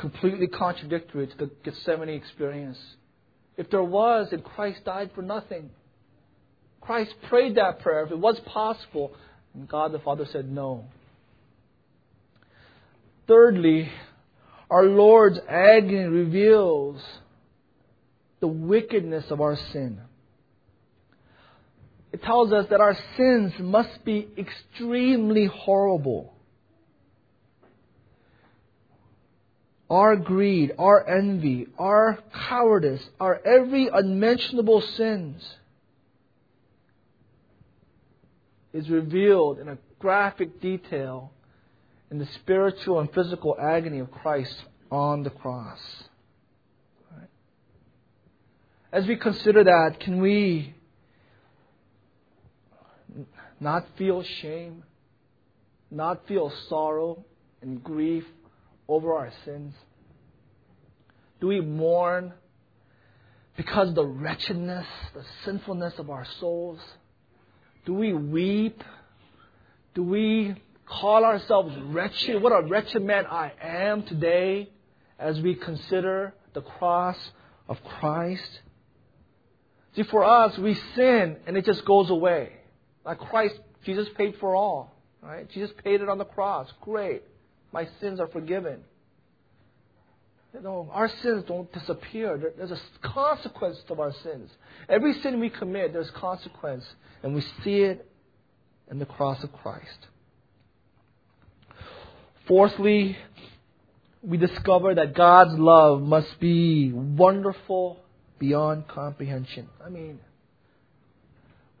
completely 0.00 0.46
contradictory 0.46 1.26
to 1.26 1.36
the 1.36 1.50
Gethsemane 1.64 2.08
experience. 2.08 2.78
If 3.56 3.70
there 3.70 3.82
was, 3.82 4.28
then 4.30 4.40
Christ 4.42 4.84
died 4.84 5.10
for 5.14 5.22
nothing. 5.22 5.70
Christ 6.80 7.14
prayed 7.28 7.56
that 7.56 7.80
prayer 7.80 8.04
if 8.04 8.10
it 8.10 8.18
was 8.18 8.40
possible, 8.46 9.12
and 9.54 9.68
God 9.68 9.92
the 9.92 9.98
Father 9.98 10.26
said 10.32 10.50
no. 10.50 10.86
Thirdly, 13.28 13.90
our 14.70 14.84
Lord's 14.84 15.38
agony 15.48 16.04
reveals 16.04 17.00
the 18.40 18.48
wickedness 18.48 19.24
of 19.30 19.40
our 19.40 19.56
sin. 19.72 20.00
It 22.12 22.22
tells 22.22 22.52
us 22.52 22.66
that 22.70 22.80
our 22.80 22.96
sins 23.16 23.52
must 23.60 24.04
be 24.04 24.28
extremely 24.36 25.46
horrible. 25.46 26.31
Our 29.92 30.16
greed, 30.16 30.72
our 30.78 31.06
envy, 31.06 31.66
our 31.78 32.18
cowardice, 32.48 33.02
our 33.20 33.38
every 33.46 33.88
unmentionable 33.92 34.80
sins 34.80 35.46
is 38.72 38.88
revealed 38.88 39.58
in 39.58 39.68
a 39.68 39.76
graphic 39.98 40.62
detail 40.62 41.30
in 42.10 42.18
the 42.18 42.26
spiritual 42.36 43.00
and 43.00 43.12
physical 43.12 43.54
agony 43.60 43.98
of 43.98 44.10
Christ 44.10 44.64
on 44.90 45.24
the 45.24 45.30
cross. 45.30 45.78
As 48.90 49.06
we 49.06 49.16
consider 49.16 49.62
that, 49.64 50.00
can 50.00 50.22
we 50.22 50.74
not 53.60 53.86
feel 53.98 54.22
shame, 54.40 54.84
not 55.90 56.26
feel 56.26 56.50
sorrow 56.70 57.22
and 57.60 57.84
grief 57.84 58.24
over 58.88 59.14
our 59.14 59.32
sins? 59.44 59.74
Do 61.40 61.48
we 61.48 61.60
mourn 61.60 62.32
because 63.56 63.94
the 63.94 64.06
wretchedness, 64.06 64.86
the 65.14 65.24
sinfulness 65.44 65.94
of 65.98 66.10
our 66.10 66.26
souls? 66.40 66.78
Do 67.84 67.94
we 67.94 68.12
weep? 68.12 68.82
Do 69.94 70.02
we 70.02 70.54
call 70.86 71.24
ourselves 71.24 71.74
wretched? 71.86 72.42
What 72.42 72.52
a 72.52 72.66
wretched 72.66 73.02
man 73.02 73.26
I 73.26 73.52
am 73.60 74.04
today 74.04 74.70
as 75.18 75.40
we 75.40 75.54
consider 75.54 76.34
the 76.54 76.62
cross 76.62 77.16
of 77.68 77.82
Christ? 77.82 78.60
See, 79.96 80.04
for 80.04 80.24
us, 80.24 80.56
we 80.58 80.74
sin 80.94 81.36
and 81.46 81.56
it 81.56 81.66
just 81.66 81.84
goes 81.84 82.08
away. 82.08 82.52
Like 83.04 83.18
Christ, 83.18 83.56
Jesus 83.84 84.08
paid 84.16 84.36
for 84.38 84.54
all. 84.54 84.96
Right? 85.20 85.48
Jesus 85.50 85.70
paid 85.84 86.00
it 86.00 86.08
on 86.08 86.18
the 86.18 86.24
cross. 86.24 86.68
Great 86.80 87.22
my 87.72 87.88
sins 88.00 88.20
are 88.20 88.28
forgiven. 88.28 88.80
You 90.54 90.60
know, 90.60 90.90
our 90.92 91.08
sins 91.22 91.44
don't 91.48 91.72
disappear. 91.72 92.52
There's 92.56 92.70
a 92.70 92.80
consequence 93.02 93.78
to 93.88 93.94
our 94.00 94.12
sins. 94.22 94.50
Every 94.88 95.14
sin 95.22 95.40
we 95.40 95.48
commit, 95.48 95.94
there's 95.94 96.10
consequence, 96.10 96.84
and 97.22 97.34
we 97.34 97.40
see 97.64 97.80
it 97.80 98.06
in 98.90 98.98
the 98.98 99.06
cross 99.06 99.42
of 99.42 99.52
Christ. 99.52 99.88
Fourthly, 102.46 103.16
we 104.22 104.36
discover 104.36 104.94
that 104.94 105.14
God's 105.14 105.58
love 105.58 106.02
must 106.02 106.38
be 106.38 106.92
wonderful 106.92 107.98
beyond 108.38 108.88
comprehension. 108.88 109.68
I 109.84 109.88
mean, 109.88 110.18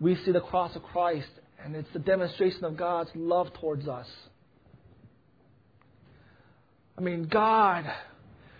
we 0.00 0.16
see 0.24 0.32
the 0.32 0.40
cross 0.40 0.74
of 0.74 0.82
Christ, 0.82 1.28
and 1.62 1.76
it's 1.76 1.92
the 1.92 1.98
demonstration 1.98 2.64
of 2.64 2.76
God's 2.76 3.10
love 3.14 3.52
towards 3.60 3.86
us. 3.86 4.06
I 7.02 7.04
mean, 7.04 7.24
God 7.24 7.92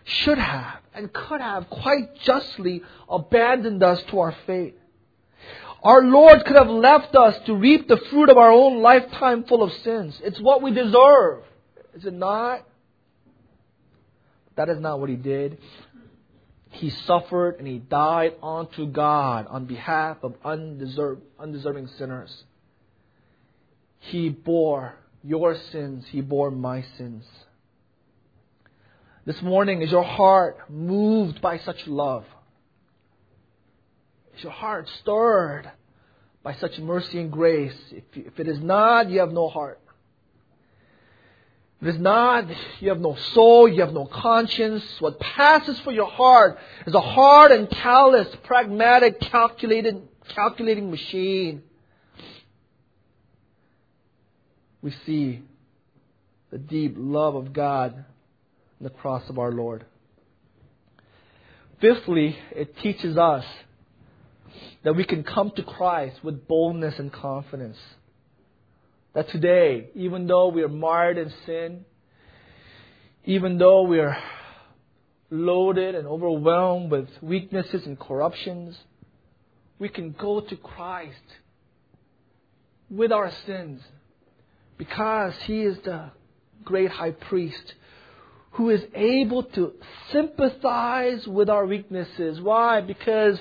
should 0.03 0.39
have 0.39 0.81
and 0.93 1.13
could 1.13 1.41
have 1.41 1.71
quite 1.71 2.17
justly 2.23 2.83
abandoned 3.09 3.85
us 3.85 4.03
to 4.11 4.19
our 4.19 4.35
fate. 4.49 4.77
Our 5.85 6.03
Lord 6.03 6.45
could 6.45 6.57
have 6.57 6.67
left 6.69 7.15
us 7.15 7.39
to 7.47 7.55
reap 7.55 7.87
the 7.87 7.99
fruit 8.11 8.31
of 8.31 8.39
our 8.39 8.51
own 8.51 8.83
lifetime 8.83 9.45
full 9.45 9.63
of 9.63 9.73
sins. 9.85 10.21
It's 10.25 10.41
what 10.41 10.61
we 10.61 10.73
deserve. 10.73 11.45
Is 11.95 12.05
it 12.05 12.15
not? 12.15 12.67
That 14.57 14.69
is 14.69 14.81
not 14.81 14.99
what 14.99 15.09
He 15.09 15.15
did. 15.15 15.59
He 16.71 16.91
suffered 16.91 17.61
and 17.61 17.69
He 17.69 17.79
died 17.79 18.35
unto 18.43 18.89
God 18.89 19.47
on 19.47 19.67
behalf 19.67 20.17
of 20.25 20.35
undeserving 20.45 21.87
sinners. 21.97 22.43
He 24.01 24.31
bore 24.31 24.97
your 25.23 25.57
sins, 25.71 26.07
He 26.11 26.21
bore 26.23 26.51
my 26.51 26.85
sins. 26.99 27.25
This 29.25 29.41
morning, 29.41 29.83
is 29.83 29.93
your 29.93 30.03
heart 30.03 30.59
moved 30.69 31.41
by 31.41 31.59
such 31.59 31.87
love? 31.87 32.25
Is 34.37 34.43
your 34.43 34.51
heart 34.51 34.89
stirred 35.01 35.71
by 36.43 36.55
such 36.55 36.77
mercy 36.81 37.21
and 37.21 37.31
grace? 37.31 37.77
If, 37.93 38.03
if 38.15 38.41
it 38.41 38.49
is 38.49 38.59
not, 38.59 39.11
you 39.11 39.21
have 39.21 39.31
no 39.31 39.49
heart. 39.49 39.79
If 41.81 41.87
it 41.87 41.95
is 41.95 42.01
not, 42.01 42.47
you 42.81 42.89
have 42.89 42.99
no 42.99 43.15
soul, 43.15 43.69
you 43.69 43.83
have 43.83 43.93
no 43.93 44.07
conscience. 44.07 44.83
What 44.99 45.21
passes 45.21 45.79
for 45.81 45.93
your 45.93 46.11
heart 46.11 46.59
is 46.85 46.95
a 46.95 47.01
hard 47.01 47.53
and 47.53 47.71
callous, 47.71 48.27
pragmatic, 48.43 49.21
calculated, 49.21 50.03
calculating 50.35 50.91
machine. 50.91 51.63
We 54.83 54.93
see 55.07 55.43
the 56.51 56.59
deep 56.59 56.97
love 56.99 57.37
of 57.37 57.53
God 57.53 58.05
the 58.83 58.91
cross 58.91 59.29
of 59.29 59.39
our 59.39 59.53
Lord. 59.53 59.85
Fifthly, 61.81 62.37
it 62.53 62.77
teaches 62.79 63.17
us 63.17 63.45
that 64.85 64.95
we 64.95 65.05
can 65.05 65.23
come 65.23 65.51
to 65.57 65.63
Christ 65.63 66.23
with 66.23 66.47
boldness 66.47 66.99
and 66.99 67.13
confidence. 67.13 67.79
That 69.15 69.29
today, 69.29 69.91
even 69.95 70.27
though 70.27 70.49
we 70.49 70.63
are 70.63 70.69
marred 70.69 71.19
in 71.19 71.33
sin, 71.45 71.85
even 73.25 73.59
though 73.59 73.83
we 73.83 74.01
are 74.01 74.17
loaded 75.31 75.95
and 75.95 76.07
overwhelmed 76.07 76.91
with 76.91 77.09
weaknesses 77.21 77.87
and 77.87 77.99
corruptions, 77.99 78.77
we 79.79 79.89
can 79.89 80.13
go 80.13 80.41
to 80.41 80.57
Christ 80.57 81.17
with 82.91 83.13
our 83.13 83.33
sins 83.47 83.81
because 84.79 85.35
He 85.45 85.63
is 85.63 85.79
the 85.85 86.11
great 86.65 86.91
high 86.91 87.11
priest 87.11 87.75
who 88.53 88.69
is 88.69 88.83
able 88.95 89.45
to 89.45 89.73
sympathize 90.11 91.27
with 91.27 91.49
our 91.49 91.65
weaknesses. 91.67 92.41
Why? 92.41 92.83
Because 92.83 93.39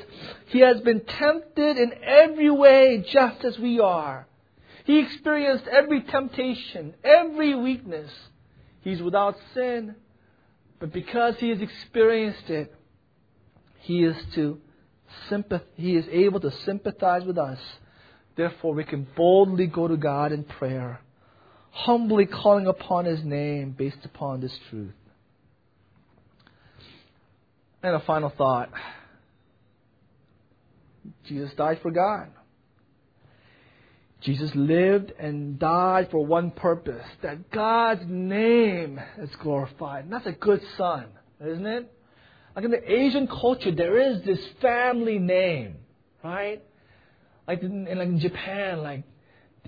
he 0.47 0.59
has 0.59 0.79
been 0.81 1.01
tempted 1.01 1.77
in 1.77 1.93
every 2.03 2.49
way 2.49 3.03
just 3.11 3.43
as 3.43 3.59
we 3.59 3.79
are. 3.79 4.27
He 4.85 4.99
experienced 4.99 5.67
every 5.67 6.01
temptation, 6.03 6.93
every 7.03 7.53
weakness. 7.55 8.09
He's 8.81 9.01
without 9.01 9.35
sin, 9.53 9.95
but 10.79 10.93
because 10.93 11.35
he 11.37 11.49
has 11.49 11.61
experienced 11.61 12.49
it, 12.49 12.73
he 13.81 14.03
is 14.03 14.15
to 14.35 14.59
sympath- 15.29 15.65
he 15.75 15.97
is 15.97 16.07
able 16.09 16.39
to 16.39 16.51
sympathize 16.51 17.25
with 17.25 17.37
us. 17.37 17.59
Therefore, 18.37 18.73
we 18.73 18.85
can 18.85 19.05
boldly 19.15 19.67
go 19.67 19.89
to 19.89 19.97
God 19.97 20.31
in 20.31 20.45
prayer, 20.45 21.01
humbly 21.71 22.25
calling 22.25 22.65
upon 22.65 23.05
his 23.05 23.23
name 23.23 23.71
based 23.77 24.05
upon 24.05 24.39
this 24.39 24.57
truth. 24.69 24.93
And 27.83 27.95
a 27.95 27.99
final 28.01 28.29
thought 28.37 28.69
Jesus 31.27 31.51
died 31.55 31.79
for 31.81 31.91
God. 31.91 32.29
Jesus 34.21 34.53
lived 34.53 35.11
and 35.17 35.57
died 35.57 36.09
for 36.11 36.23
one 36.23 36.51
purpose 36.51 37.05
that 37.23 37.49
God's 37.49 38.03
name 38.05 39.01
is 39.17 39.29
glorified. 39.37 40.03
And 40.03 40.13
that's 40.13 40.27
a 40.27 40.31
good 40.31 40.61
son, 40.77 41.05
isn't 41.43 41.65
it? 41.65 41.91
Like 42.55 42.65
in 42.65 42.71
the 42.71 42.91
Asian 42.91 43.27
culture, 43.27 43.71
there 43.71 43.97
is 43.97 44.21
this 44.23 44.39
family 44.61 45.17
name, 45.17 45.77
right? 46.23 46.61
Like 47.47 47.63
in, 47.63 47.85
like 47.85 48.07
in 48.07 48.19
Japan, 48.19 48.83
like 48.83 49.03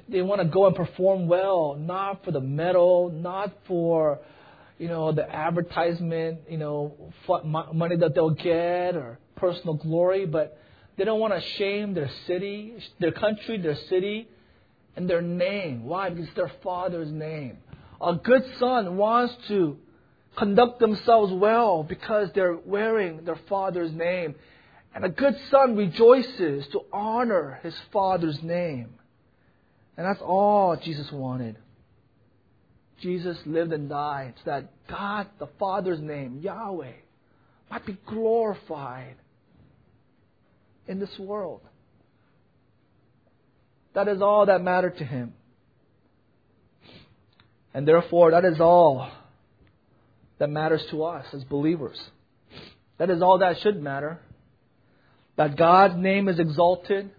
they 0.07 0.21
want 0.21 0.41
to 0.41 0.47
go 0.47 0.67
and 0.67 0.75
perform 0.75 1.27
well, 1.27 1.75
not 1.79 2.23
for 2.23 2.31
the 2.31 2.41
medal, 2.41 3.09
not 3.09 3.53
for 3.65 4.19
you 4.83 4.89
know, 4.89 5.13
the 5.13 5.23
advertisement, 5.33 6.41
you 6.49 6.57
know, 6.57 7.13
money 7.73 7.95
that 7.95 8.13
they'll 8.13 8.31
get 8.31 8.97
or 8.97 9.17
personal 9.37 9.75
glory, 9.75 10.25
but 10.25 10.57
they 10.97 11.05
don't 11.05 11.21
want 11.21 11.33
to 11.33 11.39
shame 11.57 11.93
their 11.93 12.11
city, 12.27 12.73
their 12.99 13.13
country, 13.13 13.57
their 13.61 13.77
city, 13.87 14.27
and 14.97 15.09
their 15.09 15.21
name. 15.21 15.85
Why? 15.85 16.09
Because 16.09 16.27
their 16.35 16.51
father's 16.61 17.09
name. 17.09 17.59
A 18.01 18.15
good 18.15 18.43
son 18.59 18.97
wants 18.97 19.33
to 19.47 19.77
conduct 20.35 20.81
themselves 20.81 21.31
well 21.31 21.83
because 21.83 22.27
they're 22.35 22.57
wearing 22.57 23.23
their 23.23 23.39
father's 23.47 23.93
name. 23.93 24.35
And 24.93 25.05
a 25.05 25.09
good 25.09 25.37
son 25.49 25.77
rejoices 25.77 26.67
to 26.73 26.81
honor 26.91 27.61
his 27.63 27.75
father's 27.93 28.43
name. 28.43 28.95
And 29.95 30.05
that's 30.05 30.21
all 30.21 30.75
Jesus 30.75 31.09
wanted. 31.09 31.55
Jesus 33.01 33.37
lived 33.45 33.73
and 33.73 33.89
died 33.89 34.33
so 34.37 34.51
that 34.51 34.71
God, 34.87 35.27
the 35.39 35.49
Father's 35.59 35.99
name, 35.99 36.39
Yahweh, 36.41 36.93
might 37.69 37.85
be 37.85 37.97
glorified 38.05 39.15
in 40.87 40.99
this 40.99 41.17
world. 41.17 41.61
That 43.93 44.07
is 44.07 44.21
all 44.21 44.45
that 44.47 44.61
mattered 44.61 44.97
to 44.97 45.05
him. 45.05 45.33
And 47.73 47.87
therefore, 47.87 48.31
that 48.31 48.45
is 48.45 48.59
all 48.59 49.09
that 50.39 50.49
matters 50.49 50.83
to 50.91 51.03
us 51.03 51.25
as 51.33 51.43
believers. 51.43 51.99
That 52.97 53.09
is 53.09 53.21
all 53.21 53.39
that 53.39 53.59
should 53.61 53.81
matter. 53.81 54.19
That 55.35 55.57
God's 55.57 55.95
name 55.97 56.27
is 56.27 56.39
exalted, 56.39 57.09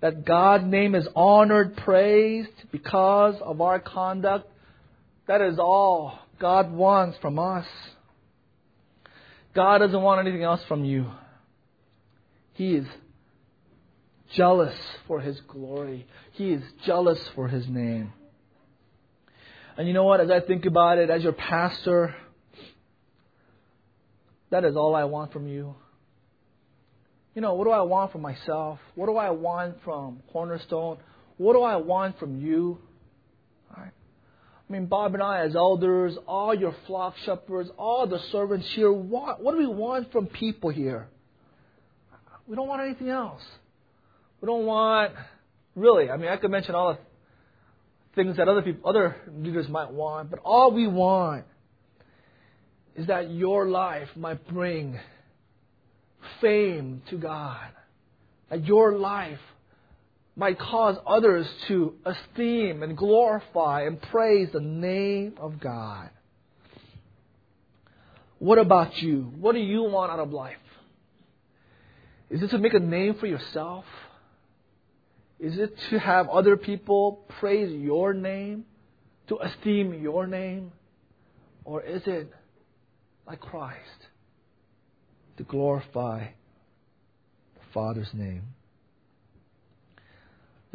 that 0.00 0.26
God's 0.26 0.64
name 0.64 0.94
is 0.94 1.08
honored, 1.16 1.76
praised 1.76 2.50
because 2.70 3.34
of 3.40 3.60
our 3.62 3.80
conduct 3.80 4.50
that 5.26 5.40
is 5.40 5.58
all 5.58 6.18
God 6.38 6.70
wants 6.70 7.18
from 7.18 7.38
us. 7.38 7.66
God 9.54 9.78
doesn't 9.78 10.02
want 10.02 10.20
anything 10.20 10.42
else 10.42 10.62
from 10.68 10.84
you. 10.84 11.10
He 12.52 12.74
is 12.74 12.86
jealous 14.32 14.74
for 15.06 15.20
His 15.20 15.40
glory. 15.48 16.06
He 16.32 16.52
is 16.52 16.62
jealous 16.84 17.20
for 17.34 17.48
His 17.48 17.66
name. 17.66 18.12
And 19.76 19.86
you 19.86 19.94
know 19.94 20.04
what? 20.04 20.20
As 20.20 20.30
I 20.30 20.40
think 20.40 20.64
about 20.64 20.98
it, 20.98 21.10
as 21.10 21.22
your 21.22 21.32
pastor, 21.32 22.14
that 24.50 24.64
is 24.64 24.76
all 24.76 24.94
I 24.94 25.04
want 25.04 25.32
from 25.32 25.48
you. 25.48 25.74
You 27.34 27.42
know, 27.42 27.54
what 27.54 27.64
do 27.64 27.70
I 27.70 27.82
want 27.82 28.12
from 28.12 28.22
myself? 28.22 28.78
What 28.94 29.06
do 29.06 29.16
I 29.16 29.30
want 29.30 29.82
from 29.84 30.22
Cornerstone? 30.32 30.98
What 31.36 31.52
do 31.52 31.62
I 31.62 31.76
want 31.76 32.18
from 32.18 32.40
you? 32.40 32.78
I 34.68 34.72
mean, 34.72 34.86
Bob 34.86 35.14
and 35.14 35.22
I, 35.22 35.44
as 35.44 35.54
elders, 35.54 36.16
all 36.26 36.52
your 36.52 36.74
flock 36.86 37.14
shepherds, 37.24 37.70
all 37.78 38.06
the 38.06 38.18
servants 38.32 38.66
here, 38.74 38.92
what, 38.92 39.42
what 39.42 39.52
do 39.52 39.58
we 39.58 39.66
want 39.66 40.10
from 40.10 40.26
people 40.26 40.70
here? 40.70 41.08
We 42.48 42.56
don't 42.56 42.66
want 42.66 42.82
anything 42.82 43.08
else. 43.08 43.42
We 44.40 44.46
don't 44.46 44.66
want, 44.66 45.12
really, 45.76 46.10
I 46.10 46.16
mean, 46.16 46.28
I 46.28 46.36
could 46.36 46.50
mention 46.50 46.74
all 46.74 46.94
the 46.94 46.98
things 48.16 48.38
that 48.38 48.48
other 48.48 48.62
people, 48.62 48.88
other 48.88 49.16
leaders 49.38 49.68
might 49.68 49.92
want, 49.92 50.30
but 50.30 50.40
all 50.44 50.72
we 50.72 50.88
want 50.88 51.44
is 52.96 53.06
that 53.06 53.30
your 53.30 53.68
life 53.68 54.08
might 54.16 54.46
bring 54.48 54.98
fame 56.40 57.02
to 57.10 57.16
God. 57.16 57.68
That 58.50 58.64
your 58.64 58.98
life 58.98 59.38
might 60.36 60.58
cause 60.58 60.98
others 61.06 61.46
to 61.66 61.94
esteem 62.04 62.82
and 62.82 62.96
glorify 62.96 63.84
and 63.84 64.00
praise 64.00 64.50
the 64.52 64.60
name 64.60 65.34
of 65.38 65.58
God. 65.58 66.10
What 68.38 68.58
about 68.58 69.00
you? 69.00 69.32
What 69.40 69.52
do 69.52 69.60
you 69.60 69.82
want 69.84 70.12
out 70.12 70.18
of 70.18 70.30
life? 70.30 70.56
Is 72.28 72.42
it 72.42 72.50
to 72.50 72.58
make 72.58 72.74
a 72.74 72.80
name 72.80 73.14
for 73.14 73.26
yourself? 73.26 73.86
Is 75.40 75.58
it 75.58 75.78
to 75.90 75.98
have 75.98 76.28
other 76.28 76.56
people 76.56 77.24
praise 77.40 77.72
your 77.72 78.12
name? 78.12 78.66
To 79.28 79.38
esteem 79.38 79.94
your 80.02 80.26
name? 80.26 80.72
Or 81.64 81.82
is 81.82 82.02
it, 82.06 82.30
like 83.26 83.40
Christ, 83.40 84.06
to 85.38 85.44
glorify 85.44 86.26
the 87.54 87.60
Father's 87.72 88.12
name? 88.12 88.42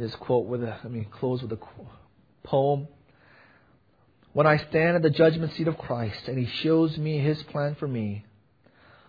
This 0.01 0.15
quote 0.15 0.47
with 0.47 0.63
a, 0.63 0.77
mean, 0.89 1.05
close 1.11 1.43
with 1.43 1.51
a 1.51 1.59
poem. 2.43 2.87
When 4.33 4.47
I 4.47 4.57
stand 4.57 4.95
at 4.95 5.03
the 5.03 5.11
judgment 5.11 5.53
seat 5.53 5.67
of 5.67 5.77
Christ 5.77 6.27
and 6.27 6.39
He 6.39 6.47
shows 6.63 6.97
me 6.97 7.19
His 7.19 7.41
plan 7.43 7.75
for 7.79 7.87
me, 7.87 8.25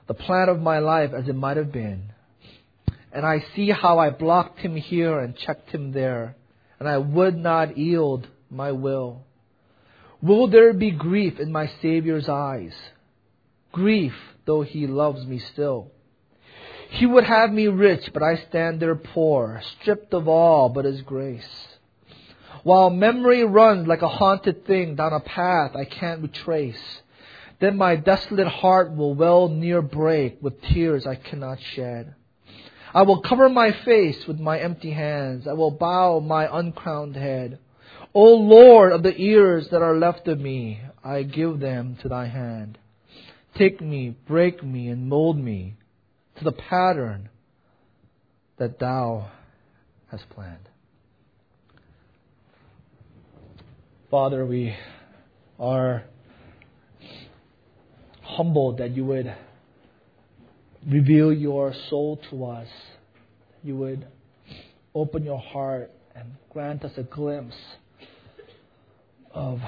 the 0.06 0.14
plan 0.14 0.50
of 0.50 0.60
my 0.60 0.80
life 0.80 1.12
as 1.14 1.26
it 1.28 1.34
might 1.34 1.56
have 1.56 1.72
been, 1.72 2.12
and 3.10 3.24
I 3.24 3.42
see 3.56 3.70
how 3.70 3.98
I 3.98 4.10
blocked 4.10 4.58
Him 4.58 4.76
here 4.76 5.18
and 5.18 5.34
checked 5.34 5.70
Him 5.70 5.92
there, 5.92 6.36
and 6.78 6.86
I 6.86 6.98
would 6.98 7.38
not 7.38 7.78
yield 7.78 8.26
my 8.50 8.72
will. 8.72 9.22
Will 10.20 10.48
there 10.48 10.74
be 10.74 10.90
grief 10.90 11.40
in 11.40 11.50
my 11.50 11.70
Savior's 11.80 12.28
eyes? 12.28 12.74
Grief, 13.72 14.12
though 14.44 14.62
He 14.62 14.86
loves 14.86 15.24
me 15.24 15.38
still. 15.52 15.90
He 16.92 17.06
would 17.06 17.24
have 17.24 17.50
me 17.50 17.68
rich, 17.68 18.10
but 18.12 18.22
I 18.22 18.36
stand 18.36 18.78
there 18.78 18.94
poor, 18.94 19.62
stripped 19.62 20.12
of 20.12 20.28
all 20.28 20.68
but 20.68 20.84
His 20.84 21.00
grace. 21.00 21.68
While 22.64 22.90
memory 22.90 23.44
runs 23.44 23.88
like 23.88 24.02
a 24.02 24.08
haunted 24.08 24.66
thing 24.66 24.96
down 24.96 25.14
a 25.14 25.20
path 25.20 25.74
I 25.74 25.86
can't 25.86 26.20
retrace, 26.20 27.00
then 27.60 27.78
my 27.78 27.96
desolate 27.96 28.46
heart 28.46 28.94
will 28.94 29.14
well 29.14 29.48
near 29.48 29.80
break 29.80 30.42
with 30.42 30.60
tears 30.60 31.06
I 31.06 31.14
cannot 31.14 31.60
shed. 31.62 32.14
I 32.92 33.02
will 33.02 33.22
cover 33.22 33.48
my 33.48 33.72
face 33.72 34.26
with 34.26 34.38
my 34.38 34.58
empty 34.58 34.90
hands. 34.90 35.48
I 35.48 35.54
will 35.54 35.70
bow 35.70 36.20
my 36.20 36.46
uncrowned 36.46 37.16
head. 37.16 37.58
O 38.12 38.34
Lord 38.34 38.92
of 38.92 39.02
the 39.02 39.18
ears 39.18 39.66
that 39.70 39.80
are 39.80 39.96
left 39.96 40.28
of 40.28 40.38
me, 40.38 40.82
I 41.02 41.22
give 41.22 41.58
them 41.58 41.96
to 42.02 42.10
thy 42.10 42.26
hand. 42.26 42.76
Take 43.54 43.80
me, 43.80 44.14
break 44.28 44.62
me, 44.62 44.88
and 44.88 45.08
mold 45.08 45.38
me 45.38 45.76
to 46.42 46.50
the 46.50 46.56
pattern 46.56 47.28
that 48.58 48.78
thou 48.78 49.30
hast 50.10 50.28
planned. 50.30 50.68
Father, 54.10 54.44
we 54.44 54.74
are 55.58 56.04
humbled 58.22 58.78
that 58.78 58.90
you 58.90 59.04
would 59.04 59.34
reveal 60.86 61.32
your 61.32 61.72
soul 61.88 62.20
to 62.30 62.44
us. 62.44 62.68
You 63.62 63.76
would 63.76 64.06
open 64.94 65.24
your 65.24 65.38
heart 65.38 65.90
and 66.14 66.32
grant 66.50 66.84
us 66.84 66.92
a 66.96 67.02
glimpse 67.04 67.56
of 69.32 69.60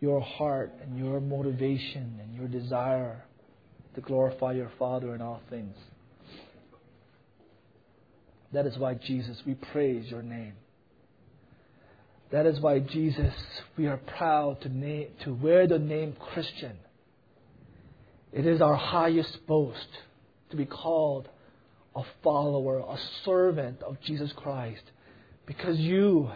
your 0.00 0.20
heart 0.20 0.72
and 0.82 0.96
your 0.96 1.20
motivation 1.20 2.20
and 2.22 2.34
your 2.34 2.48
desire 2.48 3.22
to 3.96 4.00
glorify 4.00 4.52
your 4.52 4.70
Father 4.78 5.14
in 5.14 5.20
all 5.20 5.40
things. 5.50 5.76
That 8.52 8.66
is 8.66 8.78
why, 8.78 8.94
Jesus, 8.94 9.42
we 9.44 9.54
praise 9.54 10.08
your 10.10 10.22
name. 10.22 10.52
That 12.30 12.46
is 12.46 12.60
why 12.60 12.78
Jesus, 12.78 13.34
we 13.76 13.86
are 13.86 13.96
proud 13.96 14.60
to, 14.62 14.68
name, 14.68 15.08
to 15.24 15.34
wear 15.34 15.66
the 15.66 15.78
name 15.78 16.14
Christian. 16.32 16.76
It 18.32 18.46
is 18.46 18.60
our 18.60 18.74
highest 18.74 19.46
boast 19.46 19.88
to 20.50 20.56
be 20.56 20.66
called 20.66 21.28
a 21.94 22.02
follower, 22.22 22.80
a 22.80 22.98
servant 23.24 23.82
of 23.82 24.00
Jesus 24.02 24.32
Christ, 24.36 24.82
because 25.46 25.78
you, 25.78 26.30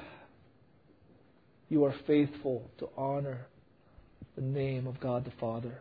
you 1.68 1.84
are 1.84 1.94
faithful 2.06 2.70
to 2.78 2.88
honor 2.96 3.46
the 4.36 4.42
name 4.42 4.86
of 4.86 5.00
God 5.00 5.24
the 5.24 5.32
Father, 5.38 5.78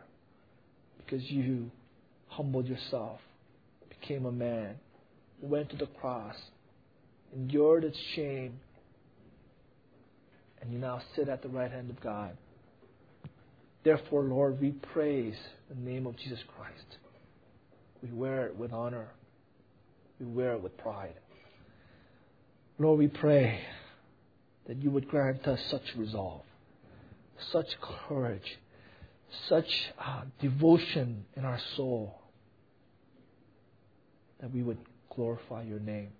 because 1.10 1.28
you 1.30 1.70
humbled 2.28 2.68
yourself, 2.68 3.18
became 3.88 4.26
a 4.26 4.32
man, 4.32 4.76
went 5.40 5.68
to 5.70 5.76
the 5.76 5.86
cross, 5.86 6.36
endured 7.34 7.84
its 7.84 7.98
shame, 8.14 8.60
and 10.60 10.72
you 10.72 10.78
now 10.78 11.00
sit 11.16 11.28
at 11.28 11.42
the 11.42 11.48
right 11.48 11.70
hand 11.70 11.90
of 11.90 12.00
God. 12.00 12.36
Therefore, 13.82 14.22
Lord, 14.22 14.60
we 14.60 14.70
praise 14.70 15.36
the 15.68 15.74
name 15.74 16.06
of 16.06 16.16
Jesus 16.16 16.38
Christ. 16.56 16.98
We 18.02 18.10
wear 18.12 18.46
it 18.46 18.56
with 18.56 18.72
honor. 18.72 19.08
We 20.20 20.26
wear 20.26 20.52
it 20.52 20.62
with 20.62 20.76
pride. 20.76 21.14
Lord, 22.78 22.98
we 22.98 23.08
pray 23.08 23.60
that 24.68 24.76
you 24.76 24.90
would 24.90 25.08
grant 25.08 25.46
us 25.48 25.60
such 25.70 25.82
resolve, 25.96 26.42
such 27.50 27.68
courage, 28.06 28.58
such 29.48 29.92
uh, 29.98 30.22
devotion 30.40 31.24
in 31.36 31.44
our 31.44 31.60
soul 31.76 32.20
that 34.40 34.52
we 34.52 34.62
would 34.62 34.78
glorify 35.14 35.62
your 35.62 35.78
name 35.78 36.10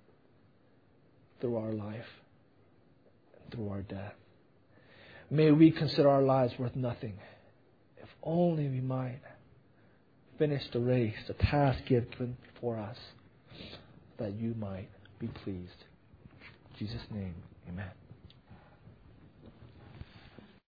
through 1.40 1.56
our 1.56 1.72
life 1.72 2.06
and 3.42 3.52
through 3.52 3.68
our 3.70 3.82
death. 3.82 4.14
May 5.30 5.50
we 5.50 5.70
consider 5.70 6.08
our 6.08 6.22
lives 6.22 6.52
worth 6.58 6.76
nothing 6.76 7.14
if 8.02 8.08
only 8.22 8.68
we 8.68 8.80
might 8.80 9.20
finish 10.38 10.62
the 10.72 10.80
race, 10.80 11.14
the 11.28 11.34
task 11.34 11.78
given 11.86 12.36
for 12.60 12.78
us, 12.78 12.96
that 14.18 14.32
you 14.32 14.54
might 14.58 14.88
be 15.18 15.28
pleased. 15.28 15.84
In 16.70 16.86
Jesus' 16.86 17.02
name, 17.10 17.34
amen. 17.68 17.99